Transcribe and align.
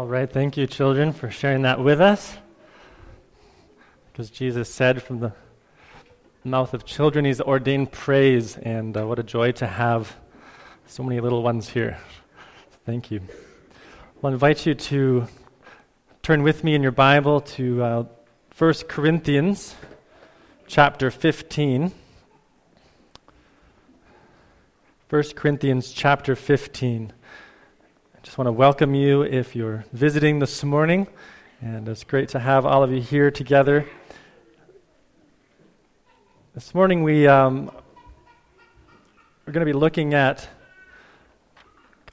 All 0.03 0.09
right, 0.09 0.29
thank 0.29 0.57
you, 0.57 0.67
children, 0.67 1.13
for 1.13 1.31
sharing 1.31 1.61
that 1.61 1.79
with 1.79 2.01
us. 2.01 2.35
Because 4.11 4.29
Jesus 4.29 4.67
said 4.67 5.01
from 5.01 5.21
the 5.21 5.31
mouth 6.43 6.73
of 6.73 6.83
children, 6.83 7.23
He's 7.23 7.39
ordained 7.39 7.93
praise, 7.93 8.57
and 8.57 8.97
uh, 8.97 9.07
what 9.07 9.17
a 9.17 9.23
joy 9.23 9.53
to 9.53 9.65
have 9.65 10.17
so 10.87 11.03
many 11.03 11.21
little 11.21 11.41
ones 11.41 11.69
here. 11.69 11.99
Thank 12.85 13.11
you. 13.11 13.21
I'll 14.21 14.33
invite 14.33 14.65
you 14.65 14.73
to 14.75 15.27
turn 16.21 16.43
with 16.43 16.65
me 16.65 16.75
in 16.75 16.83
your 16.83 16.91
Bible 16.91 17.39
to 17.39 17.81
uh, 17.81 18.03
1 18.57 18.73
Corinthians 18.89 19.73
chapter 20.67 21.11
15. 21.11 21.93
1 25.09 25.23
Corinthians 25.33 25.93
chapter 25.93 26.35
15 26.35 27.13
just 28.23 28.37
want 28.37 28.47
to 28.47 28.53
welcome 28.53 28.95
you 28.95 29.23
if 29.23 29.53
you're 29.53 29.83
visiting 29.91 30.39
this 30.39 30.63
morning, 30.63 31.07
and 31.59 31.89
it's 31.89 32.05
great 32.05 32.29
to 32.29 32.39
have 32.39 32.65
all 32.65 32.81
of 32.81 32.89
you 32.89 33.01
here 33.01 33.29
together. 33.29 33.85
This 36.55 36.73
morning 36.73 37.03
we 37.03 37.27
um, 37.27 37.65
we're 39.45 39.51
going 39.51 39.59
to 39.59 39.65
be 39.65 39.77
looking 39.77 40.13
at 40.13 40.47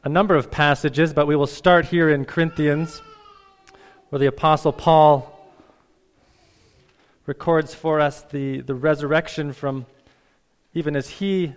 a 0.02 0.08
number 0.08 0.34
of 0.34 0.50
passages, 0.50 1.12
but 1.12 1.28
we 1.28 1.36
will 1.36 1.47
start 1.47 1.84
here 1.84 2.11
in 2.11 2.24
Corinthians, 2.24 3.00
where 4.08 4.19
the 4.19 4.27
Apostle 4.27 4.72
Paul 4.72 5.55
records 7.24 7.72
for 7.72 8.00
us 8.00 8.22
the, 8.22 8.62
the 8.62 8.74
resurrection 8.74 9.52
from 9.52 9.86
even 10.74 10.97
as 10.97 11.08
he 11.08 11.55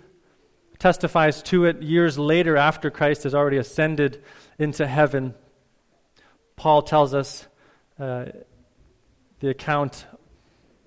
testifies 0.84 1.42
to 1.42 1.64
it 1.64 1.81
years 1.81 2.20
later 2.20 2.58
after 2.58 2.92
Christ 2.92 3.23
has 3.23 3.34
already 3.34 3.56
ascended 3.56 4.22
into 4.59 4.86
heaven. 4.86 5.34
Paul 6.58 6.81
tells 6.81 7.14
us 7.14 7.48
uh, 7.98 8.26
the 9.39 9.48
account 9.48 10.06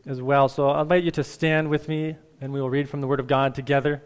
as 0.05 0.21
well. 0.21 0.51
So 0.51 0.69
I'll 0.69 0.83
invite 0.83 1.03
you 1.03 1.11
to 1.13 1.25
stand 1.25 1.71
with 1.71 1.89
me 1.89 2.17
and 2.43 2.53
we 2.53 2.61
will 2.61 2.69
read 2.69 2.91
from 2.91 3.01
the 3.01 3.07
Word 3.07 3.21
of 3.21 3.27
God 3.27 3.55
together. 3.55 4.03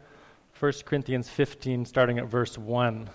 1 0.60 0.72
Corinthians 0.84 1.28
15, 1.28 1.84
starting 1.86 2.20
at 2.20 2.26
verse 2.26 2.56
1. 2.56 3.10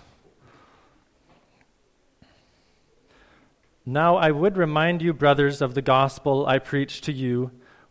Now 3.85 4.17
I 4.17 4.31
would 4.31 4.57
remind 4.57 5.01
you, 5.01 5.13
brothers, 5.13 5.61
of 5.61 5.75
the 5.75 5.81
gospel 5.81 6.45
I 6.45 6.59
preached 6.59 7.05
to 7.05 7.13
you, 7.13 7.51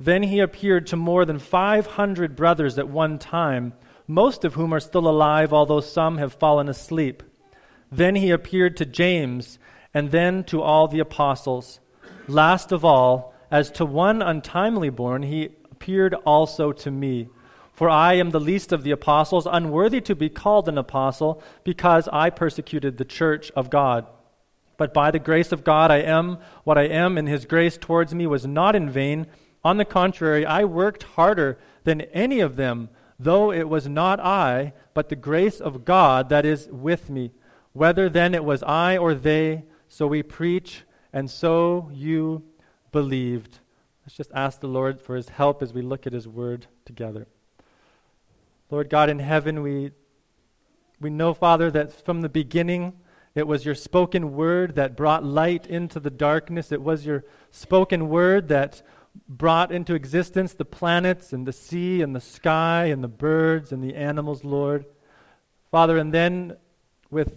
then 0.00 0.22
he 0.22 0.38
appeared 0.38 0.86
to 0.88 0.96
more 0.96 1.24
than 1.24 1.38
five 1.38 1.86
hundred 1.86 2.36
brothers 2.36 2.78
at 2.78 2.88
one 2.88 3.18
time, 3.18 3.72
most 4.06 4.44
of 4.44 4.54
whom 4.54 4.72
are 4.72 4.80
still 4.80 5.08
alive, 5.08 5.52
although 5.52 5.80
some 5.80 6.18
have 6.18 6.32
fallen 6.32 6.68
asleep. 6.68 7.22
Then 7.90 8.14
he 8.14 8.30
appeared 8.30 8.76
to 8.76 8.86
James 8.86 9.58
and 9.92 10.10
then 10.10 10.44
to 10.44 10.62
all 10.62 10.88
the 10.88 11.00
apostles. 11.00 11.80
Last 12.26 12.72
of 12.72 12.84
all, 12.84 13.34
as 13.50 13.70
to 13.72 13.84
one 13.84 14.22
untimely 14.22 14.90
born, 14.90 15.22
he 15.22 15.50
appeared 15.70 16.14
also 16.14 16.72
to 16.72 16.90
me. 16.90 17.28
For 17.72 17.88
I 17.88 18.14
am 18.14 18.30
the 18.30 18.40
least 18.40 18.72
of 18.72 18.82
the 18.82 18.90
apostles, 18.90 19.46
unworthy 19.50 20.00
to 20.02 20.14
be 20.14 20.28
called 20.28 20.68
an 20.68 20.78
apostle, 20.78 21.42
because 21.64 22.08
I 22.12 22.30
persecuted 22.30 22.98
the 22.98 23.04
church 23.04 23.50
of 23.52 23.70
God. 23.70 24.06
But 24.76 24.92
by 24.92 25.10
the 25.10 25.18
grace 25.18 25.52
of 25.52 25.64
God, 25.64 25.90
I 25.90 25.98
am 25.98 26.38
what 26.64 26.76
I 26.76 26.84
am, 26.84 27.16
and 27.16 27.28
his 27.28 27.46
grace 27.46 27.76
towards 27.76 28.14
me 28.14 28.26
was 28.26 28.46
not 28.46 28.76
in 28.76 28.90
vain. 28.90 29.26
On 29.64 29.76
the 29.76 29.84
contrary, 29.84 30.46
I 30.46 30.64
worked 30.64 31.02
harder 31.02 31.58
than 31.84 32.02
any 32.12 32.40
of 32.40 32.56
them, 32.56 32.88
though 33.18 33.52
it 33.52 33.68
was 33.68 33.88
not 33.88 34.20
I, 34.20 34.72
but 34.94 35.08
the 35.08 35.16
grace 35.16 35.60
of 35.60 35.84
God 35.84 36.28
that 36.28 36.46
is 36.46 36.68
with 36.70 37.10
me. 37.10 37.32
Whether 37.72 38.08
then 38.08 38.34
it 38.34 38.44
was 38.44 38.62
I 38.62 38.96
or 38.96 39.14
they, 39.14 39.64
so 39.88 40.06
we 40.06 40.22
preach, 40.22 40.82
and 41.12 41.30
so 41.30 41.90
you 41.92 42.44
believed. 42.92 43.58
Let's 44.04 44.16
just 44.16 44.32
ask 44.34 44.60
the 44.60 44.68
Lord 44.68 45.00
for 45.00 45.16
his 45.16 45.28
help 45.28 45.62
as 45.62 45.72
we 45.72 45.82
look 45.82 46.06
at 46.06 46.12
his 46.12 46.28
word 46.28 46.66
together. 46.84 47.26
Lord 48.70 48.90
God 48.90 49.10
in 49.10 49.18
heaven, 49.18 49.62
we, 49.62 49.92
we 51.00 51.10
know, 51.10 51.34
Father, 51.34 51.70
that 51.70 51.92
from 52.04 52.22
the 52.22 52.28
beginning 52.28 52.94
it 53.34 53.46
was 53.46 53.64
your 53.64 53.74
spoken 53.74 54.34
word 54.34 54.74
that 54.74 54.96
brought 54.96 55.24
light 55.24 55.66
into 55.66 56.00
the 56.00 56.10
darkness. 56.10 56.72
It 56.72 56.82
was 56.82 57.06
your 57.06 57.24
spoken 57.50 58.08
word 58.08 58.48
that 58.48 58.82
brought 59.26 59.72
into 59.72 59.94
existence 59.94 60.52
the 60.52 60.64
planets 60.64 61.32
and 61.32 61.46
the 61.46 61.52
sea 61.52 62.02
and 62.02 62.14
the 62.14 62.20
sky 62.20 62.84
and 62.86 63.02
the 63.02 63.08
birds 63.08 63.72
and 63.72 63.82
the 63.82 63.94
animals, 63.94 64.44
Lord. 64.44 64.84
Father, 65.70 65.98
and 65.98 66.12
then 66.12 66.56
with 67.10 67.36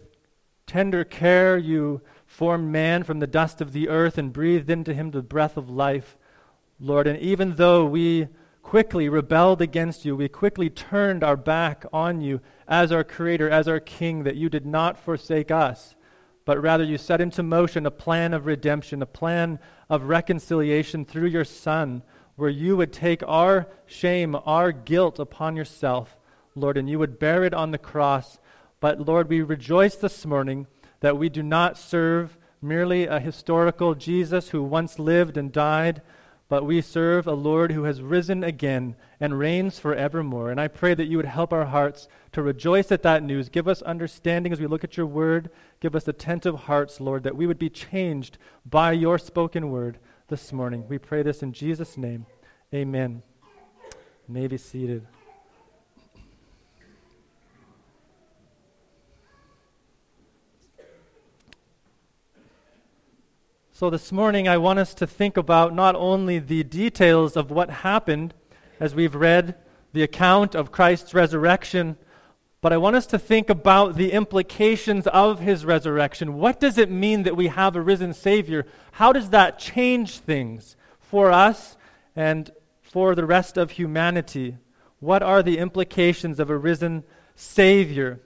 tender 0.68 1.03
care 1.03 1.58
you 1.58 2.02
formed 2.25 2.72
man 2.72 3.03
from 3.03 3.20
the 3.20 3.28
dust 3.28 3.62
of 3.62 3.74
the 3.74 3.90
earth 3.90 4.18
and 4.18 4.31
breathed 4.31 4.70
into 4.70 4.94
him 4.94 5.12
the 5.12 5.22
breath 5.22 5.58
of 5.58 5.70
life, 5.70 6.18
Lord. 6.80 7.08
And 7.08 7.20
even 7.20 7.56
though 7.56 7.86
we 7.86 8.28
quickly 8.64 9.09
rebelled 9.09 9.62
against 9.62 10.06
you, 10.06 10.16
we 10.16 10.30
quickly 10.30 10.70
turned 10.70 11.24
our 11.24 11.36
back 11.36 11.86
on 11.91 12.22
you 12.22 12.40
as 12.68 12.91
our 12.91 13.03
Creator, 13.03 13.50
as 13.50 13.68
our 13.68 13.80
King, 13.80 14.24
that 14.24 14.36
you 14.36 14.50
did 14.50 14.66
not 14.66 14.97
forsake 14.97 15.52
us, 15.52 15.96
but 16.46 16.62
rather 16.62 16.84
you 16.84 16.97
set 16.97 17.22
into 17.22 17.44
motion 17.44 17.85
a 17.85 17.91
plan 17.91 18.34
of 18.34 18.46
redemption, 18.46 19.02
a 19.02 19.06
plan 19.06 19.59
of 19.90 20.03
reconciliation 20.03 21.06
through 21.06 21.28
your 21.28 21.46
Son, 21.46 22.02
where 22.35 22.50
you 22.50 22.75
would 22.78 22.91
take 22.91 23.22
our 23.28 23.68
shame, 23.85 24.35
our 24.46 24.72
guilt 24.72 25.19
upon 25.19 25.56
yourself, 25.56 26.18
Lord, 26.56 26.78
and 26.78 26.90
you 26.90 26.97
would 27.00 27.19
bear 27.19 27.44
it 27.44 27.53
on 27.53 27.72
the 27.72 27.78
cross. 27.78 28.40
But 28.79 29.00
Lord, 29.00 29.29
we 29.29 29.41
rejoice 29.41 29.96
this 29.96 30.25
morning 30.25 30.68
that 31.02 31.18
we 31.18 31.29
do 31.29 31.44
not 31.44 31.78
serve 31.78 32.38
merely 32.62 33.06
a 33.06 33.19
historical 33.19 33.96
Jesus 33.96 34.50
who 34.50 34.63
once 34.63 35.00
lived 35.00 35.38
and 35.38 35.52
died, 35.52 36.02
but 36.51 36.66
we 36.66 36.81
serve 36.81 37.28
a 37.28 37.34
Lord 37.34 37.72
who 37.72 37.84
has 37.84 38.01
risen 38.01 38.44
again 38.44 38.97
and 39.22 39.39
reigns 39.39 39.79
forevermore. 39.79 40.51
And 40.51 40.59
I 40.59 40.67
pray 40.67 40.94
that 40.94 41.06
you 41.06 41.16
would 41.16 41.25
help 41.25 41.53
our 41.53 41.67
hearts 41.67 42.09
to 42.34 42.41
rejoice 42.41 42.91
at 42.91 43.03
that 43.03 43.23
news. 43.23 43.47
Give 43.47 43.69
us 43.69 43.81
understanding 43.84 44.51
as 44.51 44.59
we 44.59 44.67
look 44.67 44.84
at 44.84 44.97
your 44.97 45.06
word. 45.06 45.50
Give 45.79 45.95
us 45.95 46.09
attentive 46.09 46.56
hearts, 46.56 47.00
Lord, 47.00 47.23
that 47.23 47.38
we 47.38 47.47
would 47.47 47.58
be 47.58 47.70
changed 47.70 48.37
by 48.70 48.91
your 48.91 49.17
spoken 49.17 49.72
word 49.72 49.97
this 50.28 50.52
morning. 50.52 50.84
We 50.90 50.97
pray 50.97 51.23
this 51.23 51.41
in 51.41 51.53
Jesus' 51.53 51.96
name. 51.96 52.26
Amen. 52.73 53.23
You 54.28 54.34
may 54.34 54.47
be 54.47 54.58
seated. 54.58 55.08
So, 63.81 63.89
this 63.89 64.11
morning, 64.11 64.47
I 64.47 64.59
want 64.59 64.78
us 64.78 64.93
to 64.93 65.07
think 65.07 65.37
about 65.37 65.73
not 65.73 65.95
only 65.95 66.37
the 66.37 66.63
details 66.63 67.35
of 67.35 67.49
what 67.49 67.72
happened 67.72 68.35
as 68.79 68.93
we've 68.93 69.16
read 69.16 69.55
the 69.91 70.03
account 70.03 70.53
of 70.53 70.72
Christ's 70.72 71.16
resurrection, 71.16 71.97
but 72.61 72.72
I 72.72 72.78
want 72.78 72.95
us 72.95 73.07
to 73.07 73.17
think 73.17 73.49
about 73.49 73.95
the 73.95 74.11
implications 74.11 75.07
of 75.07 75.39
his 75.39 75.66
resurrection. 75.66 76.35
What 76.35 76.59
does 76.59 76.78
it 76.78 76.91
mean 76.91 77.23
that 77.23 77.35
we 77.35 77.47
have 77.47 77.75
a 77.75 77.81
risen 77.81 78.13
Savior? 78.13 78.67
How 78.91 79.11
does 79.11 79.31
that 79.31 79.57
change 79.57 80.19
things 80.19 80.75
for 80.99 81.31
us 81.31 81.75
and 82.16 82.51
for 82.83 83.16
the 83.16 83.25
rest 83.25 83.57
of 83.57 83.72
humanity? 83.72 84.57
What 84.99 85.23
are 85.23 85.41
the 85.41 85.57
implications 85.57 86.39
of 86.39 86.51
a 86.51 86.55
risen 86.55 87.03
Savior? 87.33 88.19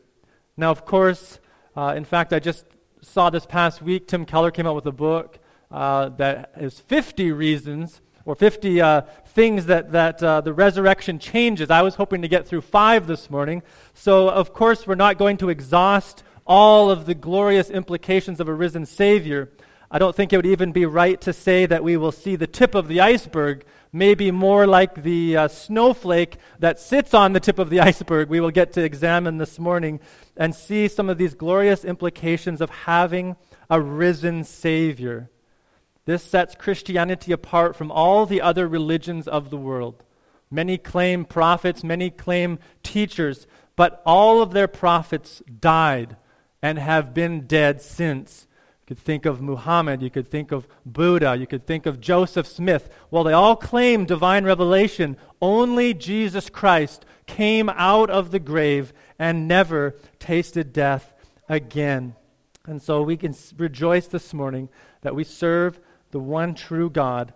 Now, 0.57 0.71
of 0.71 0.83
course, 0.83 1.39
uh, 1.77 1.93
in 1.95 2.03
fact, 2.03 2.33
I 2.33 2.39
just 2.39 2.65
saw 2.99 3.29
this 3.29 3.45
past 3.45 3.81
week, 3.81 4.09
Tim 4.09 4.25
Keller 4.25 4.51
came 4.51 4.67
out 4.67 4.75
with 4.75 4.85
a 4.87 4.91
book 4.91 5.39
uh, 5.75 6.07
that 6.07 6.54
is 6.56 6.80
50 6.80 7.33
reasons 7.33 8.00
or 8.24 8.33
50 8.33 8.80
uh, 8.80 9.01
things 9.27 9.66
that, 9.66 9.92
that 9.92 10.24
uh, 10.24 10.39
the 10.39 10.54
resurrection 10.54 11.19
changes. 11.19 11.69
I 11.69 11.81
was 11.81 11.95
hoping 11.95 12.22
to 12.22 12.30
get 12.30 12.48
through 12.48 12.62
five 12.62 13.07
this 13.07 13.30
morning. 13.30 13.62
So, 13.94 14.30
of 14.30 14.54
course, 14.54 14.88
we're 14.88 14.95
not 14.95 15.18
going 15.18 15.36
to 15.38 15.50
exhaust 15.50 16.24
all 16.48 16.89
of 16.89 17.06
the 17.06 17.13
glorious 17.13 17.69
implications 17.69 18.39
of 18.39 18.48
a 18.48 18.54
risen 18.54 18.86
Savior. 18.86 19.51
I 19.92 20.00
don't 20.00 20.16
think 20.16 20.31
it 20.31 20.38
would 20.38 20.45
even 20.45 20.72
be 20.72 20.86
right 20.86 21.19
to 21.22 21.33
say 21.33 21.66
that 21.66 21.83
we 21.83 21.98
will 21.98 22.13
see 22.13 22.38
the 22.38 22.48
tip 22.48 22.74
of 22.74 22.88
the 22.88 23.01
iceberg, 23.01 23.66
maybe 23.92 24.31
more 24.31 24.66
like 24.66 25.04
the 25.04 25.36
uh, 25.36 25.48
snowflake 25.50 26.38
that 26.60 26.80
sits 26.80 27.13
on 27.13 27.33
the 27.33 27.42
tip 27.42 27.60
of 27.60 27.69
the 27.69 27.80
iceberg. 27.89 28.30
We 28.30 28.39
will 28.39 28.50
get 28.50 28.72
to 28.74 28.81
examine 28.81 29.39
this 29.39 29.60
morning 29.60 30.00
and 30.38 30.56
see 30.56 30.88
some 30.88 31.10
of 31.10 31.18
these 31.18 31.33
glorious 31.33 31.83
implications 31.83 32.62
of 32.62 32.69
having 32.69 33.36
a 33.69 33.81
risen 33.81 34.45
Savior. 34.45 35.30
This 36.05 36.23
sets 36.23 36.55
Christianity 36.55 37.31
apart 37.31 37.75
from 37.75 37.91
all 37.91 38.25
the 38.25 38.41
other 38.41 38.67
religions 38.67 39.27
of 39.27 39.49
the 39.49 39.57
world. 39.57 40.03
Many 40.51 40.77
claim 40.77 41.25
prophets, 41.25 41.83
many 41.83 42.11
claim 42.11 42.59
teachers, 42.83 43.47
but 43.75 44.01
all 44.05 44.41
of 44.41 44.51
their 44.51 44.67
prophets 44.67 45.41
died 45.59 46.15
and 46.61 46.77
have 46.77 47.13
been 47.13 47.47
dead 47.47 47.81
since. 47.81 48.47
You 48.81 48.95
could 48.95 49.03
think 49.03 49.25
of 49.25 49.41
Muhammad, 49.41 50.03
you 50.03 50.11
could 50.11 50.29
think 50.29 50.51
of 50.51 50.67
Buddha, 50.85 51.35
you 51.35 51.47
could 51.47 51.65
think 51.65 51.87
of 51.87 51.99
Joseph 51.99 52.47
Smith. 52.47 52.87
While 53.09 53.23
they 53.23 53.33
all 53.33 53.55
claim 53.55 54.05
divine 54.05 54.45
revelation, 54.45 55.17
only 55.41 55.95
Jesus 55.95 56.49
Christ 56.49 57.03
came 57.25 57.69
out 57.69 58.11
of 58.11 58.29
the 58.29 58.39
grave 58.39 58.93
and 59.17 59.47
never 59.47 59.95
tasted 60.19 60.71
death 60.71 61.13
again. 61.49 62.15
And 62.67 62.79
so 62.79 63.01
we 63.01 63.17
can 63.17 63.33
rejoice 63.57 64.07
this 64.07 64.33
morning 64.33 64.69
that 65.01 65.15
we 65.15 65.23
serve 65.23 65.79
the 66.15 66.19
one 66.21 66.56
true 66.56 66.89
God. 66.89 67.33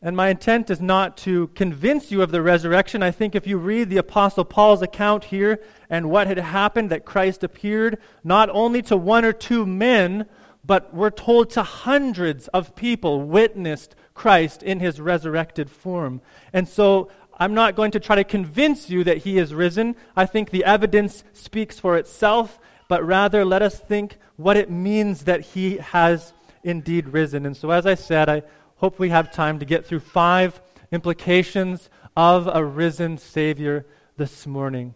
And 0.00 0.16
my 0.16 0.30
intent 0.30 0.70
is 0.70 0.80
not 0.80 1.18
to 1.18 1.48
convince 1.48 2.10
you 2.10 2.22
of 2.22 2.30
the 2.30 2.40
resurrection. 2.40 3.02
I 3.02 3.10
think 3.10 3.34
if 3.34 3.46
you 3.46 3.58
read 3.58 3.90
the 3.90 3.98
Apostle 3.98 4.46
Paul's 4.46 4.80
account 4.80 5.24
here 5.24 5.60
and 5.90 6.08
what 6.08 6.26
had 6.26 6.38
happened, 6.38 6.88
that 6.88 7.04
Christ 7.04 7.44
appeared 7.44 7.98
not 8.24 8.48
only 8.48 8.80
to 8.84 8.96
one 8.96 9.26
or 9.26 9.34
two 9.34 9.66
men, 9.66 10.24
but 10.64 10.94
we're 10.94 11.10
told 11.10 11.50
to 11.50 11.62
hundreds 11.62 12.48
of 12.48 12.74
people 12.74 13.20
witnessed 13.20 13.94
Christ 14.14 14.62
in 14.62 14.80
his 14.80 14.98
resurrected 14.98 15.68
form. 15.68 16.22
And 16.54 16.66
so 16.66 17.10
I'm 17.36 17.52
not 17.52 17.76
going 17.76 17.90
to 17.90 18.00
try 18.00 18.16
to 18.16 18.24
convince 18.24 18.88
you 18.88 19.04
that 19.04 19.18
he 19.18 19.36
is 19.36 19.52
risen. 19.52 19.94
I 20.16 20.24
think 20.24 20.48
the 20.48 20.64
evidence 20.64 21.22
speaks 21.34 21.78
for 21.78 21.98
itself, 21.98 22.58
but 22.88 23.04
rather 23.04 23.44
let 23.44 23.60
us 23.60 23.78
think 23.78 24.16
what 24.36 24.56
it 24.56 24.70
means 24.70 25.24
that 25.24 25.42
he 25.42 25.76
has 25.76 26.32
indeed 26.66 27.08
risen. 27.08 27.46
And 27.46 27.56
so, 27.56 27.70
as 27.70 27.86
I 27.86 27.94
said, 27.94 28.28
I 28.28 28.42
hope 28.76 28.98
we 28.98 29.08
have 29.10 29.32
time 29.32 29.60
to 29.60 29.64
get 29.64 29.86
through 29.86 30.00
five 30.00 30.60
implications 30.90 31.88
of 32.16 32.48
a 32.52 32.64
risen 32.64 33.18
Savior 33.18 33.86
this 34.16 34.46
morning. 34.46 34.94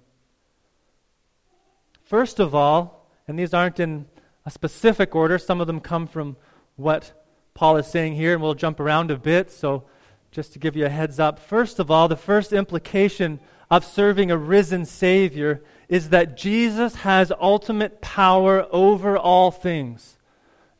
First 2.03 2.41
of 2.41 2.55
all, 2.55 3.07
and 3.29 3.39
these 3.39 3.55
aren't 3.55 3.79
in 3.79 4.07
a 4.45 4.51
specific 4.51 5.15
order, 5.15 5.39
some 5.39 5.61
of 5.61 5.69
them 5.69 5.81
come 5.81 6.09
from 6.09 6.37
what 6.75 7.13
Paul 7.55 7.77
is 7.77 7.87
saying 7.87 8.15
here, 8.15 8.33
and 8.33 8.43
we'll 8.43 8.55
jump 8.55 8.81
around 8.81 9.13
a 9.13 9.17
bit. 9.17 9.53
So, 9.53 9.85
just 10.33 10.53
to 10.55 10.59
give 10.59 10.77
you 10.77 10.87
a 10.87 10.91
heads 10.91 11.21
up, 11.21 11.39
first 11.39 11.79
of 11.79 11.91
all, 11.91 12.09
the 12.09 12.17
first 12.17 12.53
implication 12.53 13.39
of 13.71 13.85
serving 13.85 14.31
a 14.31 14.37
risen 14.37 14.85
Savior 14.85 15.63
is 15.89 16.09
that 16.09 16.37
Jesus 16.37 16.97
has 16.97 17.33
ultimate 17.41 18.01
power 18.01 18.67
over 18.73 19.17
all 19.17 19.53
things. 19.53 20.17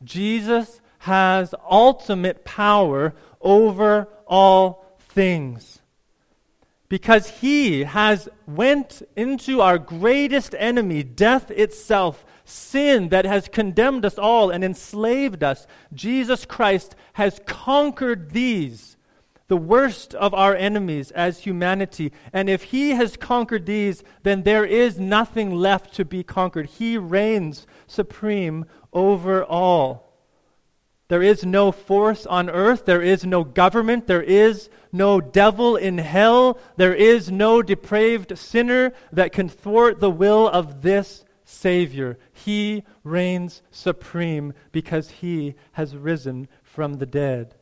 Jesus 0.03 0.80
has 1.01 1.55
ultimate 1.67 2.45
power 2.45 3.11
over 3.41 4.07
all 4.27 4.85
things. 4.99 5.81
Because 6.89 7.39
he 7.39 7.85
has 7.85 8.29
went 8.45 9.01
into 9.15 9.61
our 9.61 9.79
greatest 9.79 10.53
enemy 10.59 11.01
death 11.01 11.49
itself 11.49 12.23
sin 12.45 13.09
that 13.09 13.25
has 13.25 13.47
condemned 13.47 14.05
us 14.05 14.19
all 14.19 14.51
and 14.51 14.63
enslaved 14.63 15.43
us. 15.43 15.65
Jesus 15.91 16.45
christ 16.45 16.95
has 17.13 17.39
conquered 17.47 18.29
these 18.29 18.95
the 19.47 19.57
worst 19.57 20.13
of 20.13 20.35
our 20.35 20.55
enemies 20.55 21.09
as 21.11 21.39
humanity. 21.39 22.11
And 22.31 22.47
if 22.47 22.63
he 22.65 22.91
has 22.91 23.17
conquered 23.17 23.65
these 23.65 24.03
then 24.21 24.43
there 24.43 24.65
is 24.65 24.99
nothing 24.99 25.55
left 25.55 25.95
to 25.95 26.05
be 26.05 26.21
conquered. 26.21 26.67
He 26.67 26.95
reigns 26.95 27.65
supreme 27.87 28.65
over 28.93 29.43
all 29.43 30.10
there 31.11 31.21
is 31.21 31.45
no 31.45 31.73
force 31.73 32.25
on 32.25 32.49
earth. 32.49 32.85
There 32.85 33.01
is 33.01 33.25
no 33.25 33.43
government. 33.43 34.07
There 34.07 34.23
is 34.23 34.69
no 34.93 35.19
devil 35.19 35.75
in 35.75 35.97
hell. 35.97 36.57
There 36.77 36.93
is 36.93 37.29
no 37.29 37.61
depraved 37.61 38.37
sinner 38.37 38.93
that 39.11 39.33
can 39.33 39.49
thwart 39.49 39.99
the 39.99 40.09
will 40.09 40.47
of 40.47 40.83
this 40.83 41.25
Savior. 41.43 42.17
He 42.31 42.85
reigns 43.03 43.61
supreme 43.71 44.53
because 44.71 45.09
he 45.09 45.55
has 45.73 45.97
risen 45.97 46.47
from 46.63 46.93
the 46.93 47.05
dead. 47.05 47.55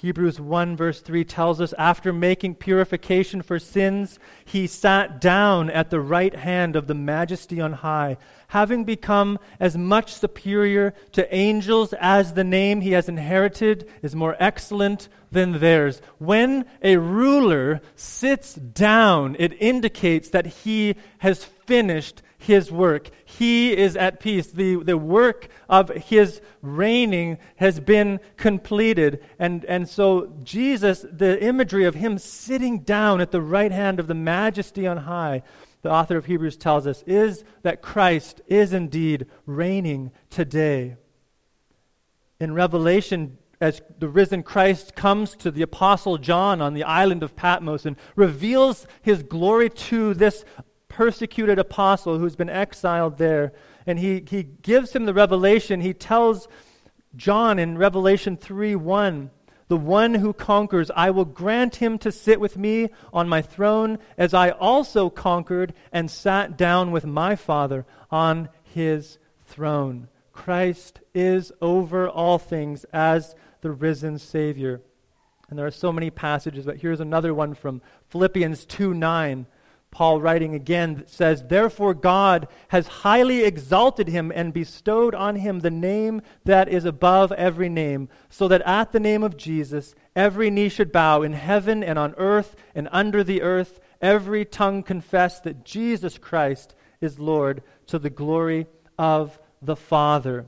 Hebrews 0.00 0.40
1, 0.40 0.78
verse 0.78 1.02
3 1.02 1.24
tells 1.24 1.60
us 1.60 1.74
after 1.74 2.10
making 2.10 2.54
purification 2.54 3.42
for 3.42 3.58
sins, 3.58 4.18
he 4.46 4.66
sat 4.66 5.20
down 5.20 5.68
at 5.68 5.90
the 5.90 6.00
right 6.00 6.34
hand 6.34 6.74
of 6.74 6.86
the 6.86 6.94
majesty 6.94 7.60
on 7.60 7.74
high, 7.74 8.16
having 8.48 8.84
become 8.84 9.38
as 9.58 9.76
much 9.76 10.14
superior 10.14 10.94
to 11.12 11.34
angels 11.34 11.92
as 12.00 12.32
the 12.32 12.44
name 12.44 12.80
he 12.80 12.92
has 12.92 13.10
inherited 13.10 13.90
is 14.00 14.16
more 14.16 14.36
excellent 14.40 15.10
than 15.30 15.58
theirs. 15.60 16.00
When 16.16 16.64
a 16.82 16.96
ruler 16.96 17.82
sits 17.94 18.54
down, 18.54 19.36
it 19.38 19.52
indicates 19.60 20.30
that 20.30 20.46
he 20.46 20.96
has 21.18 21.44
finished 21.44 22.22
his 22.40 22.72
work. 22.72 23.10
He 23.22 23.76
is 23.76 23.96
at 23.96 24.18
peace. 24.18 24.46
The, 24.46 24.76
the 24.76 24.96
work 24.96 25.48
of 25.68 25.90
his 25.90 26.40
reigning 26.62 27.36
has 27.56 27.78
been 27.80 28.18
completed. 28.38 29.22
And, 29.38 29.64
and 29.66 29.86
so, 29.86 30.32
Jesus, 30.42 31.04
the 31.12 31.40
imagery 31.42 31.84
of 31.84 31.94
him 31.94 32.16
sitting 32.16 32.80
down 32.80 33.20
at 33.20 33.30
the 33.30 33.42
right 33.42 33.70
hand 33.70 34.00
of 34.00 34.06
the 34.06 34.14
majesty 34.14 34.86
on 34.86 34.96
high, 34.96 35.42
the 35.82 35.90
author 35.90 36.16
of 36.16 36.24
Hebrews 36.24 36.56
tells 36.56 36.86
us, 36.86 37.04
is 37.06 37.44
that 37.62 37.82
Christ 37.82 38.40
is 38.46 38.72
indeed 38.72 39.26
reigning 39.44 40.10
today. 40.30 40.96
In 42.40 42.54
Revelation, 42.54 43.36
as 43.60 43.82
the 43.98 44.08
risen 44.08 44.42
Christ 44.42 44.94
comes 44.94 45.36
to 45.36 45.50
the 45.50 45.60
Apostle 45.60 46.16
John 46.16 46.62
on 46.62 46.72
the 46.72 46.84
island 46.84 47.22
of 47.22 47.36
Patmos 47.36 47.84
and 47.84 47.96
reveals 48.16 48.86
his 49.02 49.22
glory 49.22 49.68
to 49.68 50.14
this 50.14 50.42
persecuted 51.00 51.58
apostle 51.58 52.18
who's 52.18 52.36
been 52.36 52.50
exiled 52.50 53.16
there. 53.16 53.54
And 53.86 53.98
he, 53.98 54.22
he 54.28 54.42
gives 54.42 54.94
him 54.94 55.06
the 55.06 55.14
revelation. 55.14 55.80
He 55.80 55.94
tells 55.94 56.46
John 57.16 57.58
in 57.58 57.78
Revelation 57.78 58.36
3 58.36 58.76
1, 58.76 59.30
the 59.68 59.78
one 59.78 60.12
who 60.12 60.34
conquers, 60.34 60.90
I 60.94 61.08
will 61.08 61.24
grant 61.24 61.76
him 61.76 61.96
to 62.00 62.12
sit 62.12 62.38
with 62.38 62.58
me 62.58 62.90
on 63.14 63.30
my 63.30 63.40
throne, 63.40 63.98
as 64.18 64.34
I 64.34 64.50
also 64.50 65.08
conquered 65.08 65.72
and 65.90 66.10
sat 66.10 66.58
down 66.58 66.90
with 66.90 67.06
my 67.06 67.34
Father 67.34 67.86
on 68.10 68.50
his 68.62 69.16
throne. 69.46 70.08
Christ 70.34 71.00
is 71.14 71.50
over 71.62 72.10
all 72.10 72.38
things 72.38 72.84
as 72.92 73.34
the 73.62 73.70
risen 73.70 74.18
Savior. 74.18 74.82
And 75.48 75.58
there 75.58 75.66
are 75.66 75.70
so 75.70 75.92
many 75.92 76.10
passages, 76.10 76.66
but 76.66 76.76
here's 76.76 77.00
another 77.00 77.32
one 77.32 77.54
from 77.54 77.80
Philippians 78.10 78.66
2 78.66 78.92
9. 78.92 79.46
Paul, 79.90 80.20
writing 80.20 80.54
again, 80.54 81.04
says, 81.06 81.44
Therefore 81.44 81.94
God 81.94 82.46
has 82.68 82.86
highly 82.86 83.42
exalted 83.42 84.08
him 84.08 84.30
and 84.34 84.52
bestowed 84.52 85.14
on 85.14 85.36
him 85.36 85.60
the 85.60 85.70
name 85.70 86.22
that 86.44 86.68
is 86.68 86.84
above 86.84 87.32
every 87.32 87.68
name, 87.68 88.08
so 88.28 88.46
that 88.48 88.62
at 88.62 88.92
the 88.92 89.00
name 89.00 89.24
of 89.24 89.36
Jesus 89.36 89.94
every 90.14 90.48
knee 90.48 90.68
should 90.68 90.92
bow 90.92 91.22
in 91.22 91.32
heaven 91.32 91.82
and 91.82 91.98
on 91.98 92.14
earth 92.18 92.54
and 92.74 92.88
under 92.92 93.24
the 93.24 93.42
earth, 93.42 93.80
every 94.00 94.44
tongue 94.44 94.82
confess 94.82 95.40
that 95.40 95.64
Jesus 95.64 96.18
Christ 96.18 96.74
is 97.00 97.18
Lord, 97.18 97.62
to 97.86 97.98
the 97.98 98.10
glory 98.10 98.66
of 98.98 99.40
the 99.60 99.76
Father. 99.76 100.46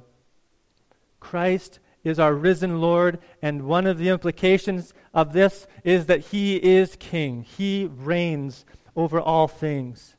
Christ 1.19 1.81
is 2.05 2.19
our 2.19 2.35
risen 2.35 2.81
Lord, 2.81 3.19
and 3.41 3.63
one 3.63 3.87
of 3.87 3.99
the 3.99 4.09
implications 4.09 4.93
of 5.15 5.33
this 5.33 5.67
is 5.85 6.07
that 6.07 6.21
he 6.21 6.57
is 6.57 6.97
king. 6.97 7.43
He 7.43 7.89
reigns 7.93 8.65
over 8.97 9.21
all 9.21 9.49
things. 9.49 10.17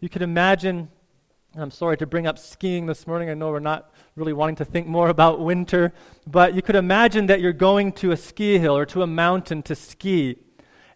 You 0.00 0.08
could 0.08 0.22
imagine, 0.22 0.88
I'm 1.56 1.70
sorry 1.70 1.96
to 1.98 2.06
bring 2.06 2.26
up 2.26 2.38
skiing 2.38 2.86
this 2.86 3.06
morning. 3.06 3.30
I 3.30 3.34
know 3.34 3.50
we're 3.50 3.60
not 3.60 3.92
really 4.14 4.32
wanting 4.32 4.56
to 4.56 4.64
think 4.64 4.86
more 4.86 5.08
about 5.08 5.40
winter, 5.40 5.92
but 6.26 6.54
you 6.54 6.62
could 6.62 6.76
imagine 6.76 7.26
that 7.26 7.40
you're 7.40 7.52
going 7.52 7.92
to 7.92 8.12
a 8.12 8.16
ski 8.16 8.58
hill 8.58 8.76
or 8.76 8.86
to 8.86 9.02
a 9.02 9.06
mountain 9.06 9.62
to 9.64 9.74
ski. 9.74 10.38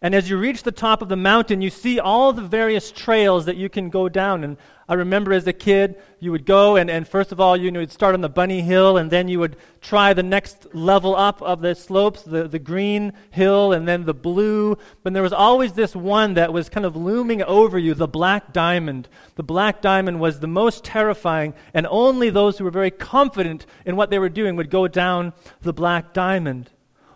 And 0.02 0.14
as 0.14 0.30
you 0.30 0.38
reach 0.38 0.62
the 0.62 0.72
top 0.72 1.02
of 1.02 1.10
the 1.10 1.16
mountain, 1.16 1.60
you 1.60 1.68
see 1.68 2.00
all 2.00 2.32
the 2.32 2.40
various 2.40 2.90
trails 2.90 3.44
that 3.44 3.56
you 3.56 3.68
can 3.68 3.90
go 3.90 4.08
down. 4.08 4.44
And 4.44 4.56
I 4.88 4.94
remember 4.94 5.34
as 5.34 5.46
a 5.46 5.52
kid, 5.52 6.00
you 6.18 6.32
would 6.32 6.46
go, 6.46 6.76
and, 6.76 6.90
and 6.90 7.06
first 7.06 7.32
of 7.32 7.40
all, 7.40 7.54
you 7.54 7.70
would 7.70 7.92
start 7.92 8.14
on 8.14 8.22
the 8.22 8.30
bunny 8.30 8.62
hill, 8.62 8.96
and 8.96 9.10
then 9.10 9.28
you 9.28 9.38
would 9.40 9.56
try 9.82 10.14
the 10.14 10.22
next 10.22 10.74
level 10.74 11.14
up 11.14 11.42
of 11.42 11.60
the 11.60 11.74
slopes, 11.74 12.22
the, 12.22 12.48
the 12.48 12.58
green 12.58 13.12
hill, 13.30 13.74
and 13.74 13.86
then 13.86 14.06
the 14.06 14.14
blue. 14.14 14.78
But 15.02 15.12
there 15.12 15.22
was 15.22 15.34
always 15.34 15.74
this 15.74 15.94
one 15.94 16.32
that 16.32 16.50
was 16.50 16.70
kind 16.70 16.86
of 16.86 16.96
looming 16.96 17.42
over 17.42 17.78
you, 17.78 17.92
the 17.92 18.08
black 18.08 18.54
diamond. 18.54 19.06
The 19.34 19.42
black 19.42 19.82
diamond 19.82 20.18
was 20.18 20.40
the 20.40 20.46
most 20.46 20.82
terrifying, 20.82 21.52
and 21.74 21.86
only 21.90 22.30
those 22.30 22.56
who 22.56 22.64
were 22.64 22.70
very 22.70 22.90
confident 22.90 23.66
in 23.84 23.96
what 23.96 24.08
they 24.08 24.18
were 24.18 24.30
doing 24.30 24.56
would 24.56 24.70
go 24.70 24.88
down 24.88 25.34
the 25.60 25.74
black 25.74 26.14
diamond. 26.14 26.70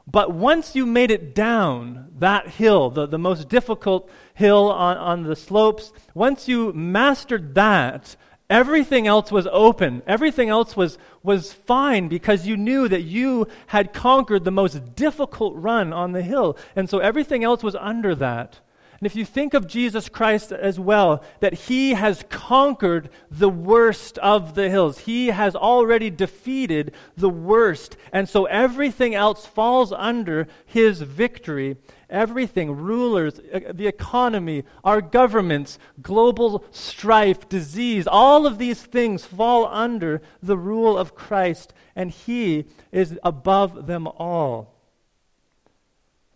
But 0.06 0.32
once 0.32 0.76
you 0.76 0.84
made 0.86 1.10
it 1.10 1.34
down 1.34 2.10
that 2.18 2.48
hill, 2.48 2.90
the, 2.90 3.06
the 3.06 3.18
most 3.18 3.48
difficult 3.48 4.10
hill 4.34 4.70
on, 4.70 4.96
on 4.96 5.22
the 5.22 5.36
slopes, 5.36 5.92
once 6.14 6.46
you 6.46 6.72
mastered 6.72 7.54
that, 7.54 8.16
everything 8.50 9.06
else 9.06 9.32
was 9.32 9.48
open. 9.50 10.02
Everything 10.06 10.50
else 10.50 10.76
was, 10.76 10.98
was 11.22 11.52
fine 11.52 12.08
because 12.08 12.46
you 12.46 12.56
knew 12.56 12.86
that 12.88 13.02
you 13.02 13.48
had 13.68 13.92
conquered 13.92 14.44
the 14.44 14.50
most 14.50 14.94
difficult 14.94 15.54
run 15.56 15.92
on 15.92 16.12
the 16.12 16.22
hill. 16.22 16.56
And 16.76 16.88
so 16.88 16.98
everything 16.98 17.42
else 17.42 17.62
was 17.62 17.74
under 17.74 18.14
that. 18.16 18.60
And 19.04 19.10
if 19.10 19.16
you 19.16 19.26
think 19.26 19.52
of 19.52 19.66
Jesus 19.66 20.08
Christ 20.08 20.50
as 20.50 20.80
well, 20.80 21.22
that 21.40 21.52
he 21.52 21.92
has 21.92 22.24
conquered 22.30 23.10
the 23.30 23.50
worst 23.50 24.16
of 24.16 24.54
the 24.54 24.70
hills, 24.70 25.00
he 25.00 25.26
has 25.26 25.54
already 25.54 26.08
defeated 26.08 26.94
the 27.14 27.28
worst. 27.28 27.98
And 28.14 28.26
so 28.26 28.46
everything 28.46 29.14
else 29.14 29.44
falls 29.44 29.92
under 29.92 30.48
his 30.64 31.02
victory. 31.02 31.76
Everything, 32.08 32.70
rulers, 32.70 33.42
the 33.74 33.86
economy, 33.86 34.64
our 34.82 35.02
governments, 35.02 35.78
global 36.00 36.64
strife, 36.70 37.46
disease, 37.46 38.06
all 38.06 38.46
of 38.46 38.56
these 38.56 38.80
things 38.80 39.26
fall 39.26 39.66
under 39.66 40.22
the 40.42 40.56
rule 40.56 40.96
of 40.96 41.14
Christ, 41.14 41.74
and 41.94 42.10
he 42.10 42.64
is 42.90 43.18
above 43.22 43.86
them 43.86 44.06
all. 44.06 44.72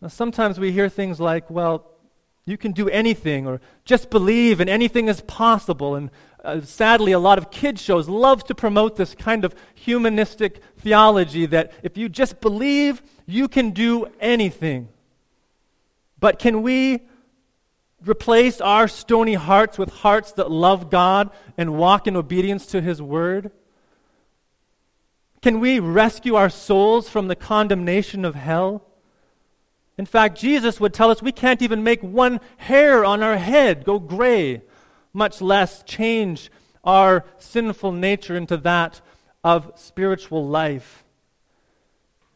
Now, 0.03 0.09
sometimes 0.09 0.61
we 0.61 0.71
hear 0.71 0.91
things 0.91 1.19
like, 1.19 1.49
well, 1.49 1.95
you 2.49 2.57
can 2.57 2.73
do 2.73 2.89
anything, 2.89 3.47
or 3.47 3.61
just 3.85 4.11
believe, 4.11 4.61
and 4.61 4.71
anything 4.71 5.09
is 5.09 5.21
possible. 5.21 5.95
And 5.95 6.11
uh, 6.43 6.61
sadly, 6.63 7.13
a 7.13 7.19
lot 7.19 7.39
of 7.39 7.51
kids 7.51 7.83
shows 7.83 8.09
love 8.09 8.45
to 8.45 8.55
promote 8.55 8.97
this 8.97 9.15
kind 9.15 9.45
of 9.45 9.55
humanistic 9.75 10.63
theology 10.79 11.47
that 11.47 11.73
if 11.83 11.97
you 11.97 12.09
just 12.09 12.41
believe, 12.41 13.03
you 13.27 13.49
can 13.49 13.71
do 13.71 14.07
anything. 14.21 14.89
But 16.19 16.39
can 16.39 16.63
we 16.63 17.03
replace 18.05 18.61
our 18.61 18.89
stony 18.89 19.35
hearts 19.35 19.77
with 19.79 19.91
hearts 19.91 20.33
that 20.33 20.51
love 20.51 20.91
God 20.91 21.31
and 21.57 21.77
walk 21.77 22.07
in 22.07 22.17
obedience 22.17 22.67
to 22.67 22.81
His 22.81 23.03
word? 23.03 23.51
Can 25.43 25.61
we 25.61 25.79
rescue 25.79 26.35
our 26.35 26.51
souls 26.51 27.09
from 27.09 27.29
the 27.29 27.37
condemnation 27.37 28.25
of 28.25 28.35
hell? 28.35 28.88
In 29.99 30.07
fact, 30.07 30.39
Jesus 30.39 30.79
would 30.79 30.95
tell 30.95 31.11
us 31.11 31.21
we 31.21 31.33
can't 31.33 31.61
even 31.61 31.83
make 31.83 32.03
one 32.03 32.41
hair 32.57 33.05
on 33.05 33.23
our 33.23 33.37
head 33.37 33.85
go 33.85 33.99
gray, 33.99 34.63
much 35.13 35.43
less 35.43 35.83
change 35.83 36.51
our 36.85 37.25
sinful 37.39 37.91
nature 37.93 38.37
into 38.37 38.57
that 38.59 39.01
of 39.43 39.73
spiritual 39.75 40.47
life. 40.47 41.05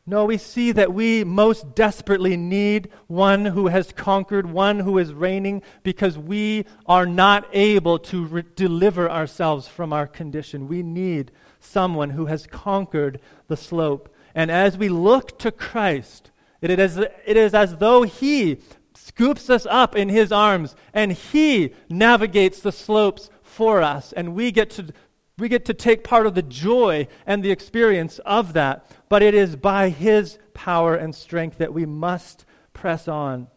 No, 0.05 0.25
we 0.25 0.37
see 0.37 0.73
that 0.73 0.93
we 0.93 1.23
most 1.23 1.77
desperately 1.77 2.37
need 2.37 2.89
one 3.07 3.45
who 3.45 3.69
has 3.69 3.93
conquered, 3.93 4.51
one 4.51 4.81
who 4.81 4.99
is 4.99 5.13
reigning, 5.13 5.63
because 5.85 6.19
we 6.19 6.67
are 6.87 7.07
not 7.07 7.47
able 7.53 8.01
to 8.01 8.25
re- 8.25 8.45
deliver 8.57 9.09
ourselves 9.09 9.69
from 9.69 9.93
our 9.93 10.09
condition. 10.09 10.67
We 10.67 10.83
need 10.83 11.31
someone 11.61 12.11
who 12.11 12.27
has 12.27 12.49
conquered 12.49 13.21
the 13.47 13.57
slope. 13.57 14.13
And 14.35 14.51
as 14.51 14.77
we 14.77 14.89
look 14.89 15.39
to 15.39 15.53
Christ, 15.53 16.32
it 16.71 16.79
is, 16.79 16.97
it 16.97 17.37
is 17.37 17.55
as 17.55 17.77
though 17.77 18.03
He 18.03 18.59
scoops 18.95 19.51
us 19.51 19.67
up 19.67 19.97
in 19.97 20.09
His 20.09 20.31
arms 20.31 20.77
and 20.95 21.13
He 21.13 21.75
navigates 21.89 22.61
the 22.61 22.73
slopes 22.73 23.31
for 23.43 23.83
us, 23.83 24.13
and 24.13 24.35
we 24.35 24.53
get 24.53 24.71
to. 24.71 24.93
We 25.39 25.49
get 25.49 25.65
to 25.65 25.75
take 25.75 26.05
part 26.05 26.27
of 26.27 26.35
the 26.35 26.43
joy 26.43 27.09
and 27.27 27.43
the 27.43 27.51
experience 27.51 28.21
of 28.21 28.53
that, 28.53 28.87
but 29.09 29.23
it 29.23 29.35
is 29.35 29.57
by 29.57 29.89
His 29.89 30.39
power 30.53 30.95
and 30.95 31.15
strength 31.15 31.59
that 31.59 31.73
we 31.73 31.87
must 31.87 32.45
press 32.75 33.09
on. 33.09 33.49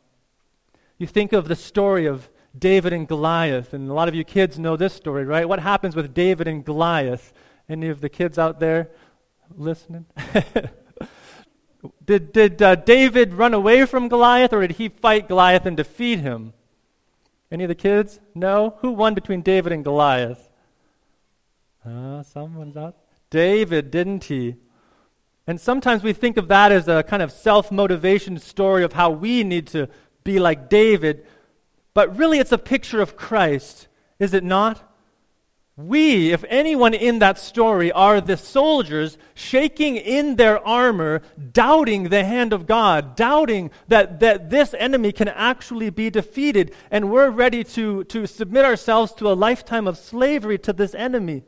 You 0.98 1.06
think 1.06 1.34
of 1.34 1.48
the 1.48 1.56
story 1.56 2.06
of 2.06 2.30
David 2.58 2.94
and 2.94 3.08
Goliath, 3.08 3.74
and 3.74 3.90
a 3.90 3.94
lot 3.94 4.08
of 4.08 4.16
you 4.16 4.24
kids 4.24 4.58
know 4.58 4.78
this 4.78 4.94
story, 4.94 5.26
right? 5.26 5.48
What 5.48 5.60
happens 5.60 5.96
with 5.96 6.14
David 6.14 6.48
and 6.48 6.64
Goliath? 6.64 7.34
Any 7.68 7.90
of 7.90 8.00
the 8.00 8.10
kids 8.10 8.40
out 8.40 8.60
there 8.60 8.92
listening? 9.56 10.06
Did, 12.06 12.32
did 12.32 12.62
uh, 12.62 12.76
David 12.76 13.34
run 13.34 13.54
away 13.54 13.86
from 13.86 14.08
Goliath 14.08 14.54
or 14.54 14.62
did 14.62 14.78
he 14.78 14.90
fight 14.90 15.28
Goliath 15.28 15.66
and 15.66 15.76
defeat 15.76 16.20
him? 16.20 16.54
Any 17.52 17.64
of 17.64 17.68
the 17.68 17.76
kids? 17.76 18.20
No? 18.34 18.78
Who 18.80 18.92
won 18.92 19.14
between 19.14 19.42
David 19.42 19.72
and 19.72 19.84
Goliath? 19.84 20.50
Uh, 21.86 22.24
someone's 22.24 22.76
out. 22.76 22.96
David, 23.30 23.92
didn't 23.92 24.26
he? 24.26 24.56
And 25.48 25.62
sometimes 25.62 26.02
we 26.02 26.14
think 26.14 26.38
of 26.38 26.48
that 26.48 26.72
as 26.72 26.88
a 26.88 27.04
kind 27.04 27.22
of 27.22 27.32
self 27.32 27.72
motivation 27.72 28.40
story 28.40 28.84
of 28.84 28.94
how 28.94 29.12
we 29.12 29.44
need 29.44 29.68
to 29.68 29.88
be 30.24 30.40
like 30.40 30.70
David. 30.70 31.26
But 31.94 32.18
really, 32.18 32.40
it's 32.40 32.52
a 32.52 32.58
picture 32.58 33.02
of 33.02 33.16
Christ, 33.16 33.88
is 34.20 34.34
it 34.34 34.44
not? 34.44 34.95
We, 35.78 36.32
if 36.32 36.46
anyone 36.48 36.94
in 36.94 37.20
that 37.20 37.38
story, 37.38 37.92
are 37.92 38.22
the 38.22 38.38
soldiers 38.38 39.18
shaking 39.34 39.98
in 39.98 40.38
their 40.38 40.66
armor, 40.66 41.22
doubting 41.52 42.04
the 42.04 42.24
hand 42.24 42.54
of 42.54 42.66
God, 42.66 43.18
doubting 43.18 43.72
that, 43.90 44.22
that 44.22 44.50
this 44.50 44.74
enemy 44.76 45.12
can 45.12 45.28
actually 45.28 45.90
be 45.90 46.10
defeated, 46.10 46.74
and 46.90 47.12
we're 47.12 47.30
ready 47.30 47.66
to, 47.66 48.06
to 48.06 48.26
submit 48.26 48.64
ourselves 48.64 49.12
to 49.16 49.30
a 49.30 49.36
lifetime 49.36 49.86
of 49.86 49.98
slavery 49.98 50.58
to 50.60 50.72
this 50.72 50.96
enemy. 50.96 51.44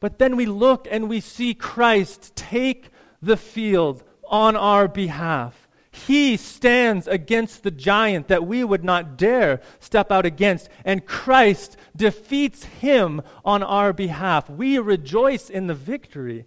But 0.00 0.18
then 0.18 0.34
we 0.34 0.46
look 0.46 0.88
and 0.90 1.06
we 1.06 1.20
see 1.20 1.52
Christ 1.52 2.34
take 2.34 2.88
the 3.20 3.36
field 3.36 4.02
on 4.26 4.56
our 4.56 4.88
behalf. 4.88 5.61
He 5.94 6.38
stands 6.38 7.06
against 7.06 7.62
the 7.62 7.70
giant 7.70 8.28
that 8.28 8.46
we 8.46 8.64
would 8.64 8.82
not 8.82 9.18
dare 9.18 9.60
step 9.78 10.10
out 10.10 10.24
against, 10.24 10.70
and 10.86 11.04
Christ 11.04 11.76
defeats 11.94 12.64
him 12.64 13.20
on 13.44 13.62
our 13.62 13.92
behalf. 13.92 14.48
We 14.48 14.78
rejoice 14.78 15.50
in 15.50 15.66
the 15.66 15.74
victory, 15.74 16.46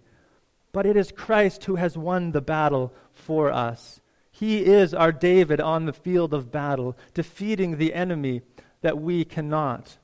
but 0.72 0.84
it 0.84 0.96
is 0.96 1.12
Christ 1.12 1.64
who 1.64 1.76
has 1.76 1.96
won 1.96 2.32
the 2.32 2.40
battle 2.40 2.92
for 3.12 3.52
us. 3.52 4.00
He 4.32 4.64
is 4.64 4.92
our 4.92 5.12
David 5.12 5.60
on 5.60 5.86
the 5.86 5.92
field 5.92 6.34
of 6.34 6.50
battle, 6.50 6.98
defeating 7.14 7.78
the 7.78 7.94
enemy 7.94 8.42
that 8.82 8.98
we 8.98 9.24
cannot. 9.24 9.96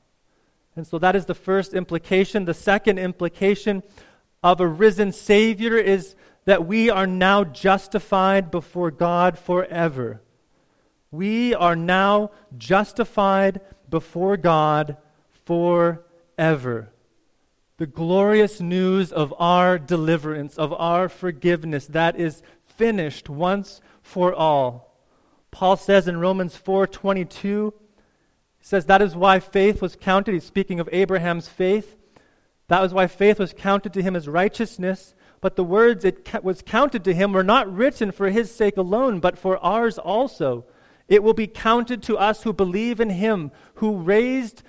And 0.77 0.87
so 0.87 0.99
that 1.01 1.17
is 1.17 1.27
the 1.27 1.35
first 1.35 1.75
implication. 1.75 2.45
The 2.45 2.55
second 2.55 2.99
implication 2.99 3.83
of 4.43 4.61
a 4.61 4.67
risen 4.69 5.11
Savior 5.11 5.77
is 5.77 6.15
that 6.45 6.67
we 6.67 6.91
are 6.91 7.07
now 7.07 7.45
justified 7.45 8.51
before 8.51 8.91
God 8.91 9.39
forever. 9.39 10.21
We 11.11 11.55
are 11.55 11.77
now 11.77 12.31
justified 12.57 13.61
before 13.89 14.37
God 14.37 14.97
forever. 15.45 16.89
The 17.77 17.87
glorious 17.87 18.61
news 18.61 19.13
of 19.13 19.35
our 19.39 19.79
deliverance, 19.79 20.57
of 20.57 20.73
our 20.73 21.09
forgiveness, 21.09 21.87
that 21.87 22.19
is 22.19 22.43
finished 22.65 23.29
once 23.29 23.81
for 24.03 24.35
all. 24.35 24.97
Paul 25.51 25.77
says 25.77 26.09
in 26.09 26.19
Romans 26.19 26.57
4:22, 26.57 27.73
he 28.59 28.65
says 28.65 28.87
that 28.87 29.03
is 29.03 29.15
why 29.15 29.39
faith 29.39 29.83
was 29.83 29.97
counted. 29.97 30.33
He's 30.33 30.45
speaking 30.45 30.81
of 30.81 30.89
Abraham's 30.93 31.49
faith. 31.49 31.97
That 32.69 32.81
was 32.81 32.95
why 32.95 33.07
faith 33.07 33.39
was 33.39 33.53
counted 33.53 33.93
to 33.93 34.03
him 34.03 34.17
as 34.17 34.29
righteousness 34.29 35.15
but 35.43 35.57
the 35.57 35.65
words 35.65 36.05
it 36.05 36.43
was 36.43 36.63
counted 36.63 37.05
to 37.05 37.13
him 37.13 37.33
were 37.33 37.43
not 37.43 37.71
written 37.71 38.13
for 38.13 38.31
his 38.31 38.55
sake 38.55 38.79
alone, 38.79 39.21
but 39.21 39.37
for 39.37 39.59
ours 39.59 39.99
also. 39.99 40.65
It 41.09 41.23
will 41.23 41.35
be 41.35 41.49
counted 41.49 42.03
to 42.05 42.17
us 42.17 42.45
who 42.45 42.53
believe 42.55 43.01
in 43.01 43.11
him 43.11 43.51
who 43.75 43.97
raised 43.97 44.63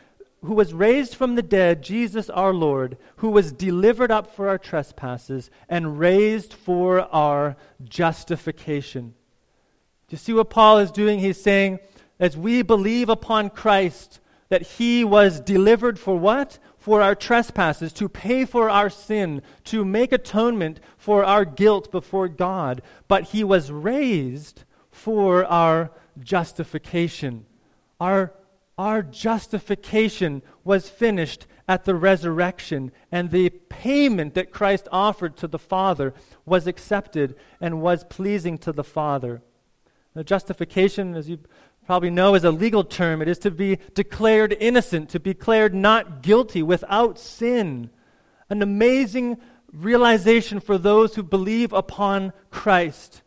who 0.43 0.55
was 0.55 0.73
raised 0.73 1.15
from 1.15 1.35
the 1.35 1.41
dead, 1.41 1.81
Jesus 1.81 2.29
our 2.29 2.53
Lord, 2.53 2.97
who 3.17 3.29
was 3.29 3.53
delivered 3.53 4.11
up 4.11 4.35
for 4.35 4.49
our 4.49 4.57
trespasses 4.57 5.49
and 5.69 5.97
raised 5.97 6.53
for 6.53 7.01
our 7.15 7.55
justification. 7.81 9.13
Do 10.09 10.13
you 10.13 10.17
see 10.17 10.33
what 10.33 10.49
Paul 10.49 10.79
is 10.79 10.91
doing? 10.91 11.19
He's 11.19 11.41
saying, 11.41 11.79
as 12.19 12.35
we 12.35 12.61
believe 12.61 13.07
upon 13.07 13.51
Christ, 13.51 14.19
that 14.49 14.63
he 14.63 15.05
was 15.05 15.39
delivered 15.39 15.97
for 15.97 16.17
what? 16.17 16.59
For 16.83 17.01
our 17.01 17.15
trespasses, 17.15 17.93
to 17.93 18.09
pay 18.09 18.43
for 18.43 18.69
our 18.69 18.89
sin, 18.89 19.41
to 19.63 19.85
make 19.85 20.11
atonement 20.11 20.81
for 20.97 21.23
our 21.23 21.45
guilt 21.45 21.89
before 21.93 22.27
God. 22.27 22.81
But 23.07 23.23
he 23.29 23.41
was 23.41 23.71
raised 23.71 24.65
for 24.91 25.45
our 25.45 25.91
justification. 26.19 27.45
Our, 28.01 28.33
our 28.77 29.01
justification 29.01 30.41
was 30.65 30.89
finished 30.89 31.47
at 31.69 31.85
the 31.85 31.95
resurrection, 31.95 32.91
and 33.09 33.31
the 33.31 33.49
payment 33.49 34.33
that 34.33 34.51
Christ 34.51 34.89
offered 34.91 35.37
to 35.37 35.47
the 35.47 35.57
Father 35.57 36.13
was 36.45 36.67
accepted 36.67 37.37
and 37.61 37.81
was 37.81 38.03
pleasing 38.03 38.57
to 38.57 38.73
the 38.73 38.83
Father. 38.83 39.41
The 40.15 40.25
justification, 40.25 41.15
as 41.15 41.29
you 41.29 41.39
probably 41.85 42.09
know, 42.09 42.35
as 42.35 42.43
a 42.43 42.51
legal 42.51 42.83
term. 42.83 43.21
It 43.21 43.27
is 43.27 43.39
to 43.39 43.51
be 43.51 43.77
declared 43.93 44.55
innocent, 44.59 45.09
to 45.09 45.19
be 45.19 45.33
declared 45.33 45.73
not 45.73 46.21
guilty, 46.21 46.63
without 46.63 47.19
sin. 47.19 47.89
An 48.49 48.61
amazing 48.61 49.37
realization 49.71 50.59
for 50.59 50.77
those 50.77 51.15
who 51.15 51.23
believe 51.23 51.73
upon 51.73 52.33
Christ 52.51 53.21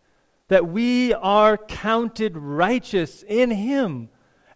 that 0.48 0.68
we 0.68 1.12
are 1.12 1.56
counted 1.56 2.36
righteous 2.36 3.24
in 3.26 3.50
Him 3.50 4.08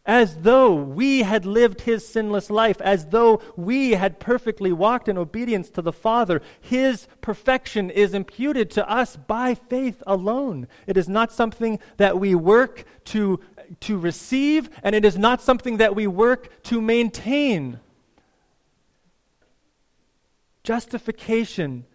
as 0.06 0.38
though 0.38 0.74
we 0.74 1.22
had 1.22 1.44
lived 1.44 1.82
his 1.82 2.06
sinless 2.06 2.50
life, 2.50 2.80
as 2.80 3.06
though 3.06 3.40
we 3.56 3.92
had 3.92 4.18
perfectly 4.18 4.72
walked 4.72 5.08
in 5.08 5.18
obedience 5.18 5.68
to 5.70 5.82
the 5.82 5.92
Father. 5.92 6.40
His 6.60 7.06
perfection 7.20 7.90
is 7.90 8.14
imputed 8.14 8.70
to 8.72 8.90
us 8.90 9.16
by 9.16 9.54
faith 9.54 10.02
alone. 10.06 10.66
It 10.86 10.96
is 10.96 11.08
not 11.08 11.32
something 11.32 11.78
that 11.98 12.18
we 12.18 12.34
work 12.34 12.84
to, 13.06 13.40
to 13.80 13.98
receive, 13.98 14.68
and 14.82 14.94
it 14.94 15.04
is 15.04 15.16
not 15.16 15.40
something 15.40 15.76
that 15.76 15.94
we 15.94 16.06
work 16.06 16.62
to 16.64 16.80
maintain. 16.80 17.78
Justification 20.64 21.86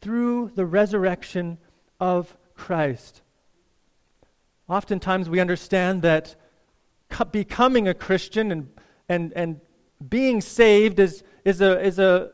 through 0.00 0.52
the 0.54 0.64
resurrection 0.64 1.58
of 1.98 2.36
Christ. 2.54 3.22
Oftentimes 4.68 5.28
we 5.28 5.40
understand 5.40 6.02
that 6.02 6.36
becoming 7.32 7.88
a 7.88 7.94
Christian 7.94 8.52
and, 8.52 8.68
and, 9.08 9.32
and 9.34 9.60
being 10.08 10.40
saved 10.40 10.98
is, 10.98 11.22
is, 11.44 11.60
a, 11.60 11.80
is 11.84 11.98
a, 11.98 12.30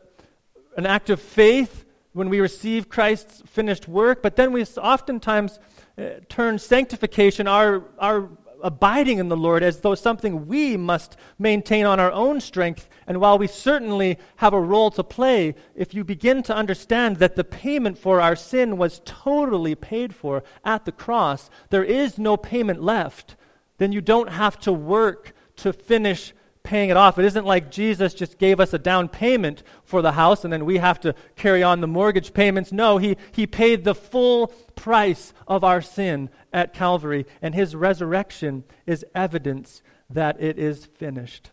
an 0.77 0.85
act 0.85 1.11
of 1.11 1.21
faith 1.21 1.85
when 2.13 2.29
we 2.29 2.41
receive 2.41 2.89
Christ's 2.89 3.43
finished 3.47 3.89
work, 3.89 4.23
but 4.23 4.37
then 4.37 4.53
we 4.53 4.65
oftentimes 4.65 5.59
uh, 5.97 6.11
turn 6.29 6.59
sanctification, 6.59 7.47
our, 7.47 7.85
our 7.99 8.29
abiding 8.65 9.19
in 9.19 9.29
the 9.29 9.37
Lord, 9.37 9.63
as 9.63 9.81
though 9.81 9.95
something 9.95 10.49
we 10.49 10.77
must 10.77 11.17
maintain 11.39 11.87
on 11.87 12.01
our 12.01 12.11
own 12.11 12.41
strength. 12.41 12.89
And 13.07 13.21
while 13.21 13.39
we 13.39 13.47
certainly 13.47 14.19
have 14.37 14.55
a 14.55 14.61
role 14.61 14.91
to 14.91 15.05
play, 15.05 15.55
if 15.77 15.95
you 15.95 16.03
begin 16.03 16.43
to 16.45 16.57
understand 16.57 17.19
that 17.19 17.37
the 17.37 17.45
payment 17.45 17.97
for 17.97 18.21
our 18.21 18.35
sin 18.35 18.77
was 18.77 19.03
totally 19.05 19.77
paid 19.77 20.13
for 20.13 20.43
at 20.65 20.85
the 20.85 20.93
cross, 20.93 21.49
there 21.71 21.85
is 21.85 22.19
no 22.19 22.37
payment 22.37 22.83
left 22.83 23.37
then 23.79 23.93
you 23.93 24.01
don't 24.01 24.31
have 24.31 24.59
to 24.61 24.73
work 24.73 25.35
to 25.57 25.73
finish 25.73 26.33
paying 26.65 26.89
it 26.89 26.97
off. 26.97 27.19
It 27.19 27.27
isn't 27.27 27.45
like 27.45 27.71
Jesus 27.71 28.15
just 28.15 28.39
gave 28.39 28.59
us 28.59 28.73
a 28.73 28.79
down 28.79 29.09
payment 29.09 29.63
for 29.85 30.01
the 30.01 30.13
house 30.13 30.45
and 30.45 30.53
then 30.53 30.65
we 30.65 30.79
have 30.79 30.99
to 31.01 31.15
carry 31.37 31.63
on 31.63 31.81
the 31.81 31.87
mortgage 31.87 32.33
payments. 32.33 32.73
No, 32.73 32.97
he, 32.97 33.17
he 33.33 33.47
paid 33.47 33.85
the 33.85 33.95
full 33.95 34.49
price 34.75 35.35
of 35.47 35.63
our 35.63 35.83
sin 35.83 36.31
at 36.53 36.73
Calvary, 36.73 37.27
and 37.43 37.55
his 37.55 37.77
resurrection 37.77 38.65
is 38.87 39.05
evidence 39.15 39.83
that 40.09 40.41
it 40.41 40.59
is 40.59 40.87
finished. 40.87 41.51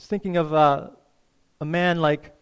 Thinking 0.00 0.36
of 0.36 0.52
uh, 0.52 0.90
a 1.60 1.64
man 1.64 2.00
like 2.00 2.34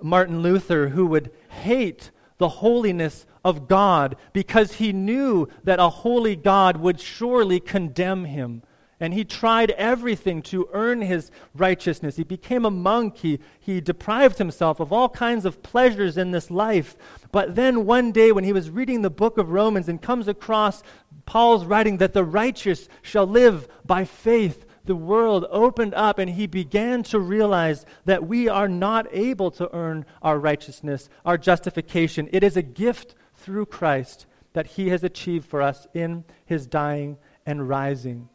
Martin 0.00 0.42
Luther 0.42 0.90
who 0.90 1.06
would 1.06 1.32
hate 1.48 2.10
the 2.38 2.48
holiness 2.48 3.26
of 3.44 3.66
God 3.66 4.16
because 4.32 4.74
he 4.74 4.92
knew 4.92 5.48
that 5.64 5.80
a 5.80 5.88
holy 5.88 6.36
God 6.36 6.76
would 6.76 7.00
surely 7.00 7.58
condemn 7.60 8.26
him. 8.26 8.62
And 8.98 9.12
he 9.12 9.24
tried 9.24 9.72
everything 9.72 10.40
to 10.42 10.68
earn 10.72 11.02
his 11.02 11.30
righteousness. 11.54 12.16
He 12.16 12.24
became 12.24 12.64
a 12.64 12.70
monk. 12.70 13.18
He, 13.18 13.40
he 13.60 13.80
deprived 13.80 14.38
himself 14.38 14.80
of 14.80 14.90
all 14.92 15.10
kinds 15.10 15.44
of 15.44 15.62
pleasures 15.62 16.16
in 16.16 16.30
this 16.30 16.50
life. 16.50 16.96
But 17.30 17.54
then 17.56 17.84
one 17.84 18.10
day, 18.10 18.32
when 18.32 18.44
he 18.44 18.54
was 18.54 18.70
reading 18.70 19.02
the 19.02 19.10
book 19.10 19.36
of 19.36 19.50
Romans 19.50 19.88
and 19.88 20.00
comes 20.00 20.28
across 20.28 20.82
Paul's 21.26 21.66
writing 21.66 21.98
that 21.98 22.14
the 22.14 22.24
righteous 22.24 22.88
shall 23.02 23.26
live 23.26 23.68
by 23.84 24.04
faith, 24.06 24.64
the 24.86 24.96
world 24.96 25.44
opened 25.50 25.92
up 25.94 26.18
and 26.18 26.30
he 26.30 26.46
began 26.46 27.02
to 27.02 27.18
realize 27.18 27.84
that 28.04 28.26
we 28.26 28.48
are 28.48 28.68
not 28.68 29.06
able 29.10 29.50
to 29.50 29.68
earn 29.74 30.06
our 30.22 30.38
righteousness, 30.38 31.10
our 31.24 31.36
justification. 31.36 32.28
It 32.32 32.42
is 32.42 32.56
a 32.56 32.62
gift 32.62 33.14
through 33.34 33.66
Christ 33.66 34.26
that 34.54 34.68
he 34.68 34.88
has 34.88 35.04
achieved 35.04 35.44
for 35.44 35.60
us 35.60 35.86
in 35.92 36.24
his 36.46 36.66
dying 36.66 37.18
and 37.44 37.68
rising. 37.68 38.28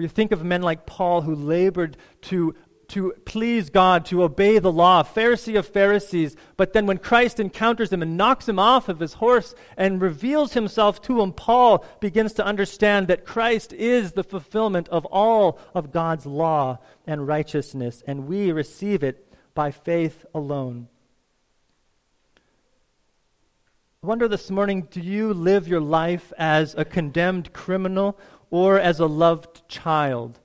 You 0.00 0.08
think 0.08 0.32
of 0.32 0.44
men 0.44 0.62
like 0.62 0.86
Paul 0.86 1.22
who 1.22 1.34
labored 1.34 1.96
to 2.22 2.54
to 2.90 3.14
please 3.24 3.70
God, 3.70 4.04
to 4.06 4.24
obey 4.24 4.58
the 4.58 4.72
law, 4.72 5.04
Pharisee 5.04 5.56
of 5.56 5.66
Pharisees. 5.66 6.36
But 6.56 6.72
then 6.72 6.86
when 6.86 6.98
Christ 6.98 7.38
encounters 7.38 7.92
him 7.92 8.02
and 8.02 8.16
knocks 8.16 8.48
him 8.48 8.58
off 8.58 8.88
of 8.88 8.98
his 8.98 9.14
horse 9.14 9.54
and 9.76 10.02
reveals 10.02 10.54
himself 10.54 11.00
to 11.02 11.20
him, 11.20 11.32
Paul 11.32 11.84
begins 12.00 12.32
to 12.34 12.44
understand 12.44 13.06
that 13.06 13.24
Christ 13.24 13.72
is 13.72 14.12
the 14.12 14.24
fulfillment 14.24 14.88
of 14.88 15.04
all 15.06 15.58
of 15.72 15.92
God's 15.92 16.26
law 16.26 16.78
and 17.06 17.28
righteousness, 17.28 18.02
and 18.06 18.26
we 18.26 18.50
receive 18.50 19.04
it 19.04 19.32
by 19.54 19.70
faith 19.70 20.24
alone. 20.34 20.88
I 24.02 24.06
wonder 24.06 24.26
this 24.26 24.50
morning 24.50 24.88
do 24.90 25.00
you 25.00 25.34
live 25.34 25.68
your 25.68 25.80
life 25.80 26.32
as 26.38 26.74
a 26.74 26.86
condemned 26.86 27.52
criminal 27.52 28.18
or 28.50 28.78
as 28.78 29.00
a 29.00 29.06
loved 29.06 29.66
child? 29.68 30.38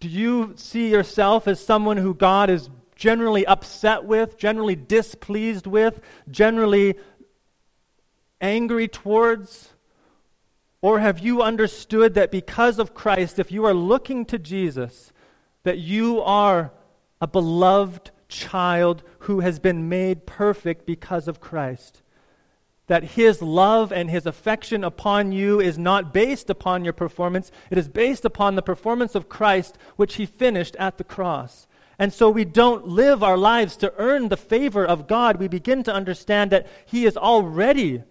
Do 0.00 0.08
you 0.08 0.54
see 0.56 0.90
yourself 0.90 1.46
as 1.46 1.64
someone 1.64 1.98
who 1.98 2.14
God 2.14 2.50
is 2.50 2.70
generally 2.96 3.46
upset 3.46 4.04
with, 4.04 4.36
generally 4.36 4.76
displeased 4.76 5.66
with, 5.66 6.00
generally 6.30 6.94
angry 8.40 8.88
towards? 8.88 9.70
Or 10.82 11.00
have 11.00 11.18
you 11.18 11.42
understood 11.42 12.14
that 12.14 12.30
because 12.30 12.78
of 12.78 12.94
Christ, 12.94 13.38
if 13.38 13.52
you 13.52 13.64
are 13.66 13.74
looking 13.74 14.24
to 14.26 14.38
Jesus, 14.38 15.12
that 15.62 15.78
you 15.78 16.20
are 16.22 16.72
a 17.20 17.26
beloved 17.26 18.10
child 18.28 19.02
who 19.20 19.40
has 19.40 19.58
been 19.58 19.88
made 19.88 20.26
perfect 20.26 20.86
because 20.86 21.28
of 21.28 21.40
Christ? 21.40 22.02
That 22.90 23.04
his 23.04 23.40
love 23.40 23.92
and 23.92 24.10
his 24.10 24.26
affection 24.26 24.82
upon 24.82 25.30
you 25.30 25.60
is 25.60 25.78
not 25.78 26.12
based 26.12 26.50
upon 26.50 26.82
your 26.82 26.92
performance, 26.92 27.52
it 27.70 27.78
is 27.78 27.86
based 27.86 28.24
upon 28.24 28.56
the 28.56 28.62
performance 28.62 29.14
of 29.14 29.28
Christ, 29.28 29.78
which 29.94 30.16
he 30.16 30.26
finished 30.26 30.74
at 30.74 30.98
the 30.98 31.04
cross. 31.04 31.68
And 32.00 32.12
so 32.12 32.28
we 32.28 32.44
don't 32.44 32.88
live 32.88 33.22
our 33.22 33.36
lives 33.36 33.76
to 33.76 33.94
earn 33.96 34.28
the 34.28 34.36
favor 34.36 34.84
of 34.84 35.06
God. 35.06 35.36
We 35.36 35.46
begin 35.46 35.84
to 35.84 35.94
understand 35.94 36.50
that 36.50 36.66
he 36.84 37.06
is 37.06 37.16
already 37.16 38.02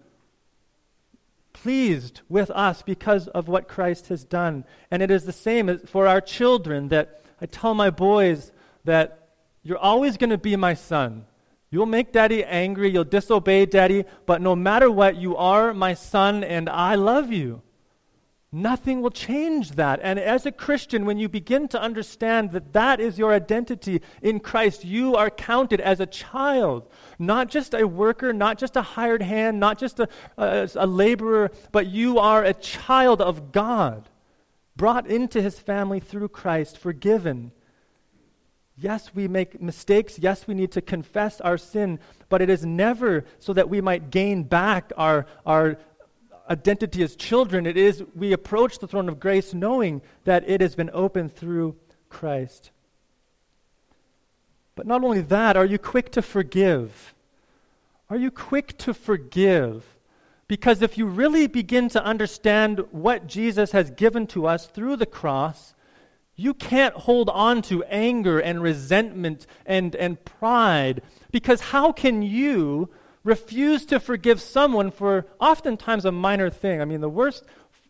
pleased 1.52 2.22
with 2.30 2.50
us 2.50 2.80
because 2.80 3.28
of 3.28 3.48
what 3.48 3.68
Christ 3.68 4.08
has 4.08 4.24
done. 4.24 4.64
And 4.90 5.02
it 5.02 5.10
is 5.10 5.24
the 5.24 5.32
same 5.32 5.76
for 5.80 6.06
our 6.06 6.22
children 6.22 6.88
that 6.88 7.20
I 7.38 7.44
tell 7.44 7.74
my 7.74 7.90
boys 7.90 8.50
that 8.84 9.28
you're 9.62 9.76
always 9.76 10.16
going 10.16 10.30
to 10.30 10.38
be 10.38 10.56
my 10.56 10.72
son. 10.72 11.26
You'll 11.72 11.86
make 11.86 12.12
daddy 12.12 12.44
angry, 12.44 12.90
you'll 12.90 13.04
disobey 13.04 13.64
daddy, 13.64 14.04
but 14.26 14.40
no 14.40 14.56
matter 14.56 14.90
what, 14.90 15.16
you 15.16 15.36
are 15.36 15.72
my 15.72 15.94
son 15.94 16.42
and 16.42 16.68
I 16.68 16.96
love 16.96 17.32
you. 17.32 17.62
Nothing 18.52 19.00
will 19.00 19.10
change 19.10 19.72
that. 19.72 20.00
And 20.02 20.18
as 20.18 20.44
a 20.44 20.50
Christian, 20.50 21.04
when 21.04 21.18
you 21.18 21.28
begin 21.28 21.68
to 21.68 21.80
understand 21.80 22.50
that 22.50 22.72
that 22.72 22.98
is 22.98 23.16
your 23.16 23.32
identity 23.32 24.02
in 24.20 24.40
Christ, 24.40 24.84
you 24.84 25.14
are 25.14 25.30
counted 25.30 25.80
as 25.80 26.00
a 26.00 26.06
child, 26.06 26.88
not 27.20 27.48
just 27.48 27.72
a 27.72 27.86
worker, 27.86 28.32
not 28.32 28.58
just 28.58 28.74
a 28.74 28.82
hired 28.82 29.22
hand, 29.22 29.60
not 29.60 29.78
just 29.78 30.00
a, 30.00 30.08
a, 30.36 30.68
a 30.74 30.86
laborer, 30.88 31.52
but 31.70 31.86
you 31.86 32.18
are 32.18 32.42
a 32.42 32.54
child 32.54 33.20
of 33.20 33.52
God, 33.52 34.08
brought 34.74 35.06
into 35.06 35.40
his 35.40 35.60
family 35.60 36.00
through 36.00 36.30
Christ, 36.30 36.76
forgiven 36.76 37.52
Yes, 38.80 39.14
we 39.14 39.28
make 39.28 39.60
mistakes. 39.60 40.18
Yes, 40.18 40.46
we 40.46 40.54
need 40.54 40.72
to 40.72 40.80
confess 40.80 41.38
our 41.42 41.58
sin, 41.58 42.00
but 42.30 42.40
it 42.40 42.48
is 42.48 42.64
never 42.64 43.26
so 43.38 43.52
that 43.52 43.68
we 43.68 43.82
might 43.82 44.10
gain 44.10 44.42
back 44.42 44.90
our, 44.96 45.26
our 45.44 45.76
identity 46.48 47.02
as 47.02 47.14
children. 47.14 47.66
It 47.66 47.76
is 47.76 48.02
we 48.14 48.32
approach 48.32 48.78
the 48.78 48.88
throne 48.88 49.10
of 49.10 49.20
grace 49.20 49.52
knowing 49.52 50.00
that 50.24 50.48
it 50.48 50.62
has 50.62 50.74
been 50.74 50.90
opened 50.94 51.36
through 51.36 51.76
Christ. 52.08 52.70
But 54.74 54.86
not 54.86 55.04
only 55.04 55.20
that, 55.20 55.58
are 55.58 55.66
you 55.66 55.78
quick 55.78 56.10
to 56.12 56.22
forgive? 56.22 57.14
Are 58.08 58.16
you 58.16 58.30
quick 58.30 58.78
to 58.78 58.94
forgive? 58.94 59.84
Because 60.48 60.80
if 60.80 60.96
you 60.96 61.04
really 61.04 61.46
begin 61.46 61.90
to 61.90 62.02
understand 62.02 62.80
what 62.92 63.26
Jesus 63.26 63.72
has 63.72 63.90
given 63.90 64.26
to 64.28 64.46
us 64.46 64.66
through 64.66 64.96
the 64.96 65.06
cross, 65.06 65.74
you 66.40 66.54
can't 66.54 66.94
hold 66.94 67.28
on 67.28 67.62
to 67.62 67.82
anger 67.84 68.38
and 68.38 68.62
resentment 68.62 69.46
and, 69.66 69.94
and 69.96 70.24
pride 70.24 71.02
because 71.30 71.60
how 71.60 71.92
can 71.92 72.22
you 72.22 72.88
refuse 73.24 73.84
to 73.86 74.00
forgive 74.00 74.40
someone 74.40 74.90
for 74.90 75.26
oftentimes 75.38 76.04
a 76.04 76.12
minor 76.12 76.50
thing. 76.50 76.80
I 76.80 76.84
mean, 76.84 77.00
the 77.00 77.08
worst 77.08 77.44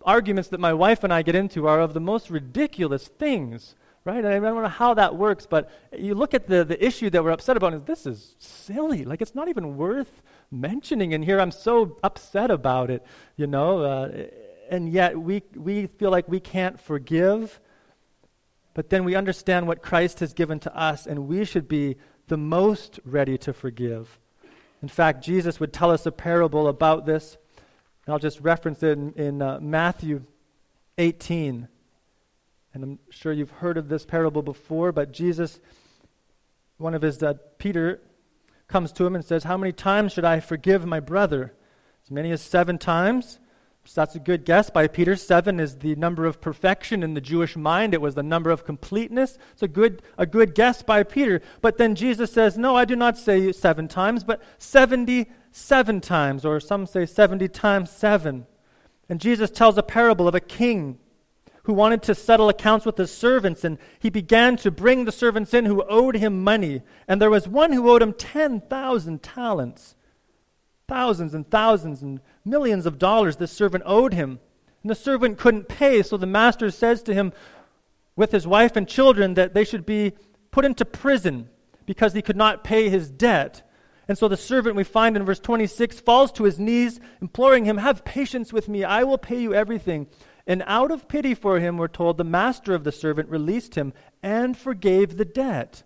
arguments 0.05 0.49
that 0.49 0.61
my 0.61 0.73
wife 0.73 1.05
and 1.05 1.13
I 1.13 1.23
get 1.23 1.35
into 1.35 1.67
are 1.67 1.81
of 1.81 1.95
the 1.95 2.01
most 2.01 2.31
ridiculous 2.31 3.07
things, 3.07 3.77
right? 4.05 4.25
And 4.25 4.27
I 4.27 4.39
don't 4.41 4.63
know 4.63 4.69
how 4.69 4.95
that 4.95 5.15
works, 5.17 5.47
but 5.47 5.71
you 5.97 6.15
look 6.15 6.35
at 6.35 6.47
the, 6.49 6.65
the 6.65 6.85
issue 6.85 7.11
that 7.11 7.23
we're 7.23 7.31
upset 7.31 7.57
about, 7.57 7.75
and 7.75 7.87
this 7.87 8.07
is 8.07 8.35
silly. 8.39 9.05
Like, 9.05 9.23
it's 9.23 9.35
not 9.35 9.49
even 9.49 9.77
worth 9.77 10.23
mentioning 10.51 11.13
in 11.13 11.23
here. 11.23 11.41
I'm 11.41 11.53
so 11.53 11.97
upset 12.03 12.51
about 12.51 12.91
it, 12.91 13.07
you 13.37 13.47
know? 13.47 13.83
Uh, 13.83 14.25
and 14.71 14.89
yet 14.89 15.17
we, 15.17 15.43
we 15.55 15.87
feel 15.87 16.11
like 16.11 16.29
we 16.29 16.41
can't 16.41 16.81
forgive. 16.81 17.61
But 18.75 18.91
then 18.91 19.05
we 19.05 19.15
understand 19.15 19.67
what 19.67 19.83
Christ 19.83 20.21
has 20.21 20.33
given 20.33 20.61
to 20.61 20.77
us, 20.77 21.07
and 21.07 21.27
we 21.27 21.45
should 21.45 21.69
be 21.69 21.97
the 22.29 22.37
most 22.37 23.01
ready 23.05 23.37
to 23.39 23.53
forgive. 23.53 24.19
In 24.83 24.89
fact, 24.89 25.25
Jesus 25.25 25.61
would 25.61 25.73
tell 25.73 25.91
us 25.91 26.07
a 26.07 26.13
parable 26.13 26.69
about 26.69 27.05
this. 27.05 27.37
And 28.07 28.13
I'll 28.13 28.19
just 28.19 28.41
reference 28.41 28.83
it 28.83 28.97
in, 28.97 29.13
in 29.13 29.43
uh, 29.43 29.59
Matthew 29.61 30.23
18. 30.99 31.69
And 32.73 32.85
I'm 32.85 32.99
sure 33.11 33.33
you've 33.33 33.51
heard 33.51 33.77
of 33.77 33.89
this 33.89 34.07
parable 34.07 34.43
before, 34.43 34.93
but 34.93 35.13
Jesus, 35.13 35.61
one 36.79 36.95
of 36.95 37.03
his, 37.03 37.23
uh, 37.23 37.35
Peter, 37.59 38.01
comes 38.69 38.93
to 38.93 39.05
him 39.05 39.15
and 39.15 39.25
says, 39.25 39.45
How 39.45 39.57
many 39.57 39.73
times 39.73 40.13
should 40.13 40.25
I 40.25 40.41
forgive 40.41 40.87
my 40.87 41.01
brother? 41.01 41.53
As 42.05 42.11
many 42.11 42.31
as 42.31 42.41
seven 42.41 42.79
times? 42.79 43.41
So 43.85 44.01
that's 44.01 44.15
a 44.15 44.21
good 44.21 44.45
guess 44.45 44.71
by 44.71 44.87
Peter. 44.87 45.17
Seven 45.17 45.59
is 45.59 45.77
the 45.77 45.95
number 45.97 46.27
of 46.27 46.41
perfection 46.41 47.03
in 47.03 47.15
the 47.15 47.21
Jewish 47.21 47.57
mind. 47.57 47.95
It 47.95 48.01
was 48.01 48.15
the 48.15 48.23
number 48.23 48.51
of 48.51 48.65
completeness. 48.65 49.39
It's 49.53 49.63
a 49.63 49.69
good, 49.69 50.03
a 50.19 50.27
good 50.27 50.55
guess 50.55 50.83
by 50.83 51.03
Peter. 51.03 51.41
But 51.61 51.79
then 51.79 51.95
Jesus 51.95 52.33
says, 52.33 52.59
No, 52.59 52.77
I 52.77 52.85
do 52.85 52.95
not 52.95 53.17
say 53.17 53.53
seven 53.53 53.89
times, 53.89 54.23
but 54.23 54.43
77 54.59 56.01
times, 56.03 56.45
or 56.45 56.61
some 56.61 56.87
say 56.87 57.07
70 57.07 57.49
times 57.49 57.91
seven. 57.91 58.47
And 59.09 59.21
Jesus 59.21 59.51
tells 59.51 59.77
a 59.77 59.83
parable 59.83 60.29
of 60.29 60.35
a 60.35 60.41
king 60.41 60.99
who 61.65 61.73
wanted 61.73 62.03
to 62.03 62.15
settle 62.15 62.49
accounts 62.49 62.87
with 62.87 62.97
his 62.97 63.13
servants, 63.13 63.65
and 63.65 63.79
he 63.99 64.11
began 64.11 64.57
to 64.59 64.71
bring 64.71 65.05
the 65.05 65.13
servants 65.13 65.53
in 65.53 65.67
who 65.67 65.85
owed 65.89 66.17
him 66.17 66.45
money. 66.45 66.83
And 67.09 67.21
there 67.21 67.31
was 67.31 67.49
one 67.49 67.73
who 67.73 67.91
owed 67.91 68.03
him 68.03 68.13
10,000 68.13 69.23
talents. 69.23 69.95
Thousands 70.91 71.35
and 71.35 71.49
thousands 71.49 72.03
and 72.03 72.19
millions 72.45 72.85
of 72.85 72.99
dollars 72.99 73.37
this 73.37 73.53
servant 73.53 73.85
owed 73.87 74.13
him. 74.13 74.41
And 74.83 74.91
the 74.91 74.97
servant 74.97 75.39
couldn't 75.39 75.69
pay, 75.69 76.03
so 76.03 76.17
the 76.17 76.27
master 76.27 76.69
says 76.73 77.01
to 77.05 77.15
him, 77.15 77.33
with 78.17 78.33
his 78.33 78.45
wife 78.45 78.75
and 78.75 78.89
children, 78.89 79.35
that 79.35 79.55
they 79.55 79.63
should 79.63 79.87
be 79.87 80.15
put 80.51 80.65
into 80.65 80.85
prison 80.85 81.49
because 81.87 82.13
he 82.13 82.23
could 82.23 82.37
not 82.37 82.65
pay 82.65 82.89
his 82.89 83.09
debt. 83.09 83.63
And 84.09 84.19
so 84.19 84.27
the 84.27 84.37
servant, 84.37 84.75
we 84.75 84.83
find 84.83 85.17
in 85.17 85.25
verse 85.25 85.39
26, 85.39 86.01
falls 86.01 86.33
to 86.33 86.43
his 86.43 86.59
knees, 86.59 86.99
imploring 87.23 87.67
him, 87.67 87.77
Have 87.77 88.05
patience 88.05 88.53
with 88.53 88.69
me, 88.69 88.83
I 88.83 89.05
will 89.05 89.17
pay 89.17 89.41
you 89.41 89.55
everything. 89.55 90.09
And 90.45 90.65
out 90.67 90.91
of 90.91 91.07
pity 91.07 91.35
for 91.37 91.61
him, 91.61 91.79
we're 91.79 91.87
told, 91.87 92.17
the 92.17 92.25
master 92.25 92.75
of 92.75 92.83
the 92.83 92.91
servant 92.91 93.29
released 93.29 93.77
him 93.77 93.93
and 94.25 94.59
forgave 94.59 95.19
the 95.19 95.25
debt. 95.25 95.85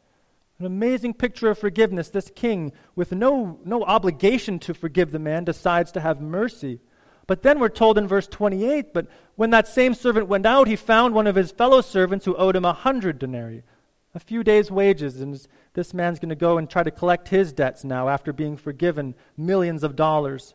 An 0.64 0.72
amazing 0.72 1.12
picture 1.12 1.50
of 1.50 1.58
forgiveness. 1.58 2.08
This 2.08 2.32
king, 2.34 2.72
with 2.96 3.12
no, 3.12 3.60
no 3.66 3.82
obligation 3.82 4.58
to 4.60 4.72
forgive 4.72 5.10
the 5.10 5.18
man, 5.18 5.44
decides 5.44 5.92
to 5.92 6.00
have 6.00 6.22
mercy. 6.22 6.80
But 7.26 7.42
then 7.42 7.60
we're 7.60 7.68
told 7.68 7.98
in 7.98 8.08
verse 8.08 8.26
28 8.26 8.94
but 8.94 9.06
when 9.36 9.50
that 9.50 9.68
same 9.68 9.92
servant 9.92 10.26
went 10.26 10.46
out, 10.46 10.66
he 10.66 10.74
found 10.74 11.12
one 11.12 11.26
of 11.26 11.36
his 11.36 11.52
fellow 11.52 11.82
servants 11.82 12.24
who 12.24 12.34
owed 12.36 12.56
him 12.56 12.64
a 12.64 12.72
hundred 12.72 13.18
denarii, 13.18 13.62
a 14.14 14.18
few 14.18 14.42
days' 14.42 14.70
wages. 14.70 15.20
And 15.20 15.38
this 15.74 15.92
man's 15.92 16.18
going 16.18 16.30
to 16.30 16.34
go 16.34 16.56
and 16.56 16.70
try 16.70 16.82
to 16.82 16.90
collect 16.90 17.28
his 17.28 17.52
debts 17.52 17.84
now 17.84 18.08
after 18.08 18.32
being 18.32 18.56
forgiven 18.56 19.14
millions 19.36 19.84
of 19.84 19.96
dollars. 19.96 20.54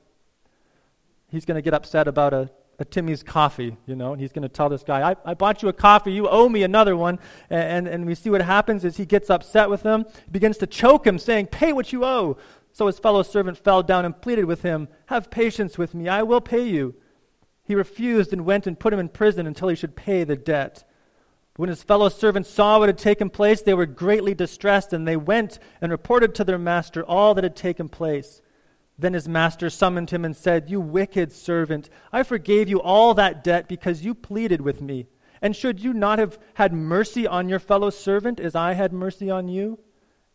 He's 1.30 1.46
going 1.46 1.54
to 1.54 1.62
get 1.62 1.76
upset 1.76 2.08
about 2.08 2.34
a 2.34 2.50
a 2.80 2.86
Timmy's 2.86 3.24
coffee, 3.24 3.76
you 3.86 3.96
know, 3.96 4.14
and 4.14 4.22
he's 4.22 4.32
going 4.32 4.44
to 4.44 4.50
tell 4.50 4.70
this 4.70 4.84
guy, 4.84 5.12
I, 5.12 5.16
I 5.26 5.34
bought 5.34 5.62
you 5.62 5.68
a 5.68 5.74
coffee, 5.74 6.14
you 6.14 6.30
owe 6.30 6.48
me 6.48 6.64
another 6.64 6.96
one. 6.96 7.20
And, 7.50 7.88
and, 7.88 7.88
and 7.88 8.06
we 8.06 8.16
see 8.16 8.30
what 8.30 8.42
happens 8.42 8.86
is 8.86 8.96
he 8.96 9.06
gets 9.06 9.30
upset 9.30 9.70
with 9.70 9.84
him, 9.84 10.06
begins 10.32 10.58
to 10.60 10.68
choke 10.68 11.06
him, 11.06 11.20
saying, 11.20 11.48
Pay 11.48 11.74
what 11.74 11.92
you 11.92 12.06
owe. 12.06 12.38
So 12.72 12.88
his 12.88 12.98
fellow 12.98 13.22
servant 13.22 13.58
fell 13.58 13.84
down 13.84 14.06
and 14.06 14.20
pleaded 14.20 14.46
with 14.46 14.62
him, 14.62 14.88
Have 15.08 15.30
patience 15.30 15.78
with 15.78 15.94
me, 15.94 16.08
I 16.08 16.24
will 16.24 16.42
pay 16.42 16.68
you. 16.68 16.96
He 17.64 17.76
refused 17.76 18.32
and 18.32 18.46
went 18.46 18.66
and 18.66 18.80
put 18.80 18.94
him 18.94 19.00
in 19.00 19.10
prison 19.10 19.46
until 19.46 19.68
he 19.68 19.76
should 19.76 19.96
pay 19.96 20.24
the 20.24 20.38
debt. 20.38 20.86
When 21.58 21.70
his 21.70 21.84
fellow 21.84 22.08
servants 22.08 22.50
saw 22.50 22.80
what 22.80 22.88
had 22.88 22.98
taken 22.98 23.30
place, 23.30 23.62
they 23.62 23.74
were 23.74 23.86
greatly 23.86 24.34
distressed, 24.34 24.94
and 24.94 25.06
they 25.06 25.18
went 25.18 25.60
and 25.82 25.92
reported 25.92 26.34
to 26.36 26.46
their 26.46 26.58
master 26.58 27.04
all 27.04 27.34
that 27.34 27.44
had 27.44 27.58
taken 27.58 27.90
place. 27.90 28.42
Then 29.00 29.14
his 29.14 29.30
master 29.30 29.70
summoned 29.70 30.10
him 30.10 30.26
and 30.26 30.36
said, 30.36 30.70
You 30.70 30.82
wicked 30.82 31.32
servant, 31.32 31.90
I 32.12 32.24
forgave 32.24 32.68
you 32.68 32.82
all 32.82 33.14
that 33.14 33.44
debt 33.44 33.70
because 33.70 34.04
you 34.04 34.14
pleaded 34.14 34.60
with 34.60 34.82
me. 34.82 35.08
And 35.42 35.56
should 35.56 35.80
you 35.80 35.94
not 35.94 36.20
have 36.20 36.38
had 36.56 36.74
mercy 36.74 37.26
on 37.26 37.48
your 37.48 37.60
fellow 37.60 37.92
servant 37.92 38.42
as 38.42 38.56
I 38.56 38.74
had 38.74 38.92
mercy 38.92 39.32
on 39.32 39.48
you? 39.48 39.80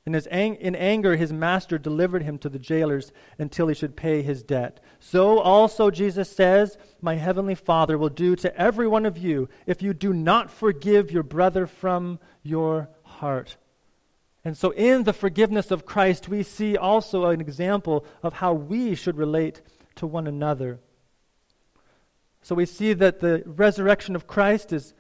In, 0.07 0.15
his 0.15 0.27
ang- 0.31 0.57
in 0.57 0.75
anger, 0.75 1.17
his 1.17 1.33
master 1.33 1.77
delivered 1.77 2.23
him 2.23 2.39
to 2.39 2.49
the 2.49 2.59
jailers 2.59 3.13
until 3.39 3.69
he 3.69 3.75
should 3.75 3.97
pay 3.97 4.23
his 4.23 4.43
debt. 4.43 4.81
So 4.99 5.39
also, 5.41 5.91
Jesus 5.91 6.31
says, 6.31 6.79
My 7.03 7.17
heavenly 7.17 7.55
Father 7.55 7.99
will 7.99 8.09
do 8.09 8.35
to 8.37 8.59
every 8.59 8.87
one 8.87 9.05
of 9.05 9.19
you 9.19 9.49
if 9.67 9.83
you 9.83 9.93
do 9.93 10.15
not 10.15 10.51
forgive 10.51 11.11
your 11.11 11.23
brother 11.23 11.67
from 11.67 12.19
your 12.43 12.89
heart. 13.03 13.59
And 14.45 14.57
so, 14.57 14.71
in 14.73 15.05
the 15.05 15.15
forgiveness 15.15 15.71
of 15.71 15.87
Christ, 15.87 16.29
we 16.29 16.43
see 16.43 16.77
also 16.77 17.27
an 17.27 17.41
example 17.41 18.05
of 18.23 18.35
how 18.35 18.53
we 18.53 18.95
should 18.95 19.17
relate 19.17 19.63
to 19.97 20.07
one 20.07 20.27
another. 20.27 20.81
So, 22.43 22.55
we 22.55 22.67
see 22.67 22.93
that 22.93 23.21
the 23.21 23.43
resurrection 23.47 24.15
of 24.15 24.27
Christ 24.27 24.73
is. 24.73 24.93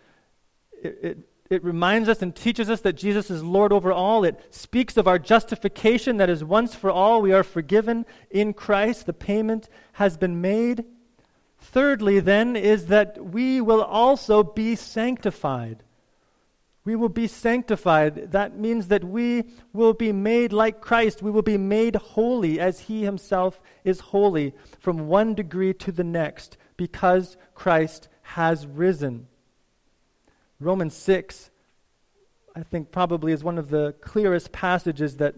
It, 0.82 0.98
it, 1.02 1.18
it 1.50 1.62
reminds 1.62 2.08
us 2.08 2.22
and 2.22 2.34
teaches 2.34 2.70
us 2.70 2.80
that 2.80 2.94
Jesus 2.94 3.30
is 3.30 3.42
Lord 3.42 3.70
over 3.70 3.92
all. 3.92 4.24
It 4.24 4.42
speaks 4.48 4.96
of 4.96 5.06
our 5.06 5.18
justification, 5.18 6.16
that 6.16 6.30
is, 6.30 6.42
once 6.42 6.74
for 6.74 6.90
all 6.90 7.20
we 7.20 7.34
are 7.34 7.42
forgiven 7.42 8.06
in 8.30 8.54
Christ. 8.54 9.04
The 9.04 9.12
payment 9.12 9.68
has 9.92 10.16
been 10.16 10.40
made. 10.40 10.86
Thirdly, 11.58 12.18
then, 12.18 12.56
is 12.56 12.86
that 12.86 13.22
we 13.22 13.60
will 13.60 13.82
also 13.82 14.42
be 14.42 14.74
sanctified. 14.74 15.83
We 16.84 16.96
will 16.96 17.08
be 17.08 17.26
sanctified. 17.26 18.32
That 18.32 18.58
means 18.58 18.88
that 18.88 19.02
we 19.02 19.44
will 19.72 19.94
be 19.94 20.12
made 20.12 20.52
like 20.52 20.82
Christ. 20.82 21.22
We 21.22 21.30
will 21.30 21.42
be 21.42 21.56
made 21.56 21.96
holy 21.96 22.60
as 22.60 22.80
He 22.80 23.04
Himself 23.04 23.60
is 23.84 24.00
holy 24.00 24.52
from 24.80 25.08
one 25.08 25.34
degree 25.34 25.72
to 25.74 25.92
the 25.92 26.04
next 26.04 26.58
because 26.76 27.38
Christ 27.54 28.08
has 28.22 28.66
risen. 28.66 29.28
Romans 30.60 30.94
6, 30.94 31.50
I 32.54 32.62
think, 32.62 32.92
probably 32.92 33.32
is 33.32 33.42
one 33.42 33.58
of 33.58 33.70
the 33.70 33.94
clearest 34.02 34.52
passages 34.52 35.16
that, 35.16 35.34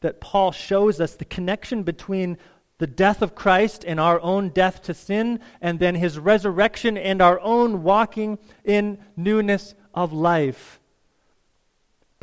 that 0.00 0.20
Paul 0.20 0.52
shows 0.52 1.00
us 1.00 1.16
the 1.16 1.24
connection 1.24 1.82
between 1.82 2.38
the 2.78 2.86
death 2.86 3.20
of 3.20 3.34
Christ 3.34 3.84
and 3.84 3.98
our 3.98 4.20
own 4.20 4.50
death 4.50 4.82
to 4.82 4.94
sin, 4.94 5.40
and 5.60 5.78
then 5.80 5.96
His 5.96 6.18
resurrection 6.18 6.96
and 6.96 7.20
our 7.20 7.40
own 7.40 7.82
walking 7.82 8.38
in 8.64 8.98
newness 9.16 9.74
of 9.92 10.12
life. 10.12 10.80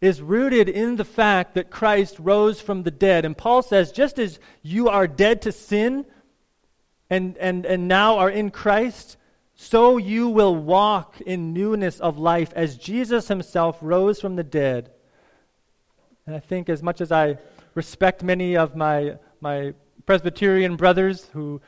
is 0.00 0.22
rooted 0.22 0.68
in 0.68 0.96
the 0.96 1.04
fact 1.04 1.54
that 1.54 1.70
Christ 1.70 2.16
rose 2.18 2.60
from 2.60 2.84
the 2.84 2.90
dead. 2.90 3.24
And 3.24 3.36
Paul 3.36 3.62
says, 3.62 3.90
just 3.90 4.18
as 4.18 4.38
you 4.62 4.88
are 4.88 5.06
dead 5.06 5.42
to 5.42 5.52
sin 5.52 6.06
and, 7.10 7.36
and, 7.38 7.66
and 7.66 7.88
now 7.88 8.18
are 8.18 8.30
in 8.30 8.50
Christ, 8.50 9.16
so 9.54 9.96
you 9.96 10.28
will 10.28 10.54
walk 10.54 11.20
in 11.22 11.52
newness 11.52 11.98
of 11.98 12.16
life 12.16 12.52
as 12.54 12.76
Jesus 12.76 13.26
himself 13.26 13.76
rose 13.80 14.20
from 14.20 14.36
the 14.36 14.44
dead. 14.44 14.90
And 16.26 16.36
I 16.36 16.38
think, 16.38 16.68
as 16.68 16.82
much 16.82 17.00
as 17.00 17.10
I 17.10 17.38
respect 17.74 18.22
many 18.22 18.56
of 18.56 18.76
my, 18.76 19.16
my 19.40 19.72
Presbyterian 20.06 20.76
brothers 20.76 21.28
who 21.32 21.60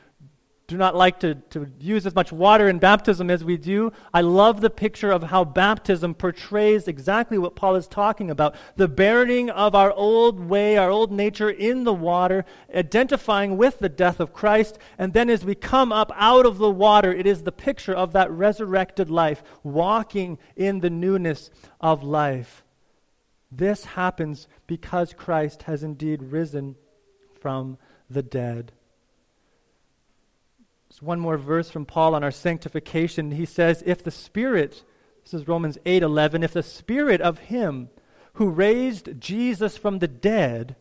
do 0.71 0.77
not 0.77 0.95
like 0.95 1.19
to, 1.19 1.35
to 1.51 1.67
use 1.79 2.05
as 2.05 2.15
much 2.15 2.31
water 2.31 2.67
in 2.67 2.79
baptism 2.79 3.29
as 3.29 3.43
we 3.43 3.57
do, 3.57 3.91
I 4.13 4.21
love 4.21 4.61
the 4.61 4.69
picture 4.69 5.11
of 5.11 5.23
how 5.23 5.43
baptism 5.43 6.15
portrays 6.15 6.87
exactly 6.87 7.37
what 7.37 7.55
Paul 7.55 7.75
is 7.75 7.87
talking 7.87 8.31
about 8.31 8.55
the 8.77 8.87
burying 8.87 9.49
of 9.49 9.75
our 9.75 9.91
old 9.91 10.39
way, 10.39 10.77
our 10.77 10.89
old 10.89 11.11
nature 11.11 11.49
in 11.49 11.83
the 11.83 11.93
water, 11.93 12.45
identifying 12.73 13.57
with 13.57 13.79
the 13.79 13.89
death 13.89 14.19
of 14.19 14.33
Christ. 14.33 14.79
And 14.97 15.13
then 15.13 15.29
as 15.29 15.45
we 15.45 15.55
come 15.55 15.91
up 15.91 16.11
out 16.15 16.45
of 16.45 16.57
the 16.57 16.71
water, 16.71 17.13
it 17.13 17.27
is 17.27 17.43
the 17.43 17.51
picture 17.51 17.93
of 17.93 18.13
that 18.13 18.31
resurrected 18.31 19.09
life, 19.09 19.43
walking 19.63 20.39
in 20.55 20.79
the 20.79 20.89
newness 20.89 21.51
of 21.79 22.01
life. 22.01 22.63
This 23.51 23.83
happens 23.83 24.47
because 24.65 25.13
Christ 25.13 25.63
has 25.63 25.83
indeed 25.83 26.23
risen 26.23 26.77
from 27.39 27.77
the 28.09 28.23
dead. 28.23 28.71
One 31.01 31.19
more 31.19 31.37
verse 31.37 31.69
from 31.69 31.85
Paul 31.85 32.13
on 32.13 32.23
our 32.23 32.31
sanctification. 32.31 33.31
He 33.31 33.45
says, 33.45 33.83
If 33.85 34.03
the 34.03 34.11
Spirit, 34.11 34.83
this 35.23 35.33
is 35.33 35.47
Romans 35.47 35.77
8 35.85 36.03
11, 36.03 36.43
if 36.43 36.53
the 36.53 36.63
Spirit 36.63 37.21
of 37.21 37.39
Him 37.39 37.89
who 38.33 38.49
raised 38.49 39.19
Jesus 39.19 39.77
from 39.77 39.99
the 39.99 40.07
dead 40.07 40.75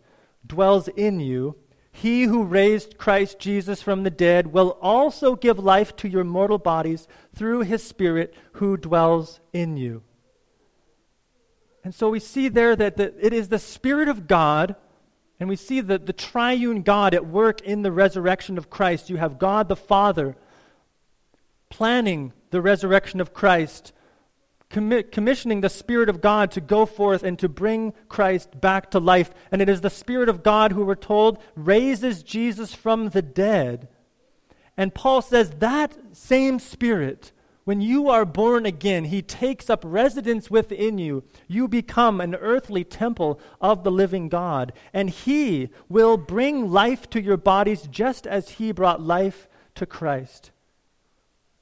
dwells 0.46 0.88
in 0.88 1.20
you, 1.20 1.56
he 1.90 2.24
who 2.24 2.44
raised 2.44 2.98
Christ 2.98 3.38
Jesus 3.38 3.82
from 3.82 4.04
the 4.04 4.10
dead 4.10 4.52
will 4.52 4.78
also 4.80 5.34
give 5.34 5.58
life 5.58 5.96
to 5.96 6.08
your 6.08 6.24
mortal 6.24 6.58
bodies 6.58 7.08
through 7.34 7.62
his 7.62 7.82
Spirit 7.82 8.34
who 8.52 8.76
dwells 8.76 9.40
in 9.52 9.76
you. 9.76 10.02
And 11.82 11.94
so 11.94 12.10
we 12.10 12.20
see 12.20 12.48
there 12.48 12.76
that 12.76 12.96
the, 12.96 13.14
it 13.24 13.32
is 13.32 13.48
the 13.48 13.58
Spirit 13.58 14.08
of 14.08 14.28
God 14.28 14.76
and 15.40 15.48
we 15.48 15.56
see 15.56 15.80
the, 15.80 15.98
the 15.98 16.12
triune 16.12 16.82
God 16.82 17.14
at 17.14 17.26
work 17.26 17.62
in 17.62 17.80
the 17.80 17.90
resurrection 17.90 18.58
of 18.58 18.68
Christ. 18.68 19.08
You 19.08 19.16
have 19.16 19.38
God 19.38 19.68
the 19.68 19.76
Father 19.76 20.36
planning 21.70 22.34
the 22.50 22.60
resurrection 22.60 23.22
of 23.22 23.32
Christ, 23.32 23.94
commi- 24.68 25.10
commissioning 25.10 25.62
the 25.62 25.70
Spirit 25.70 26.10
of 26.10 26.20
God 26.20 26.50
to 26.50 26.60
go 26.60 26.84
forth 26.84 27.22
and 27.22 27.38
to 27.38 27.48
bring 27.48 27.94
Christ 28.10 28.60
back 28.60 28.90
to 28.90 29.00
life. 29.00 29.30
And 29.50 29.62
it 29.62 29.70
is 29.70 29.80
the 29.80 29.88
Spirit 29.88 30.28
of 30.28 30.42
God 30.42 30.72
who 30.72 30.84
we're 30.84 30.94
told 30.94 31.38
raises 31.56 32.22
Jesus 32.22 32.74
from 32.74 33.08
the 33.08 33.22
dead. 33.22 33.88
And 34.76 34.94
Paul 34.94 35.22
says 35.22 35.50
that 35.58 35.96
same 36.12 36.58
Spirit 36.58 37.32
when 37.64 37.80
you 37.80 38.08
are 38.08 38.24
born 38.24 38.64
again, 38.66 39.04
He 39.04 39.22
takes 39.22 39.68
up 39.68 39.82
residence 39.84 40.50
within 40.50 40.98
you. 40.98 41.24
You 41.46 41.68
become 41.68 42.20
an 42.20 42.34
earthly 42.34 42.84
temple 42.84 43.38
of 43.60 43.84
the 43.84 43.90
living 43.90 44.28
God. 44.28 44.72
And 44.92 45.10
He 45.10 45.68
will 45.88 46.16
bring 46.16 46.70
life 46.70 47.08
to 47.10 47.20
your 47.20 47.36
bodies 47.36 47.82
just 47.90 48.26
as 48.26 48.50
He 48.50 48.72
brought 48.72 49.02
life 49.02 49.46
to 49.74 49.86
Christ. 49.86 50.50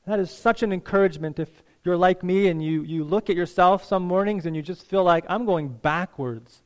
That 0.06 0.20
is 0.20 0.30
such 0.30 0.62
an 0.62 0.72
encouragement 0.72 1.38
if 1.38 1.62
you're 1.84 1.96
like 1.96 2.22
me 2.22 2.48
and 2.48 2.62
you, 2.62 2.82
you 2.82 3.04
look 3.04 3.28
at 3.28 3.37
yourself 3.37 3.84
some 3.84 4.02
mornings 4.02 4.46
and 4.46 4.54
you 4.54 4.62
just 4.62 4.87
feel 4.87 5.04
like, 5.04 5.24
I'm 5.28 5.44
going 5.44 5.68
backwards. 5.68 6.62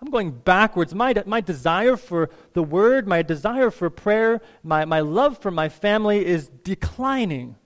I'm 0.00 0.10
going 0.10 0.30
backwards. 0.30 0.94
My, 0.94 1.14
my 1.26 1.40
desire 1.40 1.96
for 1.96 2.28
the 2.52 2.62
Word, 2.62 3.08
my 3.08 3.22
desire 3.22 3.70
for 3.70 3.88
prayer, 3.88 4.40
my, 4.62 4.84
my 4.84 5.00
love 5.00 5.38
for 5.38 5.50
my 5.50 5.68
family 5.68 6.24
is 6.24 6.48
declining. 6.48 7.56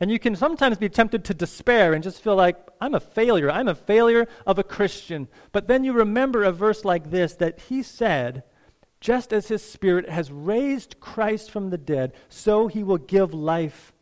And 0.00 0.10
you 0.10 0.18
can 0.18 0.36
sometimes 0.36 0.78
be 0.78 0.88
tempted 0.88 1.24
to 1.24 1.34
despair 1.34 1.92
and 1.92 2.04
just 2.04 2.22
feel 2.22 2.36
like, 2.36 2.56
I'm 2.80 2.94
a 2.94 3.00
failure. 3.00 3.50
I'm 3.50 3.66
a 3.66 3.74
failure 3.74 4.28
of 4.46 4.58
a 4.58 4.64
Christian. 4.64 5.26
But 5.50 5.66
then 5.66 5.82
you 5.82 5.92
remember 5.92 6.44
a 6.44 6.52
verse 6.52 6.84
like 6.84 7.10
this 7.10 7.34
that 7.34 7.60
he 7.62 7.82
said, 7.82 8.44
just 9.00 9.32
as 9.32 9.48
his 9.48 9.62
spirit 9.62 10.08
has 10.08 10.30
raised 10.30 11.00
Christ 11.00 11.50
from 11.50 11.70
the 11.70 11.78
dead, 11.78 12.12
so 12.28 12.68
he 12.68 12.82
will 12.82 12.98
give 12.98 13.34
life 13.34 13.92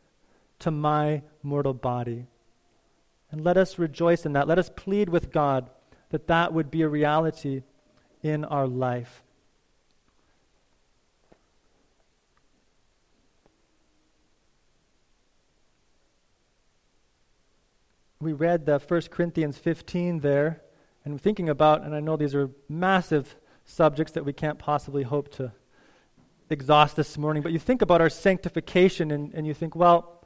to 0.59 0.71
my 0.71 1.23
mortal 1.43 1.75
body. 1.75 2.27
And 3.31 3.45
let 3.45 3.57
us 3.57 3.79
rejoice 3.79 4.25
in 4.25 4.33
that. 4.35 4.49
Let 4.49 4.59
us 4.59 4.71
plead 4.75 5.09
with 5.09 5.33
God 5.33 5.69
that 6.11 6.29
that 6.29 6.53
would 6.53 6.71
be 6.71 6.83
a 6.83 6.89
reality 6.89 7.63
in 8.23 8.45
our 8.45 8.67
life. 8.67 9.23
We 18.21 18.33
read 18.33 18.67
the 18.67 18.79
1 18.79 19.03
Corinthians 19.11 19.59
15 19.59 20.21
there, 20.21 20.63
and 21.05 21.21
thinking 21.21 21.49
about, 21.49 21.83
and 21.83 21.95
I 21.95 22.01
know 22.01 22.17
these 22.17 22.35
are 22.35 22.51
massive 22.69 23.37
subjects 23.65 24.13
that 24.15 24.25
we 24.25 24.33
can't 24.33 24.59
possibly 24.59 25.03
hope 25.03 25.31
to 25.33 25.53
exhaust 26.49 26.97
this 26.97 27.19
morning, 27.19 27.43
but 27.43 27.53
you 27.53 27.59
think 27.59 27.83
about 27.83 28.01
our 28.01 28.09
sanctification 28.09 29.11
and, 29.11 29.35
and 29.35 29.47
you 29.47 29.55
think, 29.55 29.77
well, 29.77 30.25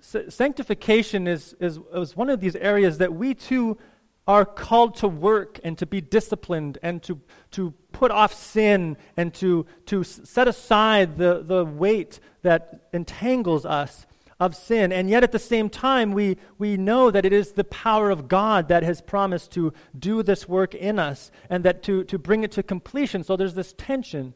sanctification 0.00 1.26
is, 1.26 1.56
is, 1.60 1.78
is 1.94 2.16
one 2.16 2.28
of 2.28 2.40
these 2.40 2.56
areas 2.56 2.98
that 2.98 3.14
we 3.14 3.32
too 3.34 3.78
are 4.26 4.44
called 4.44 4.96
to 4.96 5.08
work 5.08 5.60
and 5.64 5.78
to 5.78 5.86
be 5.86 6.00
disciplined 6.00 6.78
and 6.82 7.02
to, 7.02 7.20
to 7.50 7.72
put 7.92 8.10
off 8.10 8.34
sin 8.34 8.96
and 9.16 9.32
to, 9.34 9.66
to 9.86 10.02
set 10.02 10.48
aside 10.48 11.16
the, 11.16 11.42
the 11.42 11.64
weight 11.64 12.20
that 12.42 12.88
entangles 12.92 13.64
us 13.64 14.06
of 14.44 14.54
sin. 14.54 14.92
And 14.92 15.08
yet 15.08 15.22
at 15.22 15.32
the 15.32 15.38
same 15.38 15.70
time, 15.70 16.12
we, 16.12 16.36
we 16.58 16.76
know 16.76 17.10
that 17.10 17.24
it 17.24 17.32
is 17.32 17.52
the 17.52 17.64
power 17.64 18.10
of 18.10 18.28
God 18.28 18.68
that 18.68 18.82
has 18.82 19.00
promised 19.00 19.50
to 19.52 19.72
do 19.98 20.22
this 20.22 20.46
work 20.46 20.74
in 20.74 20.98
us 20.98 21.30
and 21.48 21.64
that 21.64 21.82
to, 21.84 22.04
to 22.04 22.18
bring 22.18 22.44
it 22.44 22.52
to 22.52 22.62
completion. 22.62 23.24
So 23.24 23.36
there's 23.36 23.54
this 23.54 23.72
tension. 23.72 24.34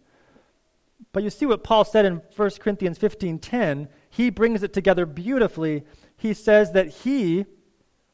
But 1.12 1.22
you 1.22 1.30
see 1.30 1.44
what 1.44 1.62
Paul 1.62 1.84
said 1.84 2.06
in 2.06 2.22
1 2.34 2.50
Corinthians 2.58 2.98
15:10, 2.98 3.88
he 4.08 4.30
brings 4.30 4.62
it 4.62 4.72
together 4.72 5.04
beautifully. 5.04 5.84
He 6.16 6.32
says 6.32 6.72
that 6.72 6.88
he 6.88 7.44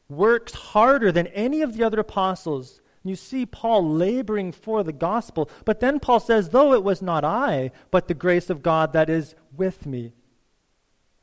works 0.09 0.52
harder 0.52 1.12
than 1.12 1.28
any 1.28 1.62
of 1.62 1.76
the 1.76 1.85
other 1.85 2.00
apostles. 2.00 2.80
You 3.04 3.16
see 3.16 3.46
Paul 3.46 3.88
laboring 3.88 4.50
for 4.50 4.83
the 4.83 4.92
gospel. 4.92 5.48
But 5.64 5.80
then 5.80 6.00
Paul 6.00 6.20
says, 6.20 6.48
though 6.48 6.72
it 6.72 6.83
was 6.83 7.02
not 7.02 7.24
I, 7.24 7.70
but 7.90 8.09
the 8.09 8.14
grace 8.14 8.50
of 8.50 8.62
God 8.62 8.92
that 8.94 9.09
is 9.09 9.35
with 9.57 9.87
me. 9.87 10.12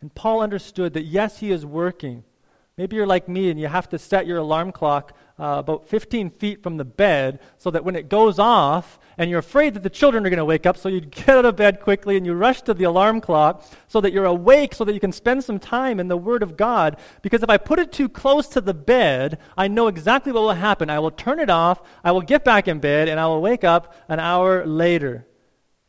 And 0.02 0.14
Paul 0.14 0.42
understood 0.42 0.94
that, 0.94 1.04
yes, 1.04 1.40
he 1.40 1.52
is 1.52 1.66
working. 1.66 2.24
Maybe 2.78 2.96
you're 2.96 3.06
like 3.06 3.28
me 3.28 3.52
and 3.52 3.60
you 3.60 3.68
have 3.68 3.90
to 3.90 4.00
set 4.00 4.26
your 4.26 4.38
alarm 4.38 4.72
clock 4.72 5.16
uh, 5.38 5.58
about 5.60 5.88
15 5.88 6.30
feet 6.32 6.64
from 6.64 6.78
the 6.78 6.86
bed 6.86 7.40
so 7.58 7.70
that 7.70 7.84
when 7.84 7.96
it 7.96 8.10
goes 8.10 8.40
off 8.40 8.98
and 9.18 9.30
you're 9.30 9.40
afraid 9.40 9.74
that 9.74 9.84
the 9.84 9.90
children 9.90 10.26
are 10.26 10.30
going 10.30 10.38
to 10.38 10.46
wake 10.46 10.66
up, 10.66 10.78
so 10.78 10.90
you 10.90 11.02
get 11.02 11.30
out 11.30 11.46
of 11.46 11.56
bed 11.56 11.80
quickly 11.82 12.18
and 12.18 12.26
you 12.26 12.34
rush 12.34 12.62
to 12.64 12.74
the 12.74 12.86
alarm 12.86 13.22
clock 13.22 13.64
so 13.88 14.02
that 14.02 14.14
you're 14.14 14.26
awake 14.26 14.74
so 14.74 14.84
that 14.84 14.94
you 14.94 15.00
can 15.00 15.12
spend 15.12 15.44
some 15.44 15.60
time 15.60 16.00
in 16.00 16.08
the 16.08 16.18
Word 16.18 16.42
of 16.42 16.58
God. 16.58 16.98
Because 17.22 17.44
if 17.44 17.50
I 17.50 17.58
put 17.58 17.78
it 17.78 17.92
too 17.92 18.10
close 18.10 18.48
to 18.48 18.62
the 18.62 18.74
bed, 18.74 19.38
I 19.58 19.68
know 19.68 19.88
exactly 19.88 20.32
what 20.32 20.42
will 20.42 20.54
happen. 20.54 20.90
I 20.90 21.00
will 21.00 21.12
turn 21.12 21.40
it 21.40 21.50
off, 21.50 21.82
I 22.04 22.12
will 22.14 22.22
get 22.22 22.44
back 22.44 22.68
in 22.68 22.80
bed, 22.80 23.10
and 23.10 23.20
I 23.20 23.28
will 23.28 23.42
wake 23.42 23.64
up 23.64 23.94
an 24.08 24.20
hour 24.20 24.66
later. 24.66 25.28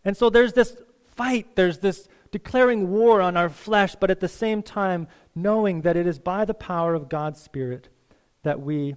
And 0.05 0.17
so 0.17 0.31
there's 0.31 0.53
this 0.53 0.77
fight, 1.15 1.55
there's 1.57 1.79
this 1.79 2.09
declaring 2.33 2.91
war 2.91 3.21
on 3.21 3.37
our 3.37 3.49
flesh, 3.49 3.95
but 3.95 4.11
at 4.11 4.19
the 4.19 4.29
same 4.29 4.63
time 4.63 5.07
knowing 5.35 5.83
that 5.83 5.97
it 5.97 6.07
is 6.07 6.19
by 6.19 6.45
the 6.45 6.55
power 6.55 6.95
of 6.95 7.09
God's 7.09 7.41
Spirit 7.41 7.89
that 8.43 8.61
we 8.61 8.97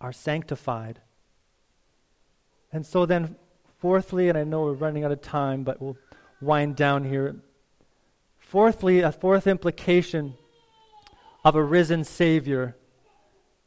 are 0.00 0.12
sanctified. 0.12 1.00
And 2.72 2.86
so 2.86 3.04
then, 3.04 3.36
fourthly, 3.78 4.28
and 4.28 4.38
I 4.38 4.44
know 4.44 4.62
we're 4.62 4.72
running 4.72 5.04
out 5.04 5.12
of 5.12 5.20
time, 5.20 5.64
but 5.64 5.82
we'll 5.82 5.98
wind 6.40 6.76
down 6.76 7.04
here. 7.04 7.36
Fourthly, 8.38 9.00
a 9.00 9.12
fourth 9.12 9.46
implication 9.46 10.34
of 11.44 11.54
a 11.54 11.62
risen 11.62 12.04
Savior 12.04 12.76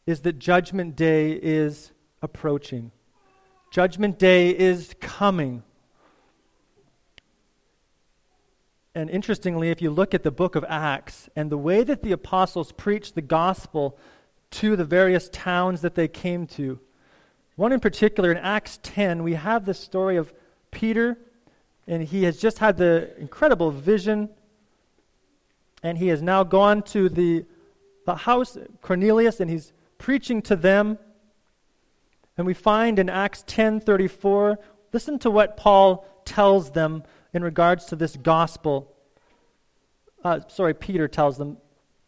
is 0.06 0.22
that 0.22 0.40
Judgment 0.40 0.96
Day 0.96 1.32
is 1.32 1.92
approaching. 2.22 2.92
Judgment 3.72 4.18
Day 4.18 4.50
is 4.50 4.96
coming. 5.00 5.64
And 8.98 9.12
interestingly, 9.12 9.70
if 9.70 9.80
you 9.80 9.92
look 9.92 10.16
at 10.16 10.24
the 10.24 10.32
book 10.32 10.56
of 10.56 10.66
Acts 10.68 11.30
and 11.36 11.52
the 11.52 11.58
way 11.58 11.84
that 11.84 12.02
the 12.02 12.14
apostles 12.14 12.72
preached 12.72 13.14
the 13.14 13.22
gospel 13.22 13.96
to 14.50 14.76
the 14.76 14.86
various 14.86 15.30
towns 15.32 15.82
that 15.82 15.94
they 15.94 16.08
came 16.08 16.48
to, 16.48 16.80
one 17.58 17.72
in 17.72 17.80
particular 17.80 18.32
in 18.32 18.40
Acts 18.40 18.80
10, 18.82 19.22
we 19.22 19.36
have 19.36 19.66
the 19.66 19.76
story 19.76 20.18
of 20.18 20.34
Peter, 20.72 21.16
and 21.86 22.02
he 22.02 22.24
has 22.24 22.40
just 22.40 22.58
had 22.58 22.78
the 22.78 23.16
incredible 23.20 23.70
vision, 23.70 24.30
and 25.84 26.00
he 26.00 26.08
has 26.08 26.24
now 26.24 26.44
gone 26.44 26.82
to 26.82 27.08
the, 27.08 27.46
the 28.08 28.16
house, 28.16 28.58
Cornelius, 28.82 29.40
and 29.40 29.48
he's 29.48 29.74
preaching 30.00 30.42
to 30.42 30.56
them. 30.56 30.98
And 32.36 32.48
we 32.48 32.56
find 32.56 32.98
in 32.98 33.12
Acts 33.12 33.44
10:34, 33.44 34.58
listen 34.92 35.20
to 35.20 35.30
what 35.30 35.56
Paul 35.56 36.04
tells 36.26 36.72
them 36.72 37.04
in 37.38 37.44
regards 37.44 37.86
to 37.86 37.96
this 37.96 38.18
gospel. 38.18 38.94
Uh, 40.24 40.42
sorry, 40.50 40.74
Peter 40.74 41.08
tells 41.08 41.38
them. 41.38 41.58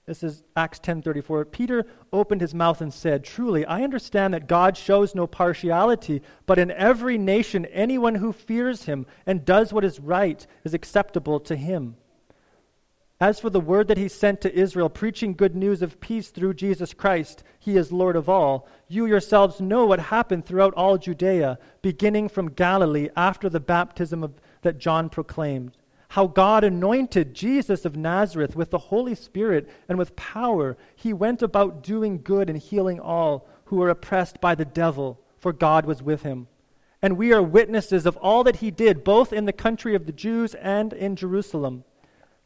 This 0.07 0.23
is 0.23 0.41
Acts 0.55 0.79
10:34. 0.79 1.45
Peter 1.45 1.85
opened 2.11 2.41
his 2.41 2.55
mouth 2.55 2.81
and 2.81 2.91
said, 2.91 3.23
"Truly, 3.23 3.63
I 3.63 3.83
understand 3.83 4.33
that 4.33 4.47
God 4.47 4.75
shows 4.75 5.13
no 5.13 5.27
partiality, 5.27 6.23
but 6.47 6.57
in 6.57 6.71
every 6.71 7.19
nation 7.19 7.67
anyone 7.67 8.15
who 8.15 8.33
fears 8.33 8.85
him 8.85 9.05
and 9.27 9.45
does 9.45 9.71
what 9.71 9.85
is 9.85 9.99
right 9.99 10.47
is 10.63 10.73
acceptable 10.73 11.39
to 11.41 11.55
him." 11.55 11.95
As 13.21 13.39
for 13.39 13.49
the 13.49 13.59
word 13.59 13.89
that 13.89 13.97
he 13.97 14.07
sent 14.07 14.41
to 14.41 14.55
Israel, 14.55 14.89
preaching 14.89 15.33
good 15.33 15.55
news 15.55 15.81
of 15.81 15.99
peace 15.99 16.29
through 16.29 16.53
Jesus 16.53 16.93
Christ, 16.93 17.43
he 17.59 17.75
is 17.75 17.91
Lord 17.91 18.15
of 18.15 18.29
all, 18.29 18.65
you 18.87 19.05
yourselves 19.05 19.59
know 19.59 19.85
what 19.85 19.99
happened 19.99 20.45
throughout 20.45 20.73
all 20.73 20.97
Judea, 20.97 21.59
beginning 21.81 22.29
from 22.29 22.49
Galilee 22.51 23.09
after 23.17 23.49
the 23.49 23.59
baptism 23.59 24.23
of, 24.23 24.39
that 24.61 24.79
John 24.79 25.09
proclaimed. 25.09 25.77
How 26.09 26.27
God 26.27 26.63
anointed 26.63 27.33
Jesus 27.33 27.85
of 27.85 27.95
Nazareth 27.95 28.55
with 28.55 28.71
the 28.71 28.77
Holy 28.77 29.13
Spirit 29.13 29.69
and 29.87 29.97
with 29.97 30.15
power. 30.15 30.75
He 30.95 31.13
went 31.13 31.41
about 31.41 31.83
doing 31.83 32.21
good 32.23 32.49
and 32.49 32.57
healing 32.57 32.99
all 32.99 33.47
who 33.65 33.75
were 33.75 33.89
oppressed 33.89 34.41
by 34.41 34.55
the 34.55 34.65
devil, 34.65 35.19
for 35.37 35.53
God 35.53 35.85
was 35.85 36.01
with 36.01 36.23
him. 36.23 36.47
And 37.01 37.15
we 37.15 37.31
are 37.31 37.43
witnesses 37.43 38.05
of 38.05 38.17
all 38.17 38.43
that 38.43 38.57
he 38.57 38.71
did, 38.71 39.03
both 39.03 39.31
in 39.31 39.45
the 39.45 39.53
country 39.53 39.95
of 39.95 40.05
the 40.05 40.11
Jews 40.11 40.55
and 40.55 40.91
in 40.93 41.15
Jerusalem 41.15 41.83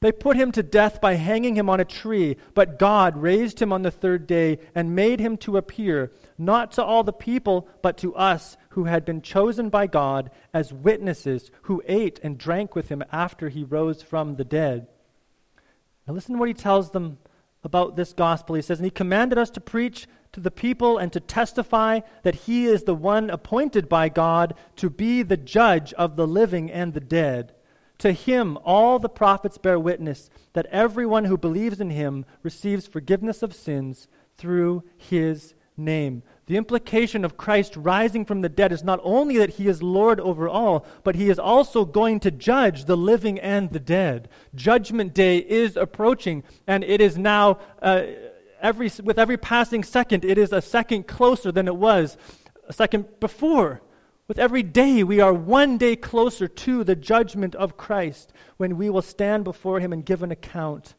they 0.04 0.12
put 0.12 0.36
him 0.36 0.52
to 0.52 0.62
death 0.62 1.00
by 1.00 1.14
hanging 1.14 1.56
him 1.56 1.70
on 1.70 1.80
a 1.80 1.86
tree, 1.86 2.36
but 2.54 2.78
God 2.78 3.16
raised 3.16 3.62
him 3.62 3.72
on 3.72 3.84
the 3.84 3.90
third 3.90 4.28
day 4.28 4.60
and 4.76 4.94
made 4.94 5.22
him 5.22 5.38
to 5.38 5.56
appear, 5.56 6.12
not 6.38 6.74
to 6.74 6.84
all 6.84 7.06
the 7.06 7.14
people, 7.14 7.70
but 7.82 7.98
to 8.00 8.14
us 8.14 8.58
who 8.72 8.84
had 8.84 9.06
been 9.06 9.22
chosen 9.22 9.70
by 9.70 9.88
God 9.88 10.30
as 10.54 10.74
witnesses, 10.74 11.52
who 11.64 11.82
ate 11.88 12.20
and 12.22 12.38
drank 12.38 12.76
with 12.76 12.90
him 12.90 13.02
after 13.14 13.48
he 13.48 13.64
rose 13.64 14.02
from 14.02 14.36
the 14.36 14.44
dead. 14.44 14.88
Now, 16.06 16.16
listen 16.16 16.34
to 16.34 16.40
what 16.40 16.50
he 16.50 16.54
tells 16.54 16.92
them 16.92 17.18
about 17.64 17.96
this 17.96 18.12
gospel. 18.12 18.56
He 18.56 18.62
says, 18.62 18.80
And 18.80 18.86
he 18.86 18.92
commanded 18.92 19.38
us 19.38 19.52
to 19.52 19.62
preach 19.62 20.06
to 20.34 20.42
the 20.42 20.52
people 20.52 20.98
and 20.98 21.14
to 21.14 21.22
testify 21.22 22.02
that 22.24 22.36
he 22.36 22.66
is 22.66 22.84
the 22.84 22.94
one 22.94 23.30
appointed 23.30 23.88
by 23.88 24.10
God 24.10 24.54
to 24.76 24.90
be 24.90 25.24
the 25.24 25.38
judge 25.38 25.94
of 25.94 26.18
the 26.18 26.28
living 26.28 26.70
and 26.70 26.94
the 26.94 27.00
dead. 27.00 27.54
To 28.04 28.12
him, 28.12 28.58
all 28.66 29.00
the 29.00 29.08
prophets 29.08 29.58
bear 29.58 29.80
witness 29.80 30.30
that 30.52 30.66
everyone 30.66 31.24
who 31.24 31.38
believes 31.38 31.80
in 31.80 31.90
him 31.90 32.26
receives 32.42 32.86
forgiveness 32.86 33.42
of 33.42 33.56
sins 33.56 34.10
through 34.36 34.84
his 34.98 35.54
name. 35.78 36.22
The 36.48 36.58
implication 36.58 37.24
of 37.24 37.38
Christ 37.38 37.78
rising 37.78 38.26
from 38.26 38.42
the 38.42 38.50
dead 38.50 38.74
is 38.74 38.84
not 38.84 39.00
only 39.04 39.38
that 39.38 39.52
he 39.52 39.70
is 39.70 39.82
Lord 39.82 40.20
over 40.20 40.50
all, 40.50 40.86
but 41.06 41.16
he 41.16 41.30
is 41.30 41.40
also 41.40 41.86
going 41.86 42.20
to 42.20 42.30
judge 42.30 42.84
the 42.84 42.98
living 42.98 43.40
and 43.40 43.72
the 43.72 43.80
dead. 43.80 44.28
Judgment 44.54 45.14
day 45.14 45.38
is 45.38 45.78
approaching, 45.78 46.44
and 46.68 46.84
it 46.84 47.00
is 47.00 47.18
now, 47.18 47.60
uh, 47.82 48.04
every, 48.62 48.92
with 49.02 49.18
every 49.18 49.38
passing 49.38 49.82
second, 49.82 50.26
it 50.26 50.38
is 50.38 50.52
a 50.52 50.62
second 50.62 51.08
closer 51.08 51.54
than 51.54 51.70
it 51.70 51.78
was 51.78 52.18
a 52.68 52.74
second 52.74 53.22
before. 53.22 53.82
With 54.34 54.40
every 54.40 54.64
day, 54.64 55.04
we 55.04 55.20
are 55.20 55.32
one 55.32 55.78
day 55.78 55.96
closer 55.96 56.48
to 56.48 56.84
the 56.84 56.96
judgment 56.96 57.54
of 57.54 57.78
Christ 57.78 58.34
when 58.58 58.78
we 58.78 58.90
will 58.90 59.04
stand 59.04 59.44
before 59.44 59.80
Him 59.80 59.94
and 59.94 60.04
give 60.04 60.24
an 60.24 60.32
account. 60.32 60.96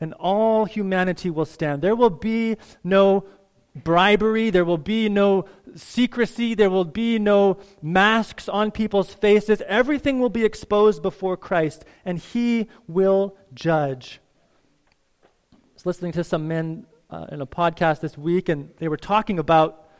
And 0.00 0.14
all 0.14 0.64
humanity 0.64 1.28
will 1.28 1.44
stand. 1.44 1.82
There 1.82 1.94
will 1.94 2.08
be 2.08 2.56
no 2.82 3.26
bribery, 3.74 4.48
there 4.48 4.64
will 4.64 4.78
be 4.78 5.10
no 5.10 5.44
secrecy, 5.74 6.54
there 6.54 6.70
will 6.70 6.86
be 6.86 7.18
no 7.18 7.58
masks 7.82 8.48
on 8.48 8.70
people's 8.70 9.12
faces. 9.12 9.60
Everything 9.66 10.18
will 10.18 10.30
be 10.30 10.46
exposed 10.46 11.02
before 11.02 11.36
Christ, 11.36 11.84
and 12.06 12.18
He 12.18 12.70
will 12.88 13.36
judge. 13.52 14.18
I 15.52 15.58
was 15.74 15.84
listening 15.84 16.12
to 16.12 16.24
some 16.24 16.48
men 16.48 16.86
uh, 17.10 17.26
in 17.30 17.42
a 17.42 17.46
podcast 17.46 18.00
this 18.00 18.16
week, 18.16 18.48
and 18.48 18.70
they 18.78 18.88
were 18.88 18.96
talking 18.96 19.38
about 19.38 19.90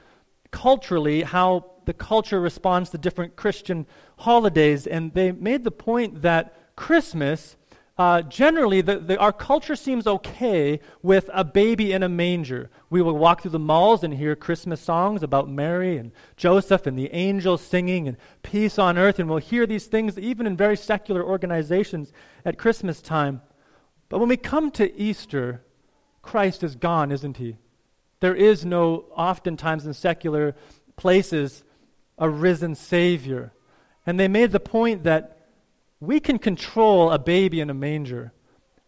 culturally 0.51 1.21
how 1.21 1.76
the 1.87 1.95
culture 1.95 2.41
responds 2.41 2.91
to 2.91 2.99
different 2.99 3.37
Christian 3.37 3.87
holidays, 4.19 4.87
and 4.87 5.15
they 5.15 5.33
made 5.33 5.65
the 5.65 5.71
point 5.71 6.23
that 6.23 6.55
Christmas, 6.77 7.57
uh, 7.97 8.21
generally, 8.23 8.83
the, 8.83 8.99
the, 8.99 9.19
our 9.19 9.33
culture 9.33 9.75
seems 9.75 10.07
okay 10.07 10.81
with 11.03 11.31
a 11.33 11.43
baby 11.43 11.93
in 11.93 12.03
a 12.03 12.09
manger. 12.09 12.71
We 12.91 13.01
will 13.01 13.17
walk 13.17 13.41
through 13.41 13.53
the 13.53 13.59
malls 13.59 14.05
and 14.05 14.13
hear 14.13 14.37
Christmas 14.37 14.81
songs 14.81 15.23
about 15.23 15.49
Mary 15.49 15.97
and 15.97 16.13
Joseph 16.37 16.87
and 16.87 16.99
the 16.99 17.11
angels 17.13 17.63
singing 17.63 18.07
and 18.07 18.17
peace 18.43 18.79
on 18.79 18.99
earth, 18.99 19.19
and 19.19 19.29
we'll 19.29 19.39
hear 19.39 19.67
these 19.67 19.87
things 19.87 20.19
even 20.19 20.47
in 20.47 20.57
very 20.57 20.77
secular 20.77 21.25
organizations 21.25 22.13
at 22.45 22.59
Christmas 22.59 23.01
time. 23.01 23.41
But 24.09 24.19
when 24.19 24.29
we 24.29 24.37
come 24.37 24.71
to 24.73 24.95
Easter, 25.01 25.63
Christ 26.21 26.63
is 26.63 26.75
gone, 26.77 27.11
isn't 27.11 27.39
he? 27.39 27.57
There 28.21 28.35
is 28.35 28.65
no, 28.65 29.07
oftentimes 29.15 29.87
in 29.87 29.95
secular 29.95 30.55
places, 30.97 31.65
a 32.19 32.29
risen 32.29 32.75
Savior. 32.75 33.53
And 34.07 34.19
they 34.19 34.29
made 34.29 34.53
the 34.53 34.61
point 34.61 35.05
that 35.05 35.49
we 36.01 36.21
can 36.21 36.39
control 36.39 37.11
a 37.11 37.19
baby 37.19 37.61
in 37.61 37.71
a 37.71 37.75
manger. 37.75 38.33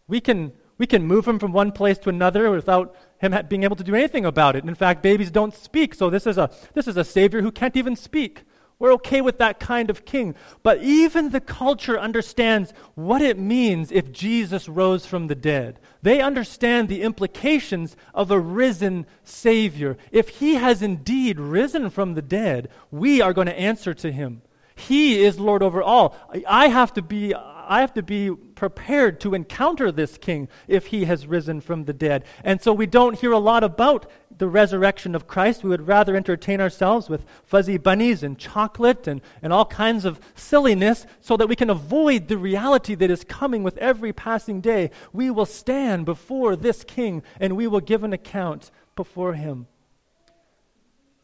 We 0.07 0.21
can, 0.21 0.53
we 0.77 0.87
can 0.87 1.03
move 1.03 1.27
him 1.27 1.39
from 1.39 1.51
one 1.51 1.71
place 1.71 1.97
to 1.99 2.09
another 2.09 2.49
without 2.51 2.95
him 3.19 3.37
being 3.47 3.63
able 3.63 3.75
to 3.75 3.83
do 3.83 3.95
anything 3.95 4.25
about 4.25 4.55
it. 4.55 4.63
In 4.63 4.75
fact, 4.75 5.03
babies 5.03 5.31
don't 5.31 5.53
speak, 5.53 5.93
so 5.93 6.09
this 6.09 6.25
is 6.25 6.37
a, 6.37 6.49
this 6.73 6.87
is 6.87 6.97
a 6.97 7.03
Savior 7.03 7.41
who 7.41 7.51
can't 7.51 7.75
even 7.75 7.95
speak. 7.95 8.43
We're 8.79 8.93
okay 8.93 9.19
with 9.19 9.39
that 9.39 9.59
kind 9.59 9.89
of 9.89 10.05
king. 10.05 10.35
But 10.63 10.81
even 10.81 11.29
the 11.29 11.41
culture 11.41 11.99
understands 11.99 12.73
what 12.95 13.21
it 13.21 13.37
means 13.37 13.91
if 13.91 14.13
Jesus 14.13 14.69
rose 14.69 15.05
from 15.05 15.27
the 15.27 15.35
dead. 15.35 15.79
They 16.01 16.21
understand 16.21 16.87
the 16.87 17.01
implications 17.01 17.97
of 18.13 18.31
a 18.31 18.39
risen 18.39 19.05
Savior. 19.25 19.97
If 20.11 20.29
he 20.29 20.55
has 20.55 20.81
indeed 20.81 21.41
risen 21.41 21.89
from 21.89 22.13
the 22.13 22.21
dead, 22.21 22.69
we 22.89 23.21
are 23.21 23.33
going 23.33 23.47
to 23.47 23.59
answer 23.59 23.93
to 23.95 24.13
him. 24.13 24.43
He 24.77 25.25
is 25.25 25.37
Lord 25.37 25.61
over 25.61 25.83
all. 25.83 26.15
I 26.47 26.69
have 26.69 26.93
to 26.93 27.01
be 27.01 27.33
I 27.35 27.81
have 27.81 27.93
to 27.93 28.01
be 28.01 28.31
prepared 28.31 29.19
to 29.19 29.35
encounter 29.35 29.91
this 29.91 30.17
king 30.17 30.47
if 30.67 30.87
he 30.87 31.05
has 31.05 31.27
risen 31.27 31.61
from 31.61 31.85
the 31.85 31.93
dead. 31.93 32.25
And 32.43 32.59
so 32.59 32.73
we 32.73 32.87
don't 32.87 33.19
hear 33.19 33.31
a 33.31 33.37
lot 33.37 33.63
about 33.63 34.09
the 34.39 34.47
resurrection 34.47 35.13
of 35.13 35.27
Christ. 35.27 35.63
We 35.63 35.69
would 35.69 35.87
rather 35.87 36.15
entertain 36.15 36.59
ourselves 36.59 37.09
with 37.09 37.25
fuzzy 37.45 37.77
bunnies 37.77 38.23
and 38.23 38.37
chocolate 38.37 39.07
and, 39.07 39.21
and 39.43 39.53
all 39.53 39.65
kinds 39.65 40.05
of 40.05 40.19
silliness 40.33 41.05
so 41.21 41.37
that 41.37 41.47
we 41.47 41.55
can 41.55 41.69
avoid 41.69 42.27
the 42.27 42.37
reality 42.37 42.95
that 42.95 43.11
is 43.11 43.23
coming 43.23 43.61
with 43.61 43.77
every 43.77 44.11
passing 44.11 44.61
day. 44.61 44.89
We 45.13 45.29
will 45.29 45.45
stand 45.45 46.05
before 46.05 46.55
this 46.55 46.83
king 46.83 47.21
and 47.39 47.55
we 47.55 47.67
will 47.67 47.81
give 47.81 48.03
an 48.03 48.13
account 48.13 48.71
before 48.95 49.33
him. 49.33 49.67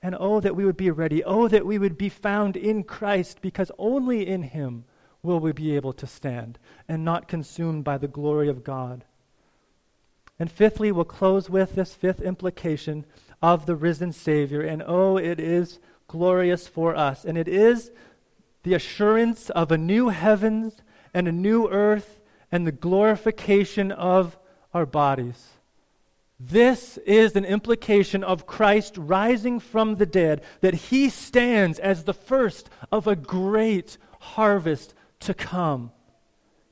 And 0.02 0.16
oh, 0.20 0.40
that 0.42 0.56
we 0.56 0.66
would 0.66 0.78
be 0.78 0.92
ready. 0.92 1.24
Oh, 1.24 1.48
that 1.48 1.66
we 1.66 1.80
would 1.80 1.98
be 1.98 2.10
found 2.10 2.56
in 2.56 2.84
Christ 2.84 3.42
because 3.42 3.72
only 3.80 4.28
in 4.28 4.44
him 4.44 4.86
will 5.24 5.40
we 5.40 5.52
be 5.52 5.76
able 5.76 5.94
to 5.94 6.06
stand 6.06 6.60
and 6.88 7.04
not 7.04 7.28
consumed 7.28 7.84
by 7.84 7.98
the 7.98 8.08
glory 8.08 8.48
of 8.48 8.64
God. 8.64 9.06
And 10.40 10.52
fifthly, 10.52 10.92
we'll 10.92 11.06
close 11.06 11.50
with 11.50 11.76
this 11.76 11.94
fifth 11.94 12.22
implication 12.22 13.06
of 13.42 13.66
the 13.66 13.76
risen 13.76 14.12
Savior. 14.12 14.62
And 14.62 14.84
oh, 14.86 15.18
it 15.18 15.40
is 15.40 15.80
glorious 16.08 16.68
for 16.68 16.96
us. 16.96 17.24
And 17.26 17.38
it 17.38 17.48
is 17.48 17.92
the 18.64 18.74
assurance 18.74 19.50
of 19.52 19.72
a 19.72 19.78
new 19.78 20.10
heavens 20.10 20.82
and 21.14 21.28
a 21.28 21.32
new 21.32 21.70
earth 21.70 22.20
and 22.52 22.66
the 22.66 22.72
glorification 22.72 23.92
of 23.92 24.38
our 24.74 24.86
bodies. 24.86 25.50
This 26.40 26.98
is 27.06 27.36
an 27.36 27.46
implication 27.46 28.24
of 28.24 28.46
Christ 28.46 28.98
rising 28.98 29.60
from 29.60 29.96
the 29.96 30.06
dead, 30.06 30.42
that 30.60 30.74
he 30.74 31.10
stands 31.10 31.80
as 31.80 32.04
the 32.04 32.14
first 32.14 32.70
of 32.92 33.08
a 33.08 33.16
great 33.16 33.98
harvest 34.20 34.94
to 35.22 35.34
come. 35.34 35.92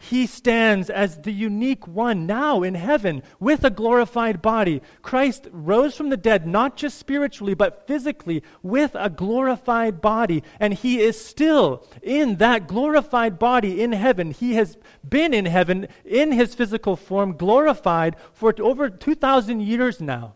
He 0.09 0.27
stands 0.27 0.89
as 0.89 1.21
the 1.21 1.31
unique 1.31 1.87
one 1.87 2.25
now 2.25 2.61
in 2.61 2.75
heaven 2.75 3.23
with 3.39 3.63
a 3.63 3.69
glorified 3.69 4.41
body. 4.41 4.81
Christ 5.01 5.47
rose 5.51 5.95
from 5.95 6.09
the 6.09 6.17
dead, 6.17 6.45
not 6.45 6.75
just 6.75 6.97
spiritually, 6.97 7.53
but 7.53 7.87
physically 7.87 8.43
with 8.61 8.91
a 8.95 9.09
glorified 9.09 10.01
body. 10.01 10.43
And 10.59 10.73
he 10.73 10.99
is 10.99 11.23
still 11.23 11.87
in 12.01 12.35
that 12.35 12.67
glorified 12.67 13.39
body 13.39 13.81
in 13.81 13.93
heaven. 13.93 14.31
He 14.31 14.55
has 14.55 14.77
been 15.07 15.33
in 15.33 15.45
heaven 15.45 15.87
in 16.03 16.33
his 16.33 16.53
physical 16.53 16.97
form, 16.97 17.37
glorified 17.37 18.17
for 18.33 18.53
over 18.59 18.89
2,000 18.89 19.61
years 19.61 20.01
now 20.01 20.33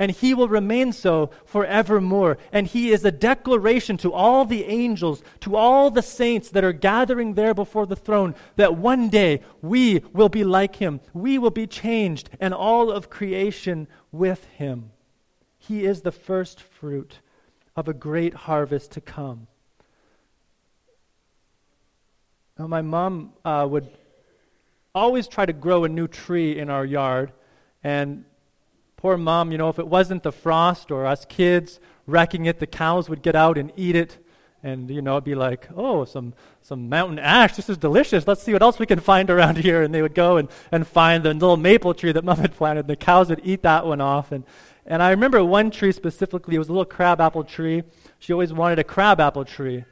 and 0.00 0.10
he 0.10 0.32
will 0.32 0.48
remain 0.48 0.92
so 0.92 1.30
forevermore. 1.44 2.38
And 2.52 2.66
he 2.66 2.90
is 2.90 3.04
a 3.04 3.12
declaration 3.12 3.98
to 3.98 4.14
all 4.14 4.46
the 4.46 4.64
angels, 4.64 5.22
to 5.40 5.54
all 5.54 5.90
the 5.90 6.00
saints 6.00 6.48
that 6.48 6.64
are 6.64 6.72
gathering 6.72 7.34
there 7.34 7.52
before 7.52 7.86
the 7.86 7.94
throne, 7.94 8.34
that 8.56 8.78
one 8.78 9.10
day 9.10 9.42
we 9.60 9.98
will 10.14 10.30
be 10.30 10.42
like 10.42 10.76
him. 10.76 11.00
We 11.12 11.36
will 11.36 11.50
be 11.50 11.66
changed, 11.66 12.30
and 12.40 12.54
all 12.54 12.90
of 12.90 13.10
creation 13.10 13.86
with 14.10 14.46
him. 14.46 14.90
He 15.58 15.84
is 15.84 16.00
the 16.00 16.12
first 16.12 16.62
fruit 16.62 17.20
of 17.76 17.86
a 17.86 17.92
great 17.92 18.32
harvest 18.32 18.92
to 18.92 19.02
come. 19.02 19.48
Now, 22.58 22.68
my 22.68 22.80
mom 22.80 23.34
uh, 23.44 23.66
would 23.70 23.90
always 24.94 25.28
try 25.28 25.44
to 25.44 25.52
grow 25.52 25.84
a 25.84 25.90
new 25.90 26.08
tree 26.08 26.58
in 26.58 26.70
our 26.70 26.86
yard, 26.86 27.32
and 27.84 28.24
Poor 29.00 29.16
mom, 29.16 29.50
you 29.50 29.56
know, 29.56 29.70
if 29.70 29.78
it 29.78 29.88
wasn't 29.88 30.22
the 30.22 30.30
frost 30.30 30.90
or 30.90 31.06
us 31.06 31.24
kids 31.24 31.80
wrecking 32.06 32.44
it, 32.44 32.58
the 32.58 32.66
cows 32.66 33.08
would 33.08 33.22
get 33.22 33.34
out 33.34 33.56
and 33.56 33.72
eat 33.74 33.96
it. 33.96 34.18
And, 34.62 34.90
you 34.90 35.00
know, 35.00 35.12
it'd 35.12 35.24
be 35.24 35.34
like, 35.34 35.68
oh, 35.74 36.04
some, 36.04 36.34
some 36.60 36.90
mountain 36.90 37.18
ash. 37.18 37.56
This 37.56 37.70
is 37.70 37.78
delicious. 37.78 38.26
Let's 38.26 38.42
see 38.42 38.52
what 38.52 38.60
else 38.60 38.78
we 38.78 38.84
can 38.84 39.00
find 39.00 39.30
around 39.30 39.56
here. 39.64 39.82
And 39.82 39.94
they 39.94 40.02
would 40.02 40.14
go 40.14 40.36
and, 40.36 40.50
and 40.70 40.86
find 40.86 41.24
the 41.24 41.32
little 41.32 41.56
maple 41.56 41.94
tree 41.94 42.12
that 42.12 42.24
mom 42.26 42.36
had 42.36 42.54
planted. 42.54 42.80
And 42.80 42.90
the 42.90 42.96
cows 42.96 43.30
would 43.30 43.40
eat 43.42 43.62
that 43.62 43.86
one 43.86 44.02
off. 44.02 44.32
And, 44.32 44.44
and 44.84 45.02
I 45.02 45.12
remember 45.12 45.42
one 45.42 45.70
tree 45.70 45.92
specifically, 45.92 46.56
it 46.56 46.58
was 46.58 46.68
a 46.68 46.72
little 46.72 46.84
crabapple 46.84 47.44
tree. 47.44 47.84
She 48.18 48.34
always 48.34 48.52
wanted 48.52 48.78
a 48.78 48.84
crabapple 48.84 49.46
tree. 49.46 49.86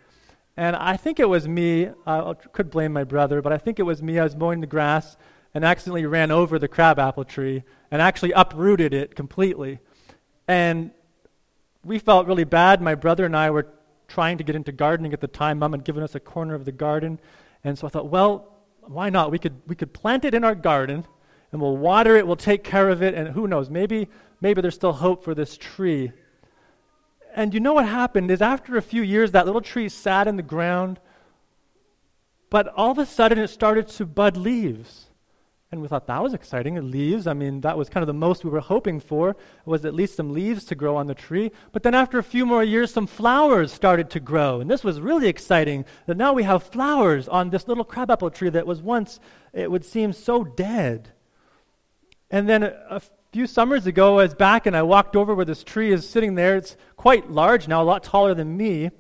And 0.54 0.76
I 0.76 0.98
think 0.98 1.18
it 1.18 1.30
was 1.30 1.48
me, 1.48 1.88
I 2.06 2.34
could 2.52 2.68
blame 2.68 2.92
my 2.92 3.04
brother, 3.04 3.40
but 3.40 3.54
I 3.54 3.59
think 3.59 3.78
it 3.78 3.84
was 3.84 4.02
me. 4.02 4.18
I 4.18 4.24
was 4.24 4.36
mowing 4.36 4.61
the 4.61 4.66
grass 4.66 5.16
and 5.54 5.64
accidentally 5.64 6.04
ran 6.04 6.30
over 6.30 6.59
the 6.59 6.68
crabapple 6.68 7.24
tree 7.24 7.62
and 7.91 8.03
actually 8.03 8.32
uprooted 8.32 8.95
it 8.95 9.14
completely. 9.14 9.78
And 10.47 10.91
we 11.84 11.99
felt 11.99 12.26
really 12.26 12.45
bad. 12.45 12.80
My 12.80 12.95
brother 12.95 13.24
and 13.24 13.36
I 13.36 13.51
were 13.51 13.68
trying 14.09 14.39
to 14.39 14.45
get 14.45 14.57
into 14.57 14.72
gardening 14.72 15.12
at 15.12 15.20
the 15.20 15.28
time. 15.28 15.59
Mom 15.59 15.72
had 15.72 15.84
given 15.84 16.03
us 16.03 16.14
a 16.14 16.20
corner 16.20 16.55
of 16.55 16.64
the 16.64 16.72
garden. 16.72 17.20
And 17.64 17.78
so 17.78 17.86
I 17.86 17.91
thought, 17.91 18.09
well, 18.09 18.55
why 18.80 19.11
not? 19.11 19.30
We 19.30 19.39
could, 19.39 19.61
we 19.66 19.74
could 19.74 19.93
plant 19.93 20.24
it 20.24 20.34
in 20.34 20.45
our 20.45 20.55
garden 20.55 21.07
and 21.53 21.61
we'll 21.61 21.76
water 21.76 22.16
it, 22.16 22.26
we'll 22.26 22.36
take 22.36 22.62
care 22.62 22.89
of 22.91 23.03
it, 23.03 23.14
and 23.14 23.28
who 23.28 23.49
knows, 23.49 23.70
maybe, 23.70 24.09
maybe 24.41 24.61
there's 24.61 24.74
still 24.74 24.93
hope 24.93 25.24
for 25.24 25.34
this 25.34 25.57
tree. 25.57 26.12
And 27.34 27.55
you 27.55 27.61
know 27.61 27.72
what 27.72 27.86
happened 27.86 28.30
is 28.30 28.43
after 28.43 28.76
a 28.76 28.82
few 28.82 29.03
years, 29.03 29.32
that 29.32 29.47
little 29.47 29.61
tree 29.61 29.89
sat 29.89 30.28
in 30.28 30.36
the 30.36 30.43
ground, 30.43 31.01
but 32.51 32.68
all 32.68 32.91
of 32.91 32.99
a 32.99 33.07
sudden 33.07 33.39
it 33.39 33.49
started 33.49 33.89
to 33.89 34.05
bud 34.07 34.36
leaves. 34.36 35.07
And 35.70 35.82
we 35.82 35.88
thought 35.88 36.06
that 36.06 36.22
was 36.22 36.32
exciting. 36.32 36.90
Leaves, 36.90 37.26
I 37.26 37.34
mean, 37.34 37.60
that 37.60 37.76
was 37.76 37.90
kind 37.90 38.02
of 38.02 38.06
the 38.06 38.14
most 38.14 38.42
we 38.42 38.50
were 38.50 38.60
hoping 38.60 39.00
for, 39.00 39.36
was 39.66 39.84
at 39.84 39.92
least 39.92 40.16
some 40.16 40.32
leaves 40.32 40.64
to 40.66 40.74
grow 40.74 40.96
on 40.96 41.08
the 41.08 41.14
tree. 41.14 41.50
But 41.72 41.82
then 41.82 41.94
after 41.94 42.18
a 42.18 42.22
few 42.22 42.46
more 42.46 42.64
years, 42.64 42.90
some 42.90 43.06
flowers 43.06 43.70
started 43.70 44.08
to 44.10 44.20
grow. 44.20 44.62
And 44.62 44.70
this 44.70 44.82
was 44.82 44.98
really 44.98 45.28
exciting 45.28 45.84
that 46.06 46.16
now 46.16 46.32
we 46.32 46.44
have 46.44 46.62
flowers 46.62 47.28
on 47.28 47.50
this 47.50 47.68
little 47.68 47.84
crabapple 47.84 48.30
tree 48.30 48.48
that 48.48 48.66
was 48.66 48.80
once, 48.80 49.20
it 49.52 49.70
would 49.70 49.84
seem 49.84 50.14
so 50.14 50.42
dead. 50.42 51.10
And 52.30 52.48
then 52.48 52.62
a, 52.62 52.74
a 52.88 53.02
few 53.32 53.46
summers 53.46 53.86
ago, 53.86 54.20
I 54.20 54.22
was 54.22 54.34
back 54.34 54.64
and 54.64 54.74
I 54.74 54.82
walked 54.82 55.16
over 55.16 55.34
where 55.34 55.44
this 55.44 55.64
tree 55.64 55.92
is 55.92 56.08
sitting 56.08 56.34
there. 56.34 56.56
It's 56.56 56.78
quite 56.96 57.30
large 57.30 57.68
now, 57.68 57.82
a 57.82 57.84
lot 57.84 58.02
taller 58.02 58.32
than 58.32 58.56
me. 58.56 58.90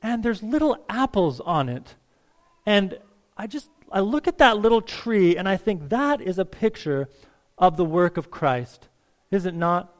And 0.00 0.22
there's 0.22 0.44
little 0.44 0.84
apples 0.88 1.40
on 1.40 1.68
it. 1.68 1.96
And 2.64 2.98
I 3.36 3.48
just, 3.48 3.68
I 3.92 4.00
look 4.00 4.28
at 4.28 4.38
that 4.38 4.58
little 4.58 4.82
tree 4.82 5.36
and 5.36 5.48
I 5.48 5.56
think 5.56 5.88
that 5.88 6.20
is 6.20 6.38
a 6.38 6.44
picture 6.44 7.08
of 7.56 7.76
the 7.76 7.84
work 7.84 8.16
of 8.16 8.30
Christ. 8.30 8.88
Is 9.30 9.46
it 9.46 9.54
not? 9.54 9.94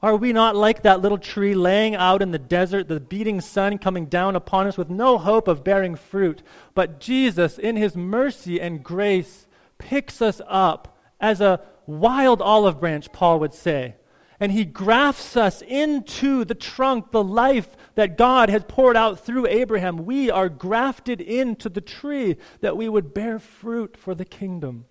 Are 0.00 0.14
we 0.16 0.32
not 0.32 0.54
like 0.54 0.82
that 0.82 1.00
little 1.00 1.18
tree 1.18 1.54
laying 1.54 1.96
out 1.96 2.22
in 2.22 2.30
the 2.30 2.38
desert, 2.38 2.86
the 2.86 3.00
beating 3.00 3.40
sun 3.40 3.78
coming 3.78 4.06
down 4.06 4.36
upon 4.36 4.66
us 4.66 4.78
with 4.78 4.88
no 4.88 5.18
hope 5.18 5.48
of 5.48 5.64
bearing 5.64 5.96
fruit? 5.96 6.42
But 6.74 7.00
Jesus, 7.00 7.58
in 7.58 7.76
his 7.76 7.96
mercy 7.96 8.60
and 8.60 8.84
grace, 8.84 9.46
picks 9.78 10.22
us 10.22 10.40
up 10.46 10.96
as 11.20 11.40
a 11.40 11.60
wild 11.86 12.40
olive 12.40 12.78
branch, 12.78 13.10
Paul 13.12 13.40
would 13.40 13.54
say. 13.54 13.96
And 14.38 14.52
he 14.52 14.64
grafts 14.64 15.36
us 15.36 15.62
into 15.62 16.44
the 16.44 16.54
trunk, 16.54 17.10
the 17.10 17.24
life 17.24 17.76
that 17.98 18.16
God 18.16 18.48
has 18.48 18.62
poured 18.68 18.96
out 18.96 19.18
through 19.18 19.48
Abraham. 19.48 20.06
We 20.06 20.30
are 20.30 20.48
grafted 20.48 21.20
into 21.20 21.68
the 21.68 21.80
tree 21.80 22.36
that 22.60 22.76
we 22.76 22.88
would 22.88 23.12
bear 23.12 23.40
fruit 23.40 23.96
for 23.96 24.14
the 24.14 24.24
kingdom. 24.24 24.84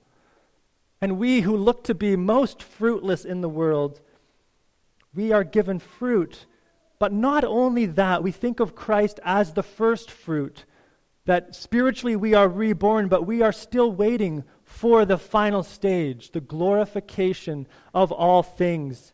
And 0.99 1.17
we 1.17 1.39
who 1.39 1.55
look 1.55 1.85
to 1.85 1.95
be 1.95 2.17
most 2.17 2.61
fruitless 2.61 3.23
in 3.23 3.39
the 3.39 3.47
world, 3.47 4.01
we 5.15 5.31
are 5.31 5.45
given 5.45 5.79
fruit. 5.79 6.47
But 6.99 7.13
not 7.13 7.45
only 7.45 7.85
that, 7.85 8.23
we 8.23 8.31
think 8.33 8.59
of 8.59 8.75
Christ 8.75 9.21
as 9.23 9.53
the 9.53 9.63
first 9.63 10.11
fruit, 10.11 10.65
that 11.23 11.55
spiritually 11.55 12.17
we 12.17 12.33
are 12.33 12.49
reborn, 12.49 13.07
but 13.07 13.25
we 13.25 13.41
are 13.41 13.53
still 13.53 13.89
waiting 13.89 14.43
for 14.65 15.05
the 15.05 15.17
final 15.17 15.63
stage, 15.63 16.31
the 16.31 16.41
glorification 16.41 17.67
of 17.93 18.11
all 18.11 18.43
things. 18.43 19.13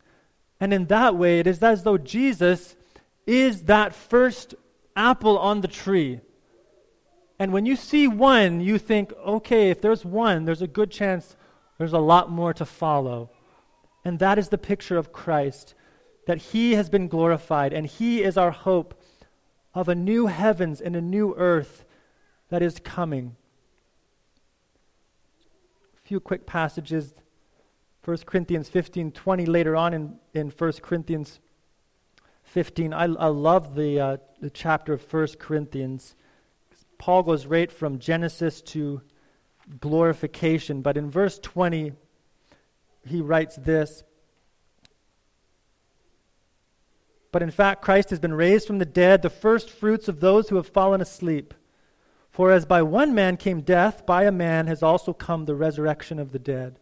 And 0.58 0.74
in 0.74 0.86
that 0.86 1.14
way, 1.14 1.38
it 1.38 1.46
is 1.46 1.62
as 1.62 1.84
though 1.84 1.96
Jesus 1.96 2.74
is 3.26 3.64
that 3.64 3.94
first 3.94 4.54
apple 4.96 5.38
on 5.38 5.60
the 5.60 5.68
tree. 5.68 6.20
And 7.38 7.52
when 7.52 7.66
you 7.66 7.76
see 7.76 8.06
one, 8.06 8.60
you 8.60 8.78
think, 8.78 9.12
okay, 9.26 9.70
if 9.70 9.80
there's 9.80 10.04
one, 10.04 10.44
there's 10.44 10.62
a 10.62 10.66
good 10.66 10.90
chance 10.90 11.36
there's 11.78 11.92
a 11.92 11.98
lot 11.98 12.30
more 12.30 12.54
to 12.54 12.64
follow. 12.64 13.30
And 14.04 14.18
that 14.18 14.38
is 14.38 14.48
the 14.48 14.58
picture 14.58 14.96
of 14.96 15.12
Christ, 15.12 15.74
that 16.26 16.38
he 16.38 16.74
has 16.74 16.88
been 16.88 17.08
glorified, 17.08 17.72
and 17.72 17.86
he 17.86 18.22
is 18.22 18.36
our 18.36 18.50
hope 18.50 19.00
of 19.74 19.88
a 19.88 19.94
new 19.94 20.26
heavens 20.26 20.80
and 20.80 20.94
a 20.94 21.00
new 21.00 21.34
earth 21.36 21.84
that 22.50 22.62
is 22.62 22.78
coming 22.84 23.34
A 25.96 26.06
few 26.06 26.20
quick 26.20 26.46
passages 26.46 27.14
1 28.04 28.18
Corinthians 28.18 28.68
15 28.68 29.12
20, 29.12 29.46
later 29.46 29.74
on 29.74 29.94
in, 29.94 30.16
in 30.34 30.50
1 30.50 30.72
Corinthians 30.82 31.40
15. 32.44 32.92
I, 32.92 33.02
I 33.02 33.26
love 33.26 33.74
the, 33.74 34.00
uh, 34.00 34.16
the 34.40 34.50
chapter 34.50 34.92
of 34.92 35.12
1 35.12 35.26
Corinthians. 35.38 36.14
Paul 36.98 37.22
goes 37.22 37.46
right 37.46 37.70
from 37.70 37.98
Genesis 37.98 38.62
to 38.62 39.02
glorification. 39.80 40.82
But 40.82 40.96
in 40.96 41.10
verse 41.10 41.38
20, 41.38 41.92
he 43.06 43.20
writes 43.20 43.56
this 43.56 44.04
But 47.32 47.42
in 47.42 47.50
fact, 47.50 47.82
Christ 47.82 48.10
has 48.10 48.20
been 48.20 48.34
raised 48.34 48.66
from 48.66 48.78
the 48.78 48.84
dead, 48.84 49.22
the 49.22 49.28
first 49.30 49.68
fruits 49.68 50.06
of 50.06 50.20
those 50.20 50.48
who 50.48 50.56
have 50.56 50.68
fallen 50.68 51.00
asleep. 51.00 51.52
For 52.30 52.52
as 52.52 52.64
by 52.64 52.82
one 52.82 53.14
man 53.14 53.36
came 53.36 53.60
death, 53.60 54.06
by 54.06 54.24
a 54.24 54.32
man 54.32 54.68
has 54.68 54.82
also 54.84 55.12
come 55.12 55.44
the 55.44 55.54
resurrection 55.54 56.20
of 56.20 56.30
the 56.30 56.38
dead. 56.38 56.78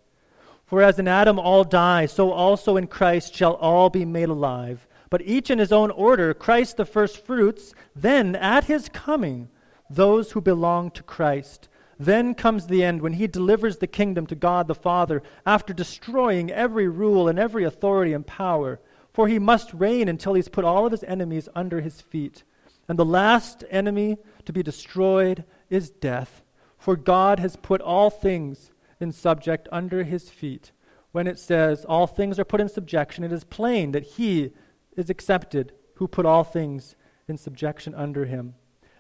For 0.67 0.83
as 0.83 0.99
in 0.99 1.09
Adam 1.09 1.39
all 1.39 1.65
die, 1.65 2.07
so 2.07 2.33
also 2.33 2.77
in 2.77 2.87
Christ 2.87 3.35
shall 3.35 3.55
all 3.55 3.91
be 3.91 4.05
made 4.05 4.29
alive. 4.29 4.87
But 5.13 5.27
each 5.27 5.51
in 5.51 5.59
his 5.59 5.73
own 5.73 5.91
order 5.91 6.33
Christ 6.33 6.79
the 6.79 6.87
first 6.87 7.23
fruits, 7.23 7.75
then 7.95 8.35
at 8.35 8.65
his 8.65 8.89
coming, 8.89 9.51
those 9.91 10.33
who 10.33 10.41
belong 10.41 10.91
to 10.93 11.03
Christ. 11.03 11.69
Then 11.99 12.35
comes 12.35 12.67
the 12.67 12.83
end 12.83 13.03
when 13.03 13.13
he 13.13 13.27
delivers 13.27 13.77
the 13.77 13.87
kingdom 13.87 14.27
to 14.29 14.35
God 14.35 14.69
the 14.69 14.75
Father 14.75 15.23
after 15.45 15.75
destroying 15.75 16.51
every 16.51 16.89
rule 16.89 17.29
and 17.29 17.39
every 17.39 17.63
authority 17.63 18.15
and 18.15 18.27
power. 18.27 18.81
For 19.13 19.29
he 19.29 19.39
must 19.39 19.75
reign 19.75 20.09
until 20.09 20.33
he's 20.33 20.49
put 20.49 20.65
all 20.65 20.87
of 20.87 20.93
his 20.93 21.05
enemies 21.05 21.47
under 21.55 21.83
his 21.83 22.01
feet. 22.01 22.43
And 22.89 22.99
the 22.99 23.05
last 23.05 23.65
enemy 23.71 24.17
to 24.47 24.53
be 24.55 24.63
destroyed 24.63 25.45
is 25.69 25.91
death. 25.91 26.43
For 26.79 26.97
God 26.97 27.39
has 27.39 27.57
put 27.57 27.83
all 27.83 28.09
things 28.09 28.71
in 28.99 29.13
subject 29.13 29.69
under 29.71 30.05
his 30.05 30.31
feet. 30.31 30.73
When 31.11 31.27
it 31.27 31.39
says 31.39 31.85
all 31.85 32.07
things 32.07 32.39
are 32.39 32.47
put 32.47 32.63
in 32.63 32.71
subjection, 32.71 33.25
it 33.25 33.33
is 33.33 33.45
plain 33.45 33.93
that 33.93 34.05
he 34.05 34.53
is 34.97 35.11
accepted 35.11 35.73
who 35.97 36.09
put 36.09 36.27
all 36.27 36.45
things 36.45 36.97
in 37.29 37.37
subjection 37.37 37.95
under 37.95 38.27
him. 38.27 38.55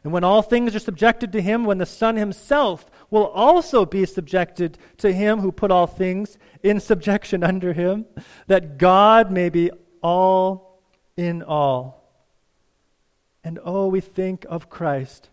And 0.04 0.12
when 0.12 0.24
all 0.24 0.42
things 0.42 0.74
are 0.74 0.80
subjected 0.80 1.32
to 1.32 1.40
him, 1.40 1.64
when 1.64 1.78
the 1.78 1.86
Son 1.86 2.16
himself 2.16 2.90
will 3.10 3.26
also 3.26 3.84
be 3.84 4.04
subjected 4.04 4.76
to 4.98 5.12
him 5.12 5.40
who 5.40 5.52
put 5.52 5.70
all 5.70 5.86
things 5.86 6.38
in 6.62 6.80
subjection 6.80 7.44
under 7.52 7.72
him, 7.72 8.06
that 8.46 8.78
God 8.78 9.30
may 9.30 9.48
be 9.48 9.70
all 10.02 10.80
in 11.16 11.42
all. 11.42 12.02
And 13.44 13.58
oh, 13.64 13.88
we 13.88 14.00
think 14.00 14.44
of 14.48 14.70
Christ 14.70 15.30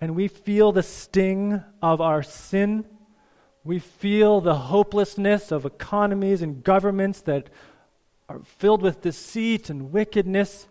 and 0.00 0.14
we 0.14 0.28
feel 0.28 0.72
the 0.72 0.82
sting 0.82 1.62
of 1.82 2.00
our 2.00 2.22
sin. 2.22 2.84
We 3.64 3.78
feel 3.80 4.40
the 4.40 4.54
hopelessness 4.54 5.50
of 5.50 5.64
economies 5.64 6.40
and 6.40 6.62
governments 6.62 7.20
that 7.22 7.50
are 8.28 8.40
filled 8.44 8.82
with 8.82 9.00
deceit 9.00 9.70
and 9.70 9.92
wickedness. 9.92 10.68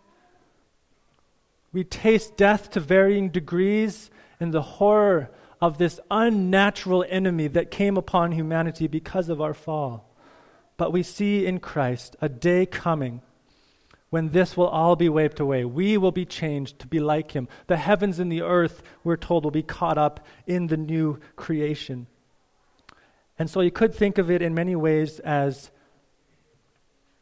We 1.73 1.83
taste 1.83 2.37
death 2.37 2.71
to 2.71 2.79
varying 2.79 3.29
degrees 3.29 4.11
and 4.39 4.53
the 4.53 4.61
horror 4.61 5.31
of 5.59 5.77
this 5.77 5.99
unnatural 6.11 7.03
enemy 7.09 7.47
that 7.47 7.71
came 7.71 7.97
upon 7.97 8.31
humanity 8.31 8.87
because 8.87 9.29
of 9.29 9.41
our 9.41 9.53
fall. 9.53 10.05
But 10.77 10.91
we 10.93 11.01
see 11.01 11.45
in 11.45 11.59
Christ 11.59 12.15
a 12.21 12.29
day 12.29 12.67
coming 12.67 13.21
when 14.09 14.29
this 14.29 14.55
will 14.55 14.67
all 14.67 14.95
be 14.95 15.09
wiped 15.09 15.39
away. 15.39 15.65
We 15.65 15.97
will 15.97 16.11
be 16.11 16.25
changed 16.25 16.79
to 16.79 16.87
be 16.87 16.99
like 16.99 17.31
him. 17.31 17.47
The 17.65 17.77
heavens 17.77 18.19
and 18.19 18.31
the 18.31 18.41
earth, 18.41 18.83
we're 19.03 19.17
told, 19.17 19.43
will 19.43 19.51
be 19.51 19.63
caught 19.63 19.97
up 19.97 20.25
in 20.45 20.67
the 20.67 20.77
new 20.77 21.19
creation. 21.35 22.07
And 23.39 23.49
so 23.49 23.61
you 23.61 23.71
could 23.71 23.93
think 23.93 24.17
of 24.17 24.31
it 24.31 24.41
in 24.41 24.53
many 24.53 24.75
ways 24.75 25.19
as, 25.19 25.71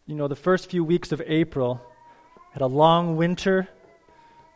you 0.07 0.13
know, 0.13 0.27
the 0.27 0.35
first 0.35 0.69
few 0.69 0.83
weeks 0.83 1.11
of 1.11 1.21
April, 1.25 1.81
had 2.51 2.61
a 2.61 2.67
long 2.67 3.17
winter. 3.17 3.67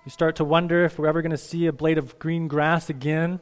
You 0.06 0.12
start 0.12 0.36
to 0.36 0.44
wonder 0.44 0.86
if 0.86 1.00
we're 1.00 1.08
ever 1.08 1.24
going 1.24 1.32
to 1.32 1.38
see 1.38 1.66
a 1.66 1.74
blade 1.74 1.98
of 1.98 2.20
green 2.20 2.48
grass 2.48 2.88
again. 2.88 3.40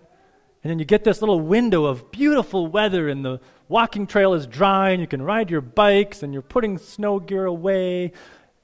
And 0.63 0.71
then 0.71 0.79
you 0.79 0.85
get 0.85 1.03
this 1.03 1.21
little 1.21 1.41
window 1.41 1.83
of 1.83 2.09
beautiful 2.09 2.67
weather, 2.67 3.09
and 3.09 3.25
the 3.25 3.41
walking 3.67 4.07
trail 4.07 4.33
is 4.33 4.47
dry, 4.47 4.91
and 4.91 5.01
you 5.01 5.07
can 5.07 5.21
ride 5.21 5.51
your 5.51 5.59
bikes, 5.59 6.23
and 6.23 6.31
you're 6.31 6.41
putting 6.41 6.77
snow 6.77 7.19
gear 7.19 7.45
away, 7.45 8.13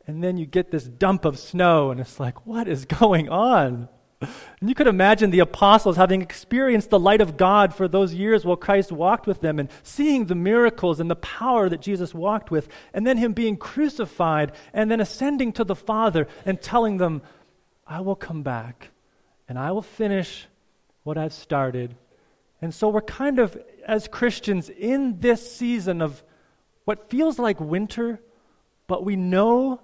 And 0.08 0.24
then 0.24 0.38
you 0.38 0.46
get 0.46 0.72
this 0.72 0.86
dump 0.86 1.26
of 1.26 1.38
snow, 1.38 1.92
and 1.92 2.00
it's 2.00 2.20
like, 2.20 2.46
what 2.46 2.68
is 2.70 2.86
going 3.00 3.28
on? 3.28 3.90
And 4.60 4.70
you 4.70 4.76
could 4.76 4.88
imagine 4.88 5.30
the 5.30 5.40
apostles 5.40 5.98
having 5.98 6.22
experienced 6.22 6.90
the 6.90 7.00
light 7.00 7.22
of 7.22 7.38
God 7.38 7.74
for 7.74 7.88
those 7.88 8.14
years 8.14 8.46
while 8.46 8.56
Christ 8.56 8.92
walked 8.92 9.28
with 9.28 9.42
them 9.42 9.60
and 9.60 9.70
seeing 9.84 10.26
the 10.26 10.36
miracles 10.36 11.00
and 11.00 11.10
the 11.10 11.16
power 11.16 11.70
that 11.70 11.82
Jesus 11.82 12.14
walked 12.14 12.52
with, 12.52 12.68
and 12.94 13.06
then 13.06 13.18
him 13.18 13.34
being 13.34 13.58
crucified 13.58 14.52
and 14.74 14.90
then 14.90 15.02
ascending 15.02 15.54
to 15.54 15.64
the 15.64 15.76
Father 15.76 16.28
and 16.46 16.62
telling 16.62 16.98
them, 16.98 17.22
I 17.86 18.02
will 18.02 18.16
come 18.16 18.44
back 18.44 18.90
and 19.48 19.60
I 19.60 19.72
will 19.72 19.82
finish 19.82 20.48
what 21.04 21.18
I've 21.18 21.34
started. 21.34 21.96
And 22.62 22.74
so 22.74 22.88
we're 22.88 23.02
kind 23.02 23.40
of, 23.40 23.62
as 23.86 24.08
Christians, 24.08 24.70
in 24.70 25.20
this 25.20 25.56
season 25.56 26.02
of 26.02 26.24
what 26.86 27.10
feels 27.10 27.38
like 27.38 27.60
winter, 27.60 28.22
but 28.88 29.04
we 29.04 29.16
know 29.16 29.82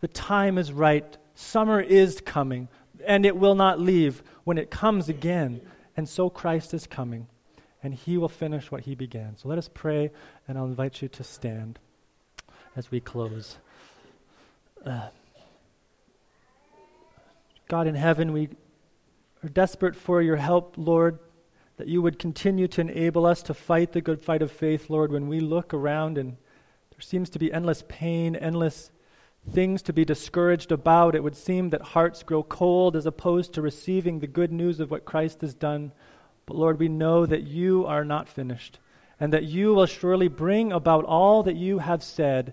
the 0.00 0.08
time 0.08 0.58
is 0.58 0.72
right. 0.72 1.16
Summer 1.34 1.80
is 1.80 2.20
coming 2.20 2.68
and 3.06 3.24
it 3.24 3.36
will 3.36 3.54
not 3.54 3.80
leave 3.80 4.22
when 4.44 4.58
it 4.58 4.70
comes 4.70 5.08
again. 5.08 5.60
And 5.96 6.08
so 6.08 6.28
Christ 6.28 6.74
is 6.74 6.86
coming, 6.86 7.28
and 7.82 7.94
he 7.94 8.18
will 8.18 8.28
finish 8.28 8.70
what 8.70 8.82
he 8.82 8.94
began. 8.94 9.36
So 9.36 9.48
let 9.48 9.58
us 9.58 9.70
pray, 9.72 10.10
and 10.46 10.58
I'll 10.58 10.66
invite 10.66 11.00
you 11.00 11.08
to 11.08 11.24
stand 11.24 11.78
as 12.74 12.90
we 12.90 13.00
close. 13.00 13.56
Uh, 14.84 15.08
God 17.68 17.86
in 17.86 17.94
heaven, 17.94 18.32
we 18.32 18.50
are 19.42 19.48
desperate 19.48 19.96
for 19.96 20.20
your 20.20 20.36
help, 20.36 20.74
Lord, 20.76 21.18
that 21.78 21.88
you 21.88 22.00
would 22.02 22.18
continue 22.18 22.68
to 22.68 22.80
enable 22.80 23.26
us 23.26 23.42
to 23.44 23.54
fight 23.54 23.92
the 23.92 24.00
good 24.00 24.22
fight 24.22 24.42
of 24.42 24.52
faith, 24.52 24.88
Lord, 24.88 25.12
when 25.12 25.28
we 25.28 25.40
look 25.40 25.74
around 25.74 26.18
and 26.18 26.36
there 26.90 27.00
seems 27.00 27.28
to 27.30 27.38
be 27.38 27.52
endless 27.52 27.82
pain, 27.88 28.36
endless 28.36 28.90
things 29.50 29.82
to 29.82 29.92
be 29.92 30.04
discouraged 30.04 30.72
about. 30.72 31.14
It 31.14 31.22
would 31.22 31.36
seem 31.36 31.70
that 31.70 31.82
hearts 31.82 32.22
grow 32.22 32.42
cold 32.42 32.96
as 32.96 33.06
opposed 33.06 33.52
to 33.54 33.62
receiving 33.62 34.18
the 34.18 34.26
good 34.26 34.52
news 34.52 34.80
of 34.80 34.90
what 34.90 35.04
Christ 35.04 35.40
has 35.40 35.54
done. 35.54 35.92
But 36.46 36.56
Lord, 36.56 36.78
we 36.78 36.88
know 36.88 37.26
that 37.26 37.42
you 37.42 37.86
are 37.86 38.04
not 38.04 38.28
finished 38.28 38.78
and 39.18 39.32
that 39.32 39.44
you 39.44 39.74
will 39.74 39.86
surely 39.86 40.28
bring 40.28 40.72
about 40.72 41.04
all 41.04 41.42
that 41.44 41.56
you 41.56 41.78
have 41.78 42.02
said 42.02 42.52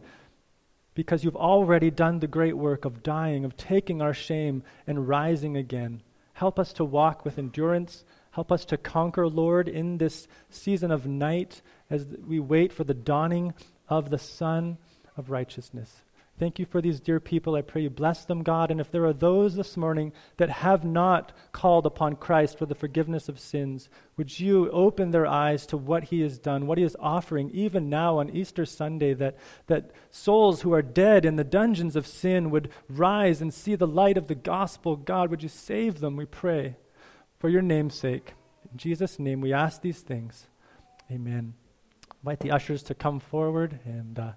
because 0.95 1.23
you've 1.23 1.35
already 1.35 1.89
done 1.89 2.19
the 2.19 2.27
great 2.27 2.57
work 2.57 2.85
of 2.85 3.03
dying, 3.03 3.45
of 3.45 3.57
taking 3.57 4.01
our 4.01 4.13
shame 4.13 4.63
and 4.85 5.07
rising 5.07 5.57
again. 5.57 6.01
Help 6.33 6.59
us 6.59 6.73
to 6.73 6.85
walk 6.85 7.25
with 7.25 7.37
endurance. 7.37 8.03
Help 8.31 8.51
us 8.51 8.65
to 8.65 8.77
conquer, 8.77 9.27
Lord, 9.27 9.67
in 9.67 9.97
this 9.97 10.27
season 10.49 10.91
of 10.91 11.05
night 11.05 11.61
as 11.89 12.07
we 12.25 12.39
wait 12.39 12.71
for 12.71 12.83
the 12.83 12.93
dawning 12.93 13.53
of 13.89 14.09
the 14.09 14.17
sun 14.17 14.77
of 15.17 15.29
righteousness. 15.29 16.01
Thank 16.39 16.57
you 16.57 16.65
for 16.65 16.81
these 16.81 16.99
dear 16.99 17.19
people. 17.19 17.53
I 17.53 17.61
pray 17.61 17.83
you 17.83 17.91
bless 17.91 18.25
them, 18.25 18.41
God. 18.41 18.71
And 18.71 18.81
if 18.81 18.89
there 18.89 19.05
are 19.05 19.13
those 19.13 19.55
this 19.55 19.77
morning 19.77 20.11
that 20.37 20.49
have 20.49 20.83
not 20.83 21.31
called 21.51 21.85
upon 21.85 22.15
Christ 22.15 22.57
for 22.57 22.65
the 22.65 22.73
forgiveness 22.73 23.29
of 23.29 23.39
sins, 23.39 23.87
would 24.17 24.39
you 24.39 24.69
open 24.71 25.11
their 25.11 25.27
eyes 25.27 25.67
to 25.67 25.77
what 25.77 26.05
he 26.05 26.21
has 26.21 26.39
done, 26.39 26.65
what 26.65 26.79
he 26.79 26.83
is 26.83 26.97
offering, 26.99 27.51
even 27.51 27.87
now 27.87 28.17
on 28.17 28.31
Easter 28.31 28.65
Sunday, 28.65 29.13
that, 29.13 29.37
that 29.67 29.91
souls 30.09 30.61
who 30.61 30.73
are 30.73 30.81
dead 30.81 31.23
in 31.23 31.35
the 31.35 31.43
dungeons 31.43 31.95
of 31.95 32.07
sin 32.07 32.49
would 32.49 32.71
rise 32.89 33.39
and 33.39 33.53
see 33.53 33.75
the 33.75 33.87
light 33.87 34.17
of 34.17 34.25
the 34.25 34.35
gospel. 34.35 34.95
God, 34.95 35.29
would 35.29 35.43
you 35.43 35.49
save 35.49 35.99
them, 35.99 36.15
we 36.15 36.25
pray, 36.25 36.77
for 37.37 37.47
your 37.47 37.61
name's 37.61 37.93
sake. 37.93 38.33
In 38.71 38.77
Jesus' 38.79 39.19
name, 39.19 39.39
we 39.39 39.53
ask 39.53 39.83
these 39.83 39.99
things. 39.99 40.47
Amen. 41.11 41.53
invite 42.23 42.39
the 42.39 42.51
ushers 42.51 42.81
to 42.83 42.95
come 42.95 43.19
forward 43.19 43.79
and. 43.85 44.17
Uh, 44.17 44.31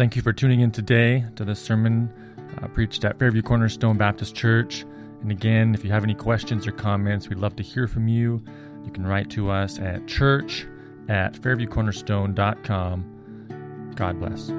thank 0.00 0.16
you 0.16 0.22
for 0.22 0.32
tuning 0.32 0.60
in 0.60 0.70
today 0.70 1.26
to 1.36 1.44
this 1.44 1.60
sermon 1.60 2.10
uh, 2.62 2.68
preached 2.68 3.04
at 3.04 3.18
Fairview 3.18 3.42
Cornerstone 3.42 3.98
Baptist 3.98 4.34
Church. 4.34 4.86
And 5.20 5.30
again, 5.30 5.74
if 5.74 5.84
you 5.84 5.90
have 5.90 6.04
any 6.04 6.14
questions 6.14 6.66
or 6.66 6.72
comments, 6.72 7.28
we'd 7.28 7.38
love 7.38 7.54
to 7.56 7.62
hear 7.62 7.86
from 7.86 8.08
you. 8.08 8.42
You 8.82 8.90
can 8.92 9.06
write 9.06 9.28
to 9.32 9.50
us 9.50 9.78
at 9.78 10.06
church 10.06 10.66
at 11.10 11.34
fairviewcornerstone.com. 11.34 13.92
God 13.94 14.18
bless. 14.18 14.50